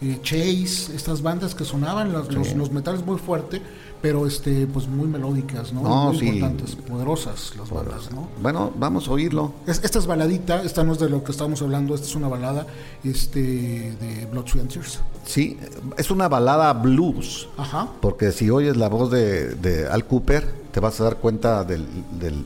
eh, 0.00 0.18
Chase, 0.22 0.94
estas 0.94 1.20
bandas 1.22 1.54
que 1.54 1.64
sonaban 1.64 2.12
las- 2.12 2.32
los, 2.32 2.54
los 2.54 2.70
metales 2.70 3.04
muy 3.04 3.18
fuerte, 3.18 3.60
pero 4.00 4.26
este 4.26 4.66
pues 4.66 4.86
muy 4.88 5.06
melódicas, 5.08 5.72
¿no? 5.72 5.82
No, 5.82 6.04
muy 6.12 6.18
sí. 6.18 6.26
importantes, 6.26 6.76
poderosas 6.76 7.52
las 7.58 7.70
bandas, 7.70 8.10
¿no? 8.12 8.28
Bueno, 8.40 8.72
vamos 8.78 9.08
a 9.08 9.12
oírlo. 9.12 9.52
Es- 9.66 9.80
esta 9.84 9.98
es 9.98 10.06
baladita, 10.06 10.62
esta 10.62 10.84
no 10.84 10.92
es 10.92 10.98
de 10.98 11.08
lo 11.10 11.24
que 11.24 11.32
estamos 11.32 11.60
hablando, 11.62 11.94
esta 11.94 12.06
es 12.06 12.14
una 12.14 12.28
balada 12.28 12.66
este, 13.04 13.40
de 13.40 14.26
Blood, 14.30 14.46
Sweat 14.46 14.62
and 14.64 14.72
Tears. 14.72 15.00
Sí, 15.26 15.58
es 15.96 16.10
una 16.10 16.28
balada 16.28 16.72
blues. 16.72 17.48
Ajá. 17.56 17.88
Porque 18.00 18.32
si 18.32 18.50
oyes 18.50 18.76
la 18.76 18.88
voz 18.88 19.10
de, 19.10 19.54
de 19.56 19.86
Al 19.88 20.04
Cooper, 20.06 20.46
te 20.72 20.80
vas 20.80 21.00
a 21.00 21.04
dar 21.04 21.16
cuenta 21.16 21.64
del, 21.64 21.86
del- 22.20 22.44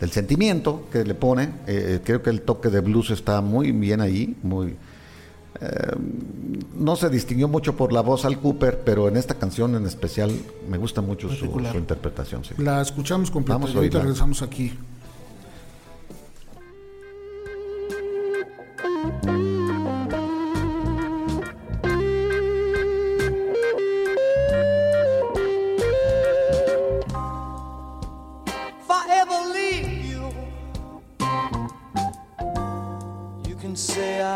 del 0.00 0.10
sentimiento 0.10 0.82
que 0.92 1.04
le 1.04 1.14
pone. 1.14 1.50
Eh, 1.66 2.00
creo 2.04 2.22
que 2.22 2.30
el 2.30 2.42
toque 2.42 2.68
de 2.68 2.80
blues 2.80 3.10
está 3.10 3.40
muy 3.40 3.72
bien 3.72 4.00
ahí, 4.00 4.36
muy... 4.42 4.76
eh, 5.60 5.92
no 6.76 6.96
se 6.96 7.08
distinguió 7.10 7.48
mucho 7.48 7.76
por 7.76 7.92
la 7.92 8.00
voz 8.00 8.24
Al 8.24 8.38
Cooper, 8.40 8.82
pero 8.84 9.08
en 9.08 9.16
esta 9.16 9.34
canción 9.34 9.74
en 9.76 9.86
especial 9.86 10.32
me 10.68 10.78
gusta 10.78 11.00
mucho 11.00 11.28
su, 11.28 11.46
interpretación. 11.74 12.44
sí. 12.44 12.54
La 12.58 12.82
escuchamos 12.82 13.30
completa 13.30 13.58
Vamos 13.58 13.74
y 13.74 13.76
ahorita 13.76 14.00
regresamos 14.00 14.42
aquí. 14.42 14.72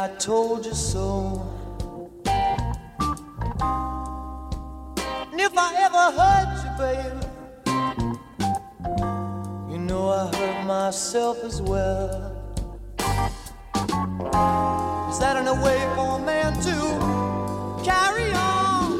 I 0.08 0.14
told 0.16 0.64
you 0.64 0.72
so. 0.74 1.46
And 5.30 5.38
if 5.38 5.52
I 5.54 5.74
ever 5.84 6.10
hurt 6.18 6.50
you, 6.64 6.70
baby, 6.78 7.26
you 9.70 9.78
know 9.78 10.08
I 10.08 10.34
hurt 10.34 10.64
myself 10.64 11.44
as 11.44 11.60
well. 11.60 12.08
Is 15.10 15.18
that 15.18 15.36
in 15.36 15.46
a 15.46 15.54
way 15.62 15.78
for 15.94 16.18
a 16.18 16.20
man 16.24 16.54
to 16.62 16.76
carry 17.84 18.32
on? 18.32 18.92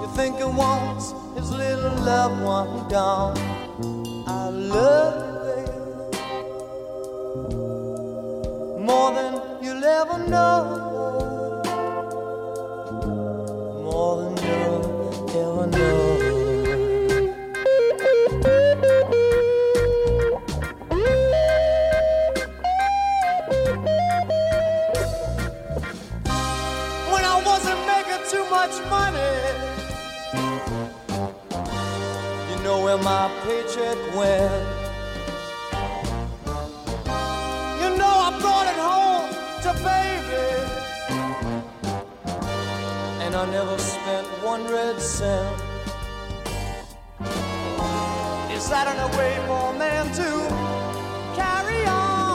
You 0.00 0.08
think 0.14 0.36
he 0.36 0.44
wants 0.44 1.12
his 1.36 1.50
little 1.50 1.90
loved 2.04 2.40
one 2.44 2.88
gone. 2.88 3.36
I 4.28 4.48
love 4.48 5.14
you, 5.26 5.34
baby, 5.48 5.78
more 8.84 9.10
than 9.12 9.45
you'll 9.66 9.84
ever 9.84 10.18
know, 10.28 11.60
more 13.82 14.22
than 14.22 14.36
you'll 14.46 15.30
ever 15.42 15.66
know. 15.66 16.02
When 27.10 27.24
I 27.24 27.42
wasn't 27.44 27.82
making 27.88 28.22
too 28.30 28.44
much 28.50 28.74
money. 28.88 29.32
You 32.50 32.56
know 32.62 32.84
where 32.84 32.98
my 32.98 33.28
paycheck 33.42 33.98
went. 34.14 34.75
I 43.36 43.44
never 43.50 43.76
spent 43.76 44.26
one 44.42 44.64
red 44.64 44.98
cent. 44.98 45.60
Is 48.50 48.70
that 48.70 48.86
an 48.88 49.18
way 49.18 49.36
for 49.46 49.74
a 49.74 49.78
man 49.78 50.06
to 50.14 51.36
carry 51.36 51.86
on? 51.86 52.25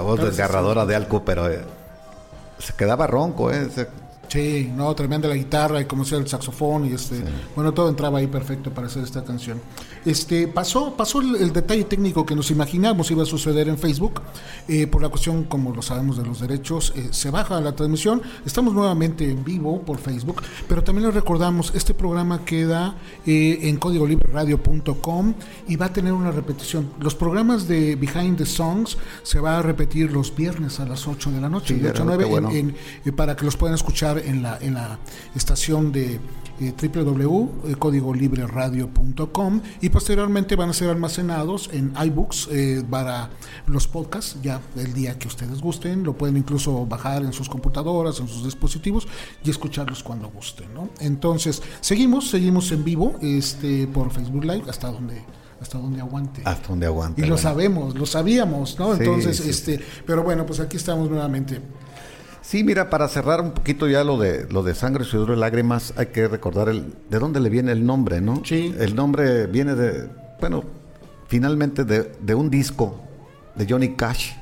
La 0.00 0.02
voz 0.02 0.20
desgarradora 0.20 0.86
de 0.86 0.96
Al 0.96 1.08
Cooper, 1.08 1.38
eh, 1.38 1.60
se 2.58 2.72
quedaba 2.74 3.06
ronco, 3.06 3.50
¿eh? 3.50 3.68
Se- 3.70 3.88
Sí, 4.30 4.70
no, 4.76 4.94
tremenda 4.94 5.28
la 5.28 5.34
guitarra 5.34 5.80
y 5.80 5.86
como 5.86 6.04
sea 6.04 6.18
el 6.18 6.28
saxofón 6.28 6.86
y 6.86 6.92
este, 6.92 7.20
bueno, 7.56 7.74
todo 7.74 7.88
entraba 7.88 8.20
ahí 8.20 8.28
perfecto 8.28 8.70
para 8.72 8.86
hacer 8.86 9.02
esta 9.02 9.24
canción. 9.24 9.60
Este, 10.04 10.46
pasó, 10.46 10.96
pasó 10.96 11.20
el, 11.20 11.34
el 11.34 11.52
detalle 11.52 11.82
técnico 11.84 12.24
que 12.24 12.36
nos 12.36 12.50
imaginamos 12.52 13.10
iba 13.10 13.24
a 13.24 13.26
suceder 13.26 13.68
en 13.68 13.76
Facebook, 13.76 14.20
eh, 14.68 14.86
por 14.86 15.02
la 15.02 15.08
cuestión, 15.08 15.42
como 15.44 15.74
lo 15.74 15.82
sabemos, 15.82 16.16
de 16.16 16.24
los 16.24 16.38
derechos, 16.40 16.92
eh, 16.94 17.08
se 17.10 17.30
baja 17.30 17.60
la 17.60 17.74
transmisión, 17.74 18.22
estamos 18.46 18.72
nuevamente 18.72 19.28
en 19.28 19.42
vivo 19.44 19.82
por 19.82 19.98
Facebook, 19.98 20.42
pero 20.68 20.84
también 20.84 21.06
les 21.06 21.14
recordamos, 21.16 21.72
este 21.74 21.92
programa 21.92 22.44
queda 22.44 22.94
eh, 23.26 23.58
en 23.62 23.78
códigolibreradio.com 23.78 25.34
y 25.68 25.76
va 25.76 25.86
a 25.86 25.92
tener 25.92 26.12
una 26.12 26.30
repetición. 26.30 26.90
Los 27.00 27.14
programas 27.14 27.66
de 27.66 27.96
Behind 27.96 28.36
the 28.38 28.46
Songs 28.46 28.96
se 29.22 29.40
va 29.40 29.58
a 29.58 29.62
repetir 29.62 30.12
los 30.12 30.34
viernes 30.34 30.80
a 30.80 30.86
las 30.86 31.06
8 31.08 31.30
de 31.32 31.40
la 31.40 31.48
noche, 31.48 31.74
Sí, 31.74 31.80
de 31.80 31.90
8 31.90 32.02
a 32.02 32.06
qué 32.06 32.06
9 32.06 32.24
en- 32.24 32.30
bueno. 32.30 32.50
en 32.50 32.76
eh, 33.04 33.12
para 33.12 33.36
que 33.36 33.44
los 33.44 33.56
puedan 33.56 33.74
escuchar 33.74 34.19
en 34.20 34.42
la, 34.42 34.58
en 34.60 34.74
la 34.74 34.98
estación 35.34 35.92
de 35.92 36.20
eh, 36.60 36.74
www.códigolibreradio.com 36.76 39.60
y 39.80 39.88
posteriormente 39.88 40.56
van 40.56 40.68
a 40.68 40.74
ser 40.74 40.90
almacenados 40.90 41.70
en 41.72 41.94
iBooks 42.04 42.48
eh, 42.50 42.82
para 42.88 43.30
los 43.66 43.88
podcasts 43.88 44.36
ya 44.42 44.60
el 44.76 44.92
día 44.92 45.18
que 45.18 45.26
ustedes 45.26 45.62
gusten, 45.62 46.04
lo 46.04 46.12
pueden 46.12 46.36
incluso 46.36 46.84
bajar 46.84 47.22
en 47.22 47.32
sus 47.32 47.48
computadoras, 47.48 48.20
en 48.20 48.28
sus 48.28 48.44
dispositivos 48.44 49.08
y 49.42 49.48
escucharlos 49.48 50.02
cuando 50.02 50.28
gusten, 50.28 50.74
¿no? 50.74 50.90
Entonces, 51.00 51.62
seguimos, 51.80 52.28
seguimos 52.28 52.70
en 52.72 52.84
vivo 52.84 53.16
este 53.22 53.86
por 53.86 54.10
Facebook 54.10 54.44
Live 54.44 54.64
hasta 54.68 54.92
donde 54.92 55.24
hasta 55.60 55.78
donde 55.78 56.00
aguante. 56.00 56.42
hasta 56.44 56.68
donde 56.68 56.86
aguanta. 56.86 57.20
Y 57.20 57.26
lo 57.26 57.38
sabemos, 57.38 57.94
lo 57.94 58.06
sabíamos, 58.06 58.78
¿no? 58.78 58.94
Sí, 58.94 59.00
Entonces, 59.00 59.38
sí, 59.38 59.50
este, 59.50 59.80
pero 60.06 60.22
bueno, 60.22 60.46
pues 60.46 60.60
aquí 60.60 60.76
estamos 60.76 61.10
nuevamente. 61.10 61.60
Sí, 62.50 62.64
mira, 62.64 62.90
para 62.90 63.06
cerrar 63.06 63.40
un 63.40 63.52
poquito 63.52 63.86
ya 63.86 64.02
lo 64.02 64.18
de 64.18 64.48
lo 64.50 64.64
de 64.64 64.74
sangre, 64.74 65.04
sudor 65.04 65.36
y 65.36 65.38
lágrimas, 65.38 65.94
hay 65.96 66.06
que 66.06 66.26
recordar 66.26 66.68
el 66.68 66.94
de 67.08 67.18
dónde 67.20 67.38
le 67.38 67.48
viene 67.48 67.70
el 67.70 67.86
nombre, 67.86 68.20
¿no? 68.20 68.42
Sí. 68.44 68.74
El 68.76 68.96
nombre 68.96 69.46
viene 69.46 69.76
de, 69.76 70.08
bueno, 70.40 70.64
finalmente 71.28 71.84
de, 71.84 72.10
de 72.20 72.34
un 72.34 72.50
disco 72.50 73.00
de 73.54 73.66
Johnny 73.68 73.90
Cash, 73.94 74.32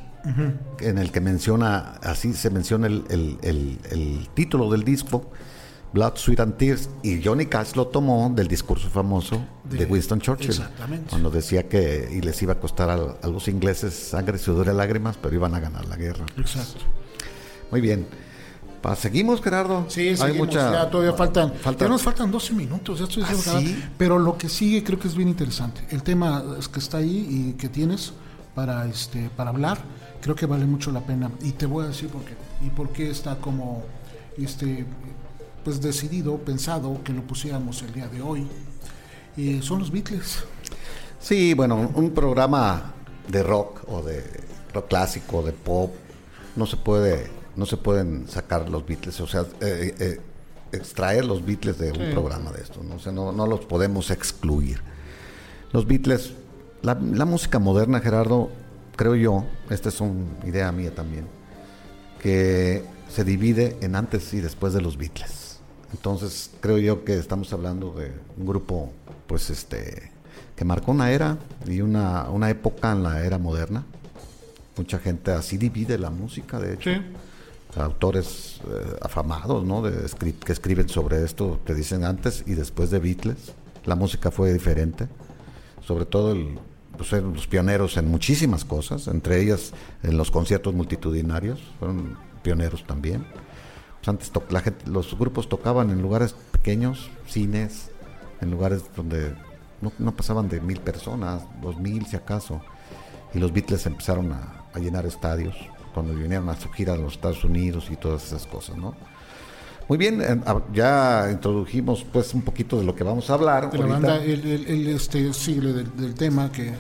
en 0.81 0.97
el 0.97 1.13
que 1.13 1.21
menciona, 1.21 1.97
así 2.03 2.33
se 2.33 2.49
menciona 2.49 2.87
el, 2.87 3.05
el- 3.11 3.37
el- 3.43 3.79
el 3.91 4.29
título 4.33 4.71
del 4.71 4.85
disco, 4.85 5.31
Blood, 5.93 6.17
Sweat 6.17 6.41
and 6.41 6.57
Tears, 6.57 6.89
y 7.03 7.23
Johnny 7.23 7.45
Cash 7.45 7.75
lo 7.75 7.89
tomó 7.89 8.33
del 8.35 8.49
discurso 8.49 8.89
famoso 8.89 9.39
de, 9.65 9.79
De- 9.79 9.85
Winston 9.85 10.21
Churchill, 10.21 10.49
exactamente. 10.51 11.11
cuando 11.11 11.29
decía 11.31 11.69
que 11.69 12.09
y 12.11 12.23
les 12.23 12.41
iba 12.43 12.55
a 12.55 12.59
costar 12.59 12.89
a, 12.89 12.95
a 13.23 13.27
los 13.29 13.49
ingleses 13.49 13.93
sangre, 13.93 14.39
sudor 14.39 14.67
y 14.73 14.75
lágrimas, 14.75 15.19
pero 15.21 15.35
iban 15.35 15.55
a 15.55 15.61
ganar 15.61 15.85
la 15.87 15.97
guerra. 15.97 16.25
Exacto. 16.39 16.81
Muy 17.71 17.81
bien. 17.81 18.07
¿Seguimos, 18.97 19.43
Gerardo? 19.43 19.85
Sí, 19.89 20.09
Hay 20.09 20.17
seguimos, 20.17 20.47
mucha... 20.49 20.73
ya 20.73 20.91
todavía 20.91 21.13
faltan, 21.13 21.53
falta- 21.55 21.85
ya 21.85 21.89
nos 21.91 22.01
faltan 22.03 22.31
12 22.31 22.55
minutos, 22.55 22.99
ya 23.01 23.05
estoy 23.05 23.23
¿Ah, 23.25 23.35
sí? 23.61 23.85
pero 23.99 24.19
lo 24.19 24.39
que 24.39 24.49
sigue 24.49 24.83
creo 24.85 24.99
que 24.99 25.09
es 25.09 25.15
bien 25.15 25.29
interesante. 25.29 25.83
El 25.91 26.03
tema 26.03 26.43
es 26.59 26.69
que 26.69 26.79
está 26.79 26.99
ahí 26.99 27.27
y 27.29 27.53
que 27.55 27.69
tienes 27.69 28.13
para 28.55 28.87
este 28.87 29.31
para 29.37 29.51
hablar, 29.51 29.79
creo 30.23 30.35
que 30.35 30.47
vale 30.47 30.65
mucho 30.65 30.91
la 30.91 31.01
pena 31.01 31.31
y 31.43 31.53
te 31.53 31.67
voy 31.67 31.85
a 31.85 31.89
decir 31.89 32.09
por 32.09 32.23
qué 32.25 32.35
y 32.65 32.71
por 32.71 32.89
qué 32.91 33.11
está 33.11 33.37
como 33.37 33.83
este 34.39 34.87
pues 35.65 35.83
decidido, 35.83 36.39
pensado 36.39 37.03
que 37.05 37.13
lo 37.13 37.23
pusiéramos 37.23 37.83
el 37.83 37.93
día 37.93 38.09
de 38.09 38.23
hoy. 38.23 38.47
Y 39.37 39.61
son 39.61 39.81
los 39.81 39.91
Beatles. 39.91 40.39
Sí, 41.21 41.53
bueno, 41.53 41.91
un 41.95 42.11
programa 42.13 42.95
de 43.29 43.43
rock 43.43 43.83
o 43.89 44.03
de 44.03 44.25
rock 44.73 44.89
clásico, 44.89 45.43
de 45.43 45.53
pop, 45.53 45.93
no 46.57 46.65
se 46.65 46.77
puede, 46.77 47.29
no 47.59 47.67
se 47.67 47.77
pueden 47.77 48.29
sacar 48.29 48.69
los 48.69 48.87
Beatles, 48.87 49.21
o 49.21 49.27
sea, 49.27 49.41
eh, 49.61 49.93
eh, 49.99 50.21
extraer 50.71 51.25
los 51.25 51.45
Beatles 51.45 51.77
de 51.77 51.91
un 51.91 52.13
programa 52.13 52.53
de 52.53 52.63
esto, 52.63 52.85
¿no? 52.85 52.95
O 52.95 52.99
sea, 53.01 53.11
no, 53.11 53.33
no 53.33 53.49
los 53.49 53.65
podemos 53.65 54.13
excluir. 54.13 54.81
Los 55.73 55.85
Beatles, 55.85 56.35
la, 56.83 56.95
la 56.95 57.25
música 57.25 57.59
moderna, 57.59 57.99
Gerardo, 57.99 58.49
creo 58.95 59.17
yo, 59.17 59.45
esta 59.71 59.89
es 59.89 60.01
una 60.01 60.25
idea 60.47 60.71
mía 60.71 60.95
también, 60.95 61.27
que 62.23 62.85
se 63.09 63.25
divide 63.25 63.77
en 63.81 63.97
antes 63.97 64.33
y 64.35 64.41
después 64.41 64.73
de 64.73 64.81
los 64.81 64.97
Beatles. 64.97 65.59
Entonces, 65.93 66.53
creo 66.61 66.79
yo 66.79 67.05
que 67.05 67.19
estamos 67.19 67.53
hablando 67.53 67.91
de 67.91 68.13
un 68.37 68.47
grupo, 68.47 68.93
pues, 69.27 69.51
este, 69.51 70.13
que 70.55 70.65
marcó 70.65 70.93
una 70.93 71.11
era 71.11 71.37
y 71.67 71.81
una, 71.81 72.31
una 72.31 72.51
época 72.51 72.93
en 72.93 73.03
la 73.03 73.25
era 73.25 73.37
moderna. 73.37 73.85
Mucha 74.77 75.01
gente 75.01 75.33
así 75.33 75.59
divide 75.59 75.99
la 75.99 76.11
música, 76.11 76.61
de 76.61 76.75
hecho. 76.75 76.91
Autores 77.79 78.61
eh, 78.67 78.97
afamados, 79.03 79.65
¿no? 79.65 79.83
Que 79.83 80.53
escriben 80.53 80.89
sobre 80.89 81.25
esto, 81.25 81.61
que 81.65 81.75
dicen 81.75 82.05
antes 82.05 82.43
y 82.47 82.55
después 82.55 82.91
de 82.91 82.99
Beatles. 82.99 83.53
La 83.85 83.95
música 83.95 84.31
fue 84.31 84.53
diferente. 84.53 85.07
Sobre 85.87 86.05
todo 86.05 86.33
el, 86.33 86.59
pues, 86.97 87.13
los 87.13 87.47
pioneros 87.47 87.97
en 87.97 88.11
muchísimas 88.11 88.65
cosas, 88.65 89.07
entre 89.07 89.41
ellas 89.41 89.73
en 90.03 90.17
los 90.17 90.31
conciertos 90.31 90.75
multitudinarios, 90.75 91.61
fueron 91.79 92.17
pioneros 92.43 92.85
también. 92.87 93.25
Pues 93.99 94.09
antes 94.09 94.33
los 94.87 95.19
grupos 95.19 95.49
tocaban 95.49 95.91
en 95.91 96.03
lugares 96.03 96.35
pequeños, 96.53 97.11
cines, 97.27 97.91
en 98.41 98.51
lugares 98.51 98.85
donde 98.97 99.35
no, 99.99 100.13
pasaban 100.13 100.49
de 100.49 100.61
mil 100.61 100.81
personas, 100.81 101.43
dos 101.63 101.79
mil 101.79 102.07
si 102.07 102.17
acaso. 102.17 102.61
Y 103.35 103.39
los 103.39 103.53
Beatles 103.53 103.87
empezaron 103.87 104.33
a 104.33 104.79
llenar 104.79 105.07
estadios 105.07 105.55
cuando 106.03 106.15
vinieron 106.21 106.49
a 106.49 106.57
su 106.59 106.69
gira 106.71 106.95
a 106.95 106.97
los 106.97 107.15
Estados 107.15 107.45
Unidos 107.45 107.89
y 107.91 107.97
todas 107.97 108.25
esas 108.27 108.47
cosas, 108.47 108.77
¿no? 108.77 108.95
Muy 109.89 109.97
bien, 109.99 110.21
eh, 110.21 110.41
ah, 110.47 110.61
ya 110.73 111.29
introdujimos 111.33 112.05
pues 112.13 112.35
un 112.35 112.43
poquito 112.43 112.79
de 112.79 112.85
lo 112.85 112.95
que 112.95 113.05
vamos 113.05 113.31
a 113.31 113.35
hablar. 113.35 113.71
De 113.71 113.79
la 113.79 113.85
ahorita. 113.85 114.09
banda, 114.09 114.25
el, 114.25 114.45
el- 114.47 114.67
el, 114.67 114.89
este 114.89 115.33
siglo 115.33 115.73
del, 115.73 115.97
del 115.97 116.15
tema 116.15 116.53
que 116.53 116.75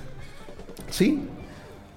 Sí, 0.90 1.22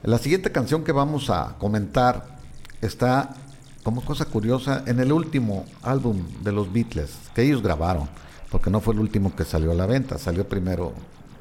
la 0.03 0.17
siguiente 0.17 0.51
canción 0.51 0.83
que 0.83 0.91
vamos 0.91 1.29
a 1.29 1.55
comentar 1.59 2.37
está 2.81 3.35
como 3.83 4.01
cosa 4.03 4.25
curiosa 4.25 4.83
en 4.85 4.99
el 4.99 5.11
último 5.11 5.65
álbum 5.81 6.23
de 6.43 6.51
los 6.51 6.71
Beatles 6.71 7.11
que 7.35 7.43
ellos 7.43 7.61
grabaron, 7.61 8.07
porque 8.49 8.69
no 8.69 8.79
fue 8.81 8.93
el 8.93 8.99
último 8.99 9.35
que 9.35 9.43
salió 9.43 9.71
a 9.71 9.75
la 9.75 9.85
venta, 9.85 10.17
salió 10.17 10.47
primero 10.47 10.93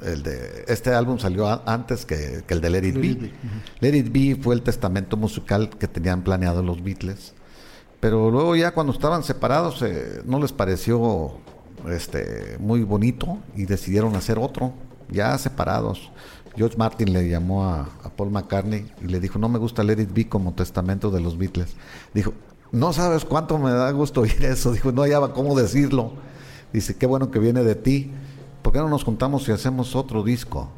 el 0.03 0.23
de 0.23 0.65
este 0.67 0.93
álbum 0.93 1.19
salió 1.19 1.47
a- 1.47 1.63
antes 1.65 2.05
que, 2.05 2.43
que 2.47 2.53
el 2.53 2.61
de 2.61 2.69
Let 2.69 2.87
It 2.87 2.95
Be. 2.95 3.31
Let 3.79 3.95
It 3.97 4.11
Be 4.11 4.35
fue 4.41 4.55
el 4.55 4.61
testamento 4.61 5.17
musical 5.17 5.69
que 5.69 5.87
tenían 5.87 6.23
planeado 6.23 6.61
los 6.63 6.83
Beatles 6.83 7.33
Pero 7.99 8.31
luego 8.31 8.55
ya 8.55 8.71
cuando 8.73 8.93
estaban 8.93 9.23
separados 9.23 9.81
eh, 9.83 10.21
no 10.25 10.39
les 10.39 10.51
pareció 10.51 11.33
este 11.89 12.57
muy 12.59 12.83
bonito 12.83 13.39
y 13.55 13.65
decidieron 13.65 14.15
hacer 14.15 14.37
otro, 14.37 14.73
ya 15.09 15.37
separados. 15.37 16.11
George 16.55 16.75
Martin 16.77 17.13
le 17.13 17.29
llamó 17.29 17.63
a, 17.65 17.81
a 18.03 18.09
Paul 18.09 18.29
McCartney 18.31 18.91
y 19.01 19.05
le 19.07 19.19
dijo, 19.19 19.39
no 19.39 19.47
me 19.49 19.57
gusta 19.57 19.83
Let 19.83 20.01
It 20.01 20.13
Be 20.13 20.27
como 20.27 20.53
testamento 20.53 21.09
de 21.09 21.21
los 21.21 21.37
Beatles. 21.37 21.75
Dijo, 22.13 22.33
no 22.71 22.91
sabes 22.93 23.23
cuánto 23.25 23.57
me 23.57 23.71
da 23.71 23.89
gusto 23.91 24.21
oír 24.21 24.43
eso. 24.45 24.71
Dijo, 24.73 24.91
no 24.91 25.01
hallaba 25.03 25.33
cómo 25.33 25.57
decirlo. 25.57 26.13
Dice, 26.73 26.95
qué 26.97 27.05
bueno 27.05 27.31
que 27.31 27.39
viene 27.39 27.63
de 27.63 27.75
ti. 27.75 28.11
¿Por 28.61 28.73
qué 28.73 28.79
no 28.79 28.89
nos 28.89 29.03
juntamos 29.03 29.47
y 29.47 29.51
hacemos 29.51 29.95
otro 29.95 30.23
disco? 30.23 30.69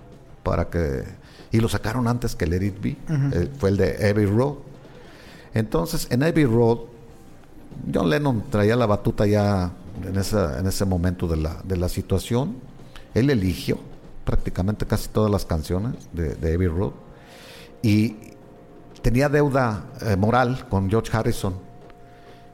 Para 0.43 0.69
que... 0.69 1.03
Y 1.51 1.59
lo 1.59 1.69
sacaron 1.69 2.07
antes 2.07 2.35
que 2.35 2.47
Let 2.47 2.65
It 2.65 2.81
Be. 2.81 2.97
Eh, 3.09 3.49
fue 3.59 3.69
el 3.69 3.77
de 3.77 4.09
Abbey 4.09 4.25
Road. 4.25 4.55
Entonces, 5.53 6.07
en 6.09 6.23
Abbey 6.23 6.45
Road, 6.45 6.79
John 7.93 8.09
Lennon 8.09 8.43
traía 8.49 8.75
la 8.75 8.85
batuta 8.85 9.25
ya 9.25 9.71
en, 10.03 10.17
esa, 10.17 10.59
en 10.59 10.67
ese 10.67 10.85
momento 10.85 11.27
de 11.27 11.37
la, 11.37 11.61
de 11.63 11.77
la 11.77 11.89
situación. 11.89 12.55
Él 13.13 13.29
eligió 13.29 13.77
prácticamente 14.25 14.85
casi 14.85 15.09
todas 15.09 15.29
las 15.29 15.45
canciones 15.45 15.93
de, 16.11 16.35
de 16.35 16.55
Abbey 16.55 16.67
Road. 16.67 16.93
Y 17.83 18.15
tenía 19.01 19.29
deuda 19.29 19.85
eh, 20.01 20.15
moral 20.15 20.67
con 20.69 20.89
George 20.89 21.15
Harrison. 21.15 21.53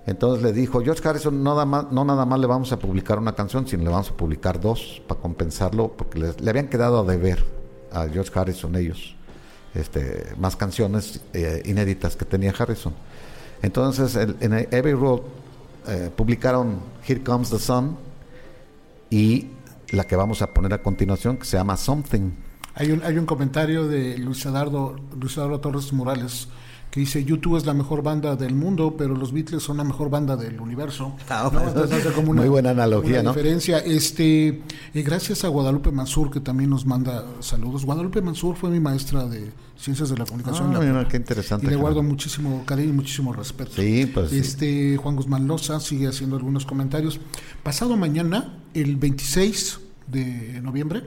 Entonces 0.09 0.41
le 0.41 0.53
dijo, 0.53 0.81
George 0.81 1.07
Harrison, 1.07 1.43
no, 1.43 1.51
nada 1.51 1.65
más, 1.65 1.91
no 1.91 2.03
nada 2.03 2.25
más 2.25 2.39
le 2.39 2.47
vamos 2.47 2.71
a 2.71 2.79
publicar 2.79 3.19
una 3.19 3.35
canción, 3.35 3.67
sino 3.67 3.83
le 3.83 3.91
vamos 3.91 4.09
a 4.09 4.17
publicar 4.17 4.59
dos 4.59 5.03
para 5.07 5.21
compensarlo, 5.21 5.89
porque 5.95 6.17
le, 6.17 6.49
habían 6.49 6.67
quedado 6.67 7.01
a 7.01 7.03
deber 7.03 7.45
a 7.91 8.07
George 8.07 8.31
Harrison 8.33 8.75
ellos 8.75 9.15
este, 9.75 10.33
más 10.39 10.55
canciones 10.55 11.21
eh, 11.33 11.61
inéditas 11.63 12.15
que 12.15 12.25
tenía 12.25 12.51
Harrison. 12.57 12.91
Entonces 13.61 14.15
en 14.15 14.51
Abbey 14.51 14.93
Road 14.93 15.21
eh, 15.87 16.09
publicaron 16.15 16.79
Here 17.07 17.21
Comes 17.21 17.51
the 17.51 17.59
Sun 17.59 17.95
y 19.11 19.49
la 19.91 20.05
que 20.05 20.15
vamos 20.15 20.41
a 20.41 20.47
poner 20.47 20.73
a 20.73 20.81
continuación 20.81 21.37
que 21.37 21.45
se 21.45 21.55
llama 21.55 21.77
Something. 21.77 22.31
Hay 22.73 22.91
un, 22.91 23.03
hay 23.03 23.15
un 23.19 23.27
comentario 23.27 23.87
de 23.87 24.17
Luis 24.17 24.43
Eduardo, 24.43 24.95
Luis 25.15 25.35
Torres 25.35 25.93
Morales 25.93 26.47
que 26.91 26.99
dice 27.01 27.23
YouTube 27.23 27.55
es 27.57 27.65
la 27.67 27.73
mejor 27.75 28.01
banda 28.01 28.35
del 28.35 28.55
mundo, 28.55 28.95
pero 28.97 29.15
los 29.15 29.31
Beatles 29.31 29.61
son 29.61 29.77
la 29.77 29.83
mejor 29.83 30.09
banda 30.09 30.35
del 30.35 30.59
universo. 30.59 31.15
Ah, 31.29 31.43
¿no? 31.43 31.51
bueno, 31.51 31.67
Entonces 31.69 32.05
hace 32.05 32.15
como 32.15 32.33
muy 32.33 32.49
buena 32.49 32.71
analogía, 32.71 33.19
una 33.21 33.23
¿no? 33.23 33.29
diferencia. 33.29 33.77
Este, 33.79 34.47
eh, 34.47 34.61
gracias 35.03 35.43
a 35.43 35.49
Guadalupe 35.49 35.91
Mansur 35.91 36.31
que 36.31 36.39
también 36.39 36.69
nos 36.71 36.85
manda 36.87 37.23
saludos. 37.41 37.85
Guadalupe 37.85 38.21
Mansur 38.21 38.55
fue 38.55 38.71
mi 38.71 38.79
maestra 38.79 39.25
de 39.27 39.51
Ciencias 39.77 40.09
de 40.09 40.17
la 40.17 40.25
Comunicación. 40.25 40.75
Ah, 40.75 40.79
mira, 40.79 41.07
qué 41.07 41.17
interesante, 41.17 41.67
Y 41.67 41.69
le 41.69 41.75
guardo 41.75 42.01
muchísimo 42.01 42.63
cariño 42.65 42.89
y 42.89 42.93
muchísimo 42.93 43.33
respeto. 43.33 43.71
Sí, 43.75 44.09
pues, 44.11 44.31
sí. 44.31 44.39
Este 44.39 44.97
Juan 44.97 45.15
Guzmán 45.15 45.47
Loza 45.47 45.79
sigue 45.79 46.07
haciendo 46.07 46.37
algunos 46.37 46.65
comentarios. 46.65 47.19
Pasado 47.63 47.95
mañana, 47.97 48.57
el 48.73 48.95
26 48.95 49.79
de 50.07 50.59
noviembre, 50.63 51.03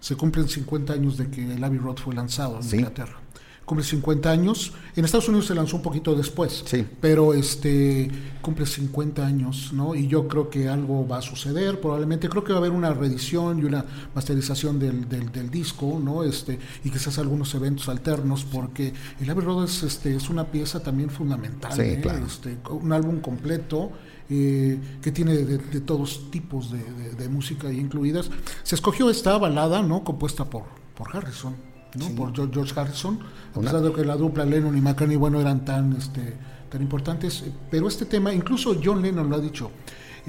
se 0.00 0.16
cumplen 0.16 0.48
50 0.48 0.92
años 0.94 1.16
de 1.18 1.28
que 1.28 1.54
el 1.54 1.62
Abbey 1.62 1.78
Road 1.78 1.96
fue 1.96 2.14
lanzado 2.14 2.56
en 2.56 2.62
Sí. 2.62 2.76
Inglaterra. 2.76 3.20
Cumple 3.68 3.84
50 3.84 4.30
años. 4.30 4.72
En 4.96 5.04
Estados 5.04 5.28
Unidos 5.28 5.46
se 5.46 5.54
lanzó 5.54 5.76
un 5.76 5.82
poquito 5.82 6.14
después. 6.14 6.64
Sí. 6.66 6.86
Pero 7.00 7.34
este 7.34 8.10
cumple 8.40 8.64
50 8.64 9.26
años, 9.26 9.72
¿no? 9.74 9.94
Y 9.94 10.06
yo 10.08 10.26
creo 10.26 10.48
que 10.48 10.68
algo 10.68 11.06
va 11.06 11.18
a 11.18 11.22
suceder, 11.22 11.78
probablemente. 11.80 12.28
Creo 12.30 12.42
que 12.44 12.52
va 12.52 12.58
a 12.58 12.62
haber 12.62 12.72
una 12.72 12.94
reedición 12.94 13.58
y 13.58 13.64
una 13.64 13.84
masterización 14.14 14.78
del, 14.78 15.06
del, 15.08 15.30
del 15.30 15.50
disco, 15.50 16.00
¿no? 16.02 16.24
Este, 16.24 16.58
y 16.82 16.90
quizás 16.90 17.18
algunos 17.18 17.54
eventos 17.54 17.88
alternos, 17.90 18.44
porque 18.44 18.94
el 19.20 19.28
Abbey 19.28 19.44
Road 19.44 19.64
es, 19.66 19.82
este, 19.82 20.16
es 20.16 20.30
una 20.30 20.44
pieza 20.46 20.80
también 20.82 21.10
fundamental. 21.10 21.72
Sí, 21.74 21.82
¿eh? 21.82 21.98
claro. 22.02 22.24
Este, 22.26 22.56
un 22.70 22.90
álbum 22.92 23.20
completo 23.20 23.92
eh, 24.30 24.78
que 25.02 25.12
tiene 25.12 25.34
de, 25.36 25.58
de 25.58 25.80
todos 25.82 26.30
tipos 26.30 26.70
de, 26.72 26.78
de- 26.82 27.10
de 27.16 27.28
música 27.28 27.70
incluidas. 27.70 28.30
Se 28.62 28.74
escogió 28.74 29.10
esta 29.10 29.36
balada, 29.36 29.82
¿no? 29.82 30.04
Compuesta 30.04 30.44
por, 30.46 30.64
por 30.94 31.14
Harrison, 31.14 31.54
¿no? 31.94 32.08
Por 32.14 32.34
George, 32.34 32.78
Harrison, 32.78 33.18
a 33.54 33.60
pesar 33.60 33.80
de 33.80 33.92
que 33.92 34.04
la 34.04 34.16
dupla 34.16 34.44
Lennon 34.44 34.76
y 34.76 34.80
McCartney, 34.80 35.16
bueno, 35.16 35.40
eran 35.40 35.64
tan, 35.64 35.94
este, 35.94 36.34
tan 36.68 36.82
importantes. 36.82 37.42
eh, 37.42 37.52
Pero 37.70 37.88
este 37.88 38.04
tema, 38.06 38.32
incluso 38.32 38.76
John 38.82 39.00
Lennon 39.02 39.28
lo 39.28 39.36
ha 39.36 39.40
dicho, 39.40 39.70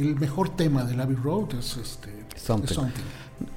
el 0.02 0.16
mejor 0.20 0.50
tema 0.56 0.84
del 0.84 1.00
Abbey 1.00 1.16
Road 1.16 1.56
es 1.60 1.78
este 1.78 2.10
Something. 2.36 2.66
es 2.70 2.74
Something. 2.76 3.04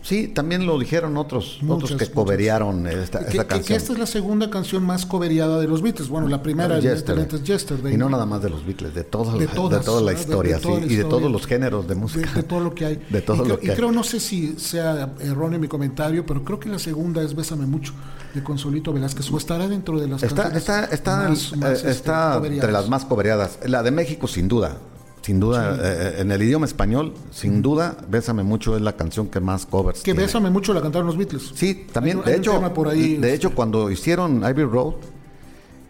Sí, 0.01 0.29
también 0.29 0.65
lo 0.65 0.79
dijeron 0.79 1.17
otros, 1.17 1.59
Muchas, 1.61 1.75
otros 1.77 1.91
que 1.91 1.95
muchas. 2.05 2.09
coveriaron 2.11 2.87
esta, 2.87 3.19
Que, 3.19 3.25
esta 3.31 3.31
que- 3.31 3.37
que 3.39 3.47
canción. 3.47 3.77
esta 3.79 3.93
es 3.95 3.99
la 3.99 4.07
segunda 4.07 4.49
canción 4.49 4.85
más 4.85 5.07
coveriada 5.07 5.59
de 5.59 5.67
los 5.67 5.83
Beatles. 5.83 6.09
Bueno, 6.09 6.29
la 6.29 6.41
primera 6.41 6.79
Yesterday. 6.79 7.27
es 7.33 7.43
Yesterday. 7.43 7.95
Y 7.95 7.97
no 7.97 8.09
nada 8.09 8.25
más 8.25 8.41
de 8.43 8.51
los 8.51 8.65
Beatles, 8.65 8.95
de, 8.95 9.03
todo, 9.03 9.33
De 9.33 9.41
de, 9.41 9.47
todas, 9.49 9.85
toda 9.85 10.01
la. 10.01 10.13
De- 10.13 10.21
historia, 10.21 10.57
de 10.57 10.61
toda 10.63 10.75
sí, 10.77 10.87
la 10.87 10.93
y 10.93 10.97
de 10.97 11.05
todos 11.05 11.33
los 11.33 11.47
géneros 11.47 11.89
de 11.89 11.95
de, 11.97 12.01
música. 12.01 12.31
de 12.33 12.43
todo 12.45 12.61
lo 12.61 12.73
que 12.75 12.85
hay. 12.87 12.97
De 13.11 13.23
todo 13.23 13.45
y, 13.45 13.49
lo 13.49 13.59
que 13.59 13.67
y 13.67 13.71
hay. 13.71 13.77
creo, 13.77 13.91
no 13.91 14.05
sé 14.05 14.21
si 14.21 14.55
sea 14.57 15.15
erróneo 15.21 15.59
mi 15.59 15.67
comentario, 15.67 16.25
pero 16.25 16.45
creo 16.45 16.61
que 16.61 16.69
la 16.69 16.79
segunda 16.79 17.21
es 17.23 17.35
Bésame 17.35 17.67
mucho, 17.67 17.93
de 18.35 18.43
Consolito 18.45 18.93
Velázquez, 18.93 19.33
o 19.33 19.37
estará 19.37 19.67
dentro 19.67 19.99
de 19.99 20.07
las 20.07 20.23
Está, 20.23 20.43
canciones 20.45 20.63
está, 20.63 20.85
está, 20.85 21.29
más- 21.29 21.53
eh, 21.53 21.57
más, 21.57 21.71
este, 21.73 21.91
está 21.91 22.33
coveriadas. 22.37 22.53
entre 22.65 22.73
las 22.73 22.89
más 22.89 23.05
coveriadas. 23.05 23.59
La 23.67 23.83
de 23.83 23.91
México, 23.91 24.29
sin 24.29 24.47
duda. 24.47 24.79
Sin 25.23 25.39
duda, 25.39 25.79
eh, 25.81 26.17
en 26.19 26.33
el 26.33 26.43
idioma 26.43 26.67
español, 26.67 27.15
sin 27.31 27.63
duda, 27.63 27.97
Bésame 28.09 28.43
mucho 28.43 28.75
es 28.77 28.83
la 28.83 28.97
canción 28.97 29.29
que 29.29 29.39
más 29.41 29.67
covers 29.67 30.01
Que 30.01 30.07
tiene. 30.13 30.23
Bésame 30.23 30.51
mucho 30.51 30.75
la 30.75 30.81
cantaron 30.83 31.07
los 31.07 31.17
Beatles. 31.17 31.53
Sí, 31.55 31.87
también, 31.93 32.19
Hay 32.19 32.25
de 32.25 32.33
hay 32.33 32.39
hecho, 32.39 32.75
por 32.75 32.89
ahí, 32.89 33.01
de 33.11 33.15
este, 33.15 33.35
hecho 33.35 33.55
cuando 33.55 33.89
hicieron 33.91 34.43
Abbey 34.45 34.65
Road, 34.65 34.95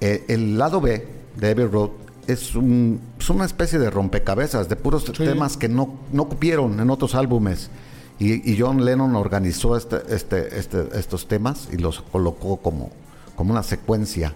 eh, 0.01 0.24
el 0.28 0.59
lado 0.59 0.80
B 0.80 1.07
de 1.37 1.51
Abbey 1.51 1.66
Road 1.66 1.91
es, 2.26 2.55
un, 2.55 3.01
es 3.18 3.30
una 3.30 3.45
especie 3.47 3.78
de 3.78 3.89
rompecabezas 3.91 4.68
de 4.68 4.76
puros 4.76 5.05
temas 5.05 5.57
que 5.57 5.68
no, 5.68 5.99
no 6.12 6.26
cupieron 6.28 6.78
en 6.78 6.91
otros 6.91 7.14
álbumes. 7.14 7.70
Y, 8.18 8.53
y 8.53 8.57
John 8.61 8.85
Lennon 8.85 9.16
organizó 9.16 9.76
este, 9.76 9.97
este, 10.11 10.59
este- 10.59 10.89
estos 10.99 11.26
temas 11.26 11.68
y 11.72 11.78
los 11.78 12.03
colocó 12.03 12.59
como, 12.59 12.91
como 13.35 13.51
una 13.53 13.62
secuencia. 13.62 14.35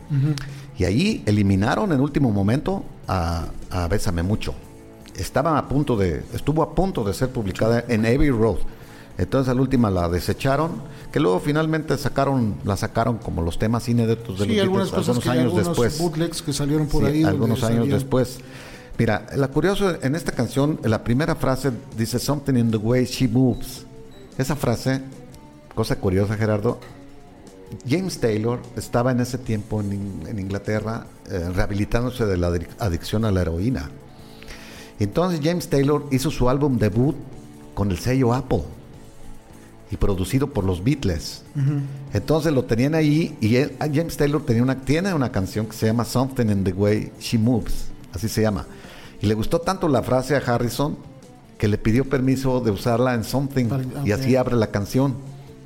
Y 0.78 0.84
ahí 0.84 1.22
eliminaron 1.26 1.92
en 1.92 2.00
último 2.00 2.30
momento 2.30 2.82
a, 3.06 3.46
a 3.70 3.86
Bésame 3.88 4.22
Mucho. 4.22 4.54
Estaba 5.18 5.58
a 5.58 5.68
punto 5.68 5.96
de, 5.96 6.22
estuvo 6.32 6.62
a 6.62 6.74
punto 6.74 7.02
de 7.04 7.14
ser 7.14 7.30
publicada 7.30 7.84
en 7.88 8.04
Abbey 8.06 8.30
Road. 8.30 8.58
Entonces 9.18 9.48
al 9.50 9.60
última 9.60 9.90
la 9.90 10.08
desecharon, 10.10 10.72
que 11.10 11.20
luego 11.20 11.40
finalmente 11.40 11.96
sacaron, 11.96 12.56
la 12.64 12.76
sacaron 12.76 13.16
como 13.16 13.40
los 13.40 13.58
temas 13.58 13.88
inéditos 13.88 14.38
de 14.38 14.44
Sí, 14.44 14.52
los 14.56 14.62
algunas 14.64 14.88
cosas 14.90 15.08
algunos 15.08 15.24
que 15.24 15.30
años 15.30 15.44
algunos 15.44 15.66
después. 15.68 15.98
bootlegs 15.98 16.42
que 16.42 16.52
salieron 16.52 16.86
por 16.86 17.02
Sí, 17.02 17.06
ahí. 17.08 17.12
donde 17.22 17.28
algunos 17.30 17.62
años 17.64 17.78
salían- 17.80 17.98
después. 17.98 18.38
Mira, 18.98 19.26
la 19.34 19.48
curioso 19.48 19.94
en 20.02 20.14
esta 20.14 20.32
canción, 20.32 20.78
la 20.82 21.02
primera 21.02 21.34
frase 21.34 21.70
dice 21.96 22.18
something 22.18 22.54
in 22.56 22.70
the 22.70 22.76
way 22.76 23.04
she 23.06 23.26
moves. 23.26 23.86
Esa 24.36 24.54
frase, 24.54 25.00
cosa 25.74 25.96
curiosa, 25.96 26.36
Gerardo. 26.36 26.78
James 27.88 28.18
Taylor 28.20 28.60
estaba 28.76 29.10
en 29.12 29.20
ese 29.20 29.38
tiempo 29.38 29.80
en, 29.80 29.92
In- 29.92 30.22
en 30.28 30.38
Inglaterra 30.38 31.06
eh, 31.30 31.48
rehabilitándose 31.54 32.24
de 32.26 32.36
la 32.36 32.50
adic- 32.50 32.68
adicción 32.78 33.24
a 33.24 33.32
la 33.32 33.40
heroína. 33.42 33.90
Entonces 34.98 35.40
James 35.42 35.68
Taylor 35.68 36.06
hizo 36.10 36.30
su 36.30 36.48
álbum 36.48 36.78
debut 36.78 37.14
con 37.74 37.90
el 37.90 37.98
sello 37.98 38.32
Apple 38.32 38.62
y 39.90 39.96
producido 39.96 40.48
por 40.52 40.64
los 40.64 40.82
Beatles. 40.82 41.42
Entonces 42.12 42.52
lo 42.52 42.64
tenían 42.64 42.94
ahí 42.94 43.36
y 43.40 43.56
él- 43.56 43.76
ah, 43.78 43.86
James 43.92 44.16
Taylor 44.16 44.44
tenía 44.44 44.62
una, 44.62 44.80
tiene 44.80 45.12
una 45.14 45.30
canción 45.30 45.66
que 45.66 45.74
se 45.76 45.86
llama 45.86 46.04
Something 46.04 46.46
in 46.46 46.64
the 46.64 46.72
Way 46.72 47.12
She 47.20 47.38
Moves, 47.38 47.86
así 48.12 48.28
se 48.28 48.42
llama. 48.42 48.66
Y 49.20 49.26
le 49.26 49.34
gustó 49.34 49.60
tanto 49.60 49.88
la 49.88 50.02
frase 50.02 50.34
a 50.34 50.38
Harrison 50.38 50.96
que 51.58 51.68
le 51.68 51.78
pidió 51.78 52.04
permiso 52.08 52.60
de 52.60 52.70
usarla 52.70 53.14
en 53.14 53.24
Something 53.24 53.66
y 54.06 54.12
así 54.12 54.36
abre 54.36 54.56
la 54.56 54.66
canción. 54.70 55.14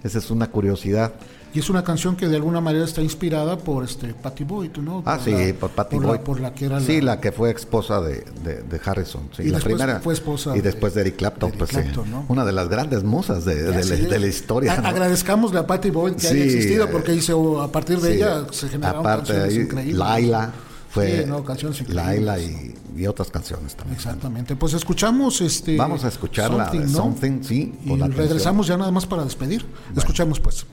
Esa 0.05 0.19
es 0.19 0.31
una 0.31 0.49
curiosidad. 0.51 1.13
Y 1.53 1.59
es 1.59 1.69
una 1.69 1.83
canción 1.83 2.15
que 2.15 2.29
de 2.29 2.37
alguna 2.37 2.61
manera 2.61 2.85
está 2.85 3.03
inspirada 3.03 3.59
por 3.59 3.83
este 3.85 4.15
Patty 4.15 4.45
Boyd, 4.45 4.77
¿no? 4.77 5.03
Ah, 5.05 5.19
sí, 5.23 5.33
la- 5.33 5.55
por 5.55 5.71
Patty 5.71 5.97
por 5.97 6.07
Boyd. 6.07 6.19
La, 6.19 6.25
por 6.25 6.41
la 6.41 6.55
que 6.55 6.65
era 6.67 6.81
sí, 6.81 7.01
la 7.01 7.21
que 7.21 7.33
fue 7.33 7.51
esposa 7.51 8.01
de, 8.01 8.25
de- 8.45 8.63
de 8.63 8.81
Harrison. 8.85 9.29
Sí, 9.37 9.43
Y 9.43 9.47
la 9.47 9.59
después 9.59 9.75
primera. 9.77 10.01
fue 10.01 10.15
esposa 10.15 10.53
y 10.57 10.59
de- 10.61 10.63
después 10.63 10.95
de 10.95 11.01
Eric 11.01 11.17
Clapton, 11.17 11.51
de 11.51 11.57
Eric 11.57 11.59
pues 11.59 11.71
sí, 11.71 11.77
Clapton, 11.93 12.11
¿no? 12.11 12.25
una 12.29 12.45
de 12.45 12.53
las 12.53 12.69
grandes 12.69 13.03
musas 13.03 13.45
de, 13.45 13.57
de 13.65 14.19
la, 14.21 14.27
historia. 14.29 14.75
a- 14.75 14.81
¿no? 14.81 14.89
Agradezcamosle 14.89 15.59
a 15.59 15.67
Patty 15.67 15.91
Boyd 15.91 16.15
que 16.15 16.21
Sí, 16.21 16.27
haya 16.29 16.45
existido 16.45 16.89
porque 16.89 17.15
hizo, 17.15 17.61
a 17.61 17.73
partir 17.73 17.99
de 18.01 18.11
Sí, 18.11 18.17
ella 18.19 18.47
se 18.53 18.69
generaron 18.69 19.01
aparte 19.01 19.33
canciones 19.33 19.55
ahí, 19.57 19.61
increíbles. 19.65 19.97
Laila 19.97 20.53
fue 20.91 21.23
Sí, 21.25 21.29
no, 21.29 21.45
canciones. 21.45 21.89
Laila 21.89 22.39
y, 22.39 22.75
y 22.97 23.07
otras 23.09 23.29
canciones 23.31 23.75
también. 23.75 23.97
Exactamente. 23.97 24.55
Pues 24.57 24.73
escuchamos 24.75 25.41
este. 25.41 25.77
Vamos 25.77 26.05
a 26.05 26.09
escuchar 26.09 26.53
la 26.53 26.71
de 26.71 26.79
¿no? 26.81 26.89
Something, 26.89 27.43
sí, 27.43 27.75
Y 27.85 27.97
regresamos 27.97 28.67
ya 28.69 28.77
nada 28.77 28.91
más 28.93 29.07
para 29.07 29.25
despedir. 29.25 29.65
Escuchamos 29.97 30.39
pues. 30.39 30.65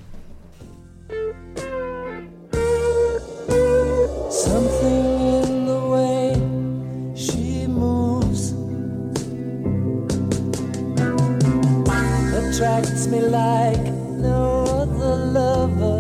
Attracts 12.58 13.06
me 13.06 13.22
like 13.22 13.78
no 13.78 14.64
other 14.64 15.16
lover. 15.16 15.97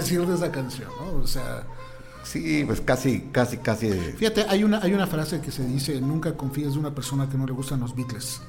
Decir 0.00 0.26
de 0.26 0.34
esa 0.34 0.50
canción? 0.50 0.88
no? 1.00 1.20
O 1.22 1.26
sea, 1.26 1.64
Sí, 2.22 2.64
pues 2.66 2.80
casi, 2.82 3.20
casi, 3.32 3.56
casi. 3.56 3.88
fíjate, 3.90 4.44
hay 4.48 4.62
una, 4.62 4.78
hay 4.82 4.92
una 4.92 5.06
frase 5.06 5.40
que 5.40 5.50
se 5.50 5.64
dice, 5.64 6.00
nunca 6.00 6.36
confíes 6.36 6.74
de 6.74 6.78
una 6.78 6.94
persona 6.94 7.28
que 7.28 7.38
no 7.38 7.46
le 7.46 7.52
gustan 7.52 7.80
los 7.80 7.94
Beatles. 7.96 8.40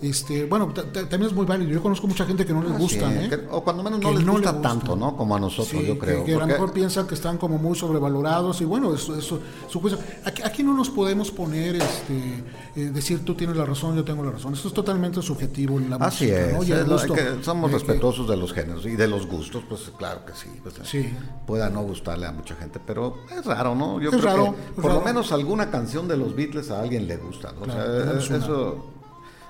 Este, 0.00 0.44
bueno, 0.44 0.68
ta- 0.72 0.84
ta- 0.84 1.08
también 1.08 1.24
es 1.30 1.32
muy 1.32 1.44
válido. 1.44 1.70
Yo 1.72 1.82
conozco 1.82 2.06
mucha 2.06 2.24
gente 2.24 2.46
que 2.46 2.52
no 2.52 2.62
les 2.62 2.70
Ah, 2.72 2.78
gustan, 2.78 3.12
sí, 3.20 3.34
¿eh? 3.34 3.46
o 3.50 3.64
cuando 3.64 3.82
menos 3.82 4.00
no 4.00 4.12
les 4.12 4.24
no 4.24 4.32
gusta 4.34 4.60
tanto, 4.60 4.94
¿no? 4.94 5.16
Como 5.16 5.34
a 5.34 5.40
nosotros, 5.40 5.68
Sí, 5.68 5.86
yo 5.86 5.98
creo. 5.98 6.20
Que, 6.24 6.30
que 6.32 6.36
a 6.36 6.40
lo 6.40 6.46
mejor 6.46 6.72
piensan 6.72 7.06
que 7.08 7.14
están 7.14 7.36
como 7.36 7.58
muy 7.58 7.76
sobrevalorados 7.76 8.60
y 8.60 8.64
bueno, 8.64 8.94
eso, 8.94 9.16
eso 9.16 9.40
su 9.68 9.80
juicio. 9.80 9.98
Aquí, 10.24 10.42
aquí 10.42 10.62
no 10.62 10.72
nos 10.72 10.88
podemos 10.90 11.30
poner, 11.32 11.76
este, 11.76 12.44
eh, 12.76 12.90
decir 12.92 13.24
tú 13.24 13.34
tienes 13.34 13.56
la 13.56 13.64
razón, 13.64 13.96
yo 13.96 14.04
tengo 14.04 14.22
la 14.22 14.30
razón. 14.30 14.52
Eso 14.54 14.68
es 14.68 14.74
totalmente 14.74 15.20
subjetivo 15.20 15.78
en 15.78 15.90
la 15.90 15.96
Así 15.96 16.26
música, 16.26 16.46
es, 16.46 16.52
¿no? 16.54 16.62
Y 16.62 16.72
el 16.72 16.92
es 16.92 17.02
que 17.02 17.42
somos 17.42 17.68
eh, 17.70 17.72
que- 17.72 17.78
respetuosos 17.78 18.28
de 18.28 18.36
los 18.36 18.52
géneros 18.52 18.86
y 18.86 18.90
de 18.94 19.08
los 19.08 19.26
gustos, 19.26 19.64
pues 19.68 19.90
claro 19.98 20.24
que 20.24 20.32
sí. 20.34 20.48
pues, 20.62 20.76
Sí. 20.84 21.12
Pueda 21.44 21.70
no 21.70 21.82
gustarle 21.82 22.26
a 22.26 22.32
mucha 22.32 22.54
gente, 22.54 22.78
pero 22.86 23.16
es 23.36 23.44
raro, 23.44 23.74
¿no? 23.74 24.00
Yo 24.00 24.10
Es 24.10 24.16
creo 24.16 24.24
raro, 24.26 24.44
que 24.44 24.50
es 24.50 24.70
por 24.76 24.84
raro. 24.84 24.98
lo 25.00 25.04
menos 25.04 25.32
alguna 25.32 25.70
canción 25.70 26.06
de 26.06 26.16
los 26.16 26.36
Beatles 26.36 26.70
a 26.70 26.80
alguien 26.80 27.08
le 27.08 27.16
gusta, 27.16 27.52
¿no? 27.52 27.62
Claro, 27.62 27.80
o 28.16 28.20
sea, 28.20 28.36
una. 28.36 28.44
eso, 28.44 28.84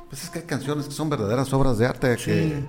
pues 0.08 0.24
es 0.24 0.30
que 0.30 0.40
hay 0.40 0.44
canciones 0.46 0.86
que 0.86 0.92
son 0.92 1.08
verdaderas 1.10 1.52
obras 1.52 1.78
de 1.78 1.86
arte 1.86 2.16
que 2.16 2.62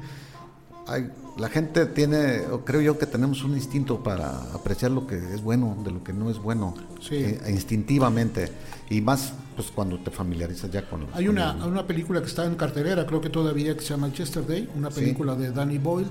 hay, 0.87 1.09
la 1.37 1.49
gente 1.49 1.85
tiene, 1.85 2.41
creo 2.65 2.81
yo 2.81 2.97
que 2.97 3.05
tenemos 3.05 3.43
un 3.43 3.53
instinto 3.55 4.01
para 4.03 4.41
apreciar 4.53 4.89
lo 4.91 5.05
que 5.05 5.15
es 5.33 5.41
bueno 5.43 5.77
de 5.85 5.91
lo 5.91 6.03
que 6.03 6.11
no 6.13 6.29
es 6.31 6.39
bueno, 6.39 6.73
Sí. 6.99 7.15
eh, 7.15 7.39
instintivamente, 7.49 8.51
y 8.89 8.99
más 9.01 9.33
pues 9.55 9.71
cuando 9.71 9.99
te 9.99 10.09
familiarizas 10.09 10.71
ya 10.71 10.89
con 10.89 11.05
Hay 11.13 11.25
con 11.25 11.35
una, 11.35 11.51
hay 11.51 11.67
una 11.69 11.85
película 11.85 12.21
que 12.21 12.27
está 12.27 12.45
en 12.45 12.55
cartelera, 12.55 13.05
creo 13.05 13.19
que 13.21 13.29
todavía, 13.29 13.75
que 13.75 13.81
se 13.81 13.89
llama 13.89 14.07
Yesterday, 14.11 14.69
una 14.75 14.89
Sí. 14.89 15.01
película 15.01 15.35
de 15.35 15.51
Danny 15.51 15.77
Boyle, 15.77 16.09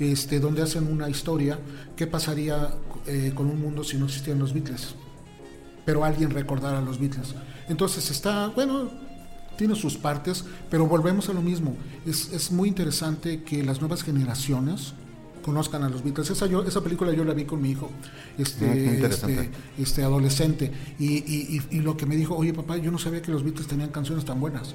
este, 0.00 0.40
donde 0.40 0.62
hacen 0.62 0.86
una 0.92 1.08
historia, 1.08 1.58
qué 1.96 2.06
pasaría 2.06 2.70
eh, 3.06 3.32
con 3.34 3.46
un 3.46 3.60
mundo 3.60 3.82
si 3.84 3.96
no 3.96 4.04
existieran 4.06 4.40
los 4.40 4.52
Beatles, 4.52 4.94
pero 5.86 6.04
alguien 6.04 6.30
recordara 6.30 6.78
a 6.78 6.82
los 6.82 6.98
Beatles. 7.00 7.34
Entonces 7.68 8.10
está, 8.10 8.48
bueno, 8.48 8.90
tiene 9.58 9.74
sus 9.74 9.98
partes, 9.98 10.44
pero 10.70 10.86
volvemos 10.86 11.28
a 11.28 11.34
lo 11.34 11.42
mismo. 11.42 11.76
Es, 12.06 12.32
es 12.32 12.50
muy 12.50 12.68
interesante 12.68 13.42
que 13.42 13.62
las 13.62 13.80
nuevas 13.80 14.02
generaciones 14.02 14.94
conozcan 15.42 15.82
a 15.82 15.88
los 15.90 16.02
Beatles. 16.02 16.30
Esa, 16.30 16.46
yo, 16.46 16.62
esa 16.64 16.82
película 16.82 17.12
yo 17.12 17.24
la 17.24 17.34
vi 17.34 17.44
con 17.44 17.60
mi 17.60 17.70
hijo, 17.70 17.90
este, 18.38 18.66
Ah, 19.02 19.06
este, 19.08 19.50
este 19.78 20.02
adolescente, 20.02 20.72
y, 20.98 21.16
y- 21.18 21.60
y- 21.70 21.76
y 21.76 21.80
lo 21.80 21.96
que 21.96 22.06
me 22.06 22.16
dijo, 22.16 22.34
oye 22.36 22.54
papá, 22.54 22.76
yo 22.78 22.90
no 22.90 22.98
sabía 22.98 23.20
que 23.20 23.30
los 23.32 23.42
Beatles 23.44 23.66
tenían 23.66 23.90
canciones 23.90 24.24
tan 24.24 24.40
buenas. 24.40 24.74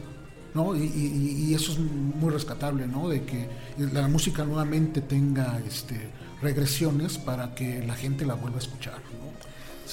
¿no? 0.53 0.75
Y, 0.75 1.51
eso 1.55 1.71
es 1.71 1.79
muy 1.79 2.29
rescatable, 2.31 2.86
¿no? 2.88 3.09
De 3.09 3.23
que 3.23 3.49
la 3.91 4.07
música 4.07 4.43
nuevamente 4.45 5.01
tenga 5.01 5.59
este, 5.67 6.11
regresiones 6.43 7.17
para 7.17 7.55
que 7.55 7.84
la 7.88 7.95
gente 7.95 8.23
la 8.23 8.36
vuelva 8.36 8.57
a 8.57 8.59
escuchar. 8.59 8.99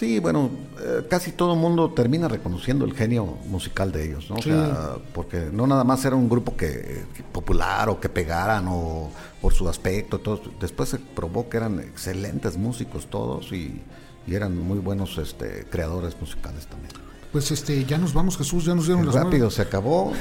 Sí, 0.01 0.19
bueno, 0.19 0.49
eh, 0.83 1.07
casi 1.11 1.33
todo 1.33 1.53
el 1.53 1.61
mundo 1.61 1.91
termina 1.91 2.27
reconociendo 2.27 2.87
el 2.87 2.95
genio 2.95 3.37
musical 3.49 3.93
de 3.93 4.07
ellos, 4.07 4.31
¿no? 4.31 4.37
O 4.37 4.43
Sí. 4.43 4.49
sea, 4.49 4.97
porque 5.13 5.51
no 5.53 5.67
nada 5.67 5.85
más 5.85 6.03
era 6.07 6.17
un 6.17 6.27
grupo 6.27 6.57
que, 6.57 7.05
que 7.15 7.23
popular 7.23 7.91
o 7.91 8.01
que 8.01 8.09
pegaran 8.09 8.65
o 8.67 9.11
por 9.43 9.53
su 9.53 9.69
aspecto, 9.69 10.19
todo. 10.19 10.41
Después 10.59 10.89
se 10.89 10.99
probó 10.99 11.51
que 11.51 11.59
eran 11.59 11.81
excelentes 11.81 12.57
músicos 12.57 13.09
todos 13.11 13.53
y, 13.53 13.83
y 14.27 14.35
eran 14.35 14.57
muy 14.57 14.79
buenos 14.79 15.19
este, 15.19 15.67
creadores 15.69 16.17
musicales 16.19 16.67
también. 16.67 16.95
Pues 17.31 17.51
este, 17.51 17.85
ya 17.85 17.99
nos 17.99 18.15
vamos, 18.15 18.39
Jesús, 18.39 18.65
ya 18.65 18.75
nos 18.75 18.87
dieron 18.87 19.05
las 19.05 19.15
Rápido 19.15 19.51
se 19.51 19.61
acabó. 19.61 20.15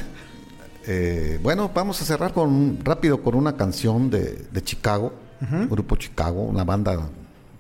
Eh, 0.88 1.39
bueno, 1.41 1.71
vamos 1.73 2.01
a 2.01 2.05
cerrar 2.05 2.34
con 2.34 2.80
rápido 2.84 3.23
con 3.23 3.34
una 3.34 3.55
canción 3.55 4.09
de, 4.09 4.45
de 4.51 4.61
Chicago, 4.61 5.13
grupo 5.69 5.95
Chicago, 5.95 6.43
una 6.43 6.65
banda 6.65 6.99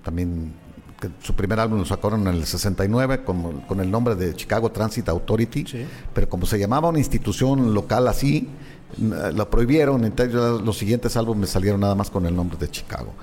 también 0.03 0.53
que 0.99 1.09
su 1.21 1.33
primer 1.33 1.59
álbum 1.59 1.79
lo 1.79 1.85
sacaron 1.85 2.27
en 2.27 2.35
el 2.35 2.45
69 2.45 3.23
con, 3.23 3.61
con 3.61 3.79
el 3.79 3.89
nombre 3.89 4.15
de 4.15 4.35
Chicago 4.35 4.71
Transit 4.71 5.07
Authority, 5.09 5.65
pero 6.13 6.27
como 6.27 6.45
se 6.45 6.59
llamaba 6.59 6.89
una 6.89 6.99
institución 6.99 7.73
local 7.73 8.07
así, 8.07 8.49
la 8.97 9.49
prohibieron, 9.49 10.03
entonces 10.03 10.33
los 10.35 10.77
siguientes 10.77 11.15
álbumes 11.15 11.49
salieron 11.51 11.79
nada 11.79 11.95
más 11.95 12.09
con 12.09 12.25
el 12.25 12.35
nombre 12.35 12.57
de 12.57 12.69
Chicago. 12.69 13.13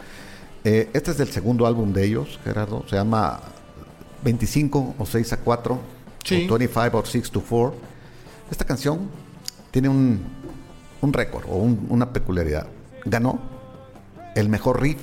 Eh, 0.64 0.88
este 0.94 1.10
es 1.10 1.18
del 1.18 1.28
segundo 1.28 1.66
álbum 1.66 1.92
de 1.92 2.04
ellos, 2.06 2.40
Gerardo, 2.44 2.84
se 2.88 2.96
llama 2.96 3.40
25 4.24 4.94
o 4.98 5.06
6 5.06 5.32
a 5.34 5.36
4, 5.38 5.78
Sí. 6.24 6.46
o 6.50 6.58
25 6.58 6.98
o 6.98 7.04
6 7.04 7.30
to 7.30 7.40
4. 7.40 7.74
Esta 8.50 8.64
canción 8.64 9.08
tiene 9.70 9.88
un, 9.88 10.20
un 11.02 11.12
récord 11.12 11.44
o 11.48 11.56
un- 11.56 11.86
una 11.90 12.12
peculiaridad. 12.12 12.66
Ganó 13.04 13.38
el 14.34 14.48
mejor 14.48 14.80
riff 14.82 14.98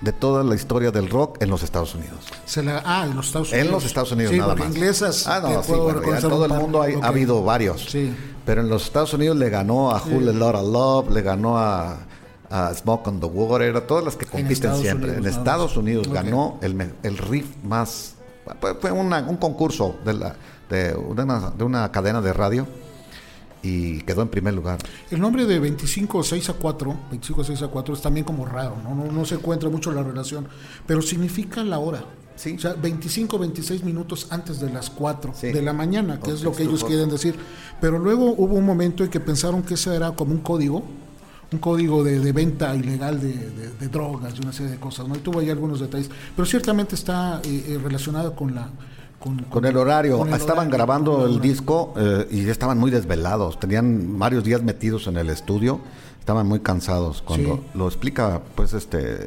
de 0.00 0.12
toda 0.12 0.44
la 0.44 0.54
historia 0.54 0.90
del 0.90 1.08
rock 1.08 1.42
en 1.42 1.48
los 1.50 1.62
Estados 1.62 1.94
Unidos. 1.94 2.18
Se 2.44 2.62
la, 2.62 2.82
ah, 2.84 3.06
en 3.06 3.16
los 3.16 3.26
Estados 3.26 3.48
Unidos. 3.50 3.66
En 3.66 3.72
los 3.72 3.84
Estados 3.84 4.12
Unidos 4.12 4.32
Sí, 4.32 4.38
nada 4.38 4.54
más. 4.54 4.68
inglesas. 4.68 5.26
Ah, 5.26 5.40
no, 5.42 5.62
sí, 5.62 5.72
bueno, 5.72 6.02
ya 6.04 6.16
en 6.16 6.20
todo 6.22 6.44
el 6.46 6.52
mundo 6.52 6.82
hay- 6.82 6.94
ha 7.00 7.06
habido 7.08 7.42
varios. 7.42 7.84
Sí. 7.90 8.14
Pero 8.44 8.60
en 8.60 8.68
los 8.68 8.84
Estados 8.84 9.12
Unidos 9.14 9.36
le 9.36 9.48
ganó 9.50 9.90
a 9.90 10.02
Who 10.02 10.18
a 10.18 10.32
Lot 10.32 10.54
of 10.54 10.72
Love, 10.72 11.10
le 11.14 11.22
ganó 11.22 11.58
a, 11.58 11.96
a 12.50 12.74
Smoke 12.74 13.08
on 13.08 13.20
the 13.20 13.26
Water, 13.26 13.74
a 13.76 13.86
todas 13.86 14.04
las 14.04 14.16
que 14.16 14.26
compiten 14.26 14.76
siempre. 14.76 15.10
Unidos, 15.12 15.26
en 15.26 15.38
Estados. 15.38 15.76
Unidos 15.76 16.08
ganó 16.08 16.58
el, 16.62 16.92
el 17.02 17.18
riff 17.18 17.46
más. 17.64 18.14
Fue, 18.60 18.74
fue 18.76 18.92
una- 18.92 19.20
un 19.26 19.36
concurso 19.38 19.96
de, 20.04 20.12
la, 20.14 20.36
de, 20.70 20.94
una, 20.94 21.50
de 21.50 21.64
una 21.64 21.90
cadena 21.90 22.20
de 22.20 22.32
radio. 22.32 22.66
Y 23.66 24.00
quedó 24.02 24.22
en 24.22 24.28
primer 24.28 24.54
lugar. 24.54 24.78
El 25.10 25.20
nombre 25.20 25.44
de 25.46 25.58
25 25.58 26.22
6 26.22 26.50
a 26.50 26.52
4, 26.54 26.96
25 27.10 27.44
6 27.44 27.62
a 27.62 27.68
4 27.68 27.94
es 27.94 28.00
también 28.02 28.24
como 28.24 28.44
raro, 28.46 28.76
¿no? 28.82 28.94
No, 28.94 29.10
no 29.10 29.24
se 29.24 29.34
encuentra 29.36 29.68
mucho 29.70 29.92
la 29.92 30.02
relación, 30.02 30.46
pero 30.86 31.02
significa 31.02 31.62
la 31.64 31.78
hora. 31.78 32.04
Sí. 32.36 32.54
O 32.56 32.58
sea, 32.58 32.74
25, 32.74 33.38
26 33.38 33.82
minutos 33.82 34.26
antes 34.30 34.60
de 34.60 34.70
las 34.70 34.90
4 34.90 35.32
Sí. 35.34 35.52
de 35.52 35.62
la 35.62 35.72
mañana, 35.72 36.20
que 36.20 36.32
es 36.32 36.42
lo 36.42 36.52
que 36.52 36.64
ellos 36.64 36.84
quieren 36.84 37.08
decir. 37.08 37.34
Pero 37.80 37.98
luego 37.98 38.34
hubo 38.36 38.54
un 38.56 38.64
momento 38.66 39.02
en 39.04 39.10
que 39.10 39.20
pensaron 39.20 39.62
que 39.62 39.74
ese 39.74 39.94
era 39.96 40.12
como 40.12 40.32
un 40.32 40.40
código, 40.40 40.84
un 41.50 41.58
código 41.58 42.04
de, 42.04 42.20
de 42.20 42.32
venta 42.32 42.74
ilegal 42.76 43.20
de, 43.20 43.32
de- 43.32 43.70
de 43.70 43.88
drogas 43.88 44.34
y 44.36 44.42
una 44.42 44.52
serie 44.52 44.72
de 44.72 44.78
cosas, 44.78 45.08
¿no? 45.08 45.14
Y 45.16 45.20
tuvo 45.20 45.38
ahí 45.40 45.48
algunos 45.48 45.80
detalles. 45.80 46.10
Pero 46.34 46.44
ciertamente 46.44 46.94
está 46.94 47.40
eh, 47.44 47.64
eh, 47.68 47.78
relacionado 47.82 48.34
con 48.36 48.54
la... 48.54 48.68
Con, 49.26 49.38
Con 49.50 49.64
el 49.64 49.76
horario, 49.76 50.18
con 50.18 50.28
el 50.28 50.34
estaban 50.34 50.68
horario, 50.68 50.76
grabando 50.76 51.26
el 51.26 51.40
disco 51.40 51.94
eh, 51.96 52.28
y 52.30 52.48
estaban 52.48 52.78
muy 52.78 52.92
desvelados, 52.92 53.58
tenían 53.58 54.18
varios 54.20 54.44
días 54.44 54.62
metidos 54.62 55.08
en 55.08 55.16
el 55.16 55.30
estudio, 55.30 55.80
estaban 56.20 56.46
muy 56.46 56.60
cansados. 56.60 57.22
Cuando 57.22 57.56
Sí. 57.56 57.62
lo 57.74 57.86
explica, 57.88 58.40
pues, 58.54 58.72
este, 58.72 59.18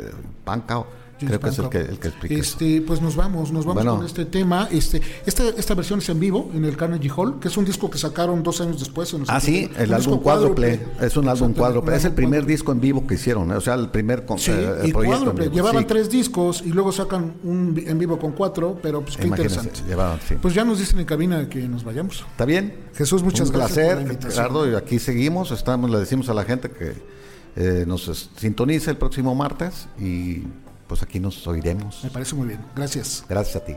Pancao, 0.46 0.88
creo 1.28 1.40
que 1.40 1.50
es 1.50 1.60
el 1.60 1.70
que, 1.70 1.80
el 1.80 2.00
que 2.00 2.08
explica 2.10 2.34
eso. 2.36 2.44
Este, 2.44 2.82
pues 2.82 3.02
nos 3.02 3.16
vamos, 3.16 3.52
nos 3.52 3.66
vamos 3.66 3.84
Bueno. 3.84 3.98
con 3.98 4.06
este 4.06 4.26
tema. 4.26 4.68
Este, 4.72 5.02
esta, 5.26 5.48
esta 5.50 5.74
versión 5.76 6.00
es 6.00 6.10
en 6.10 6.20
vivo 6.20 6.50
en 6.54 6.66
el 6.66 6.76
Carnegie 6.78 7.12
Hall, 7.16 7.40
que 7.40 7.48
es 7.48 7.58
un 7.58 7.66
disco 7.66 7.90
que 7.90 7.98
sacaron 7.98 8.42
dos 8.44 8.62
años 8.62 8.80
después. 8.80 9.14
en 9.14 9.24
Ah, 9.28 9.40
sí, 9.40 9.62
70. 9.64 9.84
el 9.84 9.90
Un 9.90 9.96
álbum 9.96 10.20
cuádruple, 10.20 10.80
es 11.02 11.18
un 11.18 11.28
álbum 11.28 11.54
cuádruple, 11.54 11.92
un 11.92 11.98
es 11.98 12.06
el 12.06 12.14
primer 12.14 12.32
cuádruple. 12.40 12.54
disco 12.54 12.72
en 12.72 12.82
vivo 12.82 13.08
que 13.08 13.16
hicieron, 13.16 13.52
¿eh? 13.52 13.56
o 13.56 13.62
sea, 13.62 13.74
el 13.76 13.90
primer 13.90 14.26
con, 14.26 14.40
Sí, 14.40 14.52
eh, 14.52 14.82
y 14.86 14.92
proyecto 14.94 15.20
cuádruple. 15.20 15.50
Llevaban 15.50 15.82
Sí. 15.84 15.88
tres 15.88 16.10
discos 16.10 16.64
y 16.66 16.70
luego 16.70 16.92
sacan 16.92 17.34
un 17.44 17.82
en 17.86 17.98
vivo 18.00 18.18
con 18.20 18.32
cuatro, 18.32 18.78
pero 18.82 19.02
pues 19.02 19.18
qué 19.18 19.28
Imagínense, 19.28 19.56
interesante. 19.58 19.90
llevaban, 19.90 20.20
sí. 20.28 20.36
Pues 20.42 20.54
ya 20.54 20.64
nos 20.66 20.80
dicen 20.80 21.00
en 21.00 21.06
cabina 21.06 21.48
que 21.50 21.68
nos 21.68 21.84
vayamos. 21.84 22.26
¿Está 22.32 22.46
bien? 22.46 22.74
Jesús, 22.96 23.24
muchas 23.24 23.50
Un 23.50 23.56
gracias 23.56 23.76
placer, 23.78 23.96
la 23.98 24.02
invitación. 24.04 24.32
Gerardo, 24.44 24.72
y 24.72 24.76
aquí 24.76 25.00
seguimos, 25.00 25.52
estamos, 25.52 25.90
le 25.90 26.00
decimos 26.00 26.30
a 26.30 26.34
la 26.34 26.44
gente 26.44 26.70
que 26.72 26.94
eh, 27.56 27.84
nos 27.88 28.30
sintonice 28.38 28.92
el 28.92 28.98
próximo 28.98 29.34
martes 29.36 29.88
y 30.00 30.44
pues 30.90 31.04
aquí 31.04 31.22
nos 31.22 31.48
oiremos. 31.48 32.04
Me 32.04 32.10
parece 32.10 32.36
muy 32.36 32.48
bien. 32.48 32.66
Gracias. 32.76 33.24
Gracias 33.30 33.56
a 33.56 33.66
ti. 33.66 33.76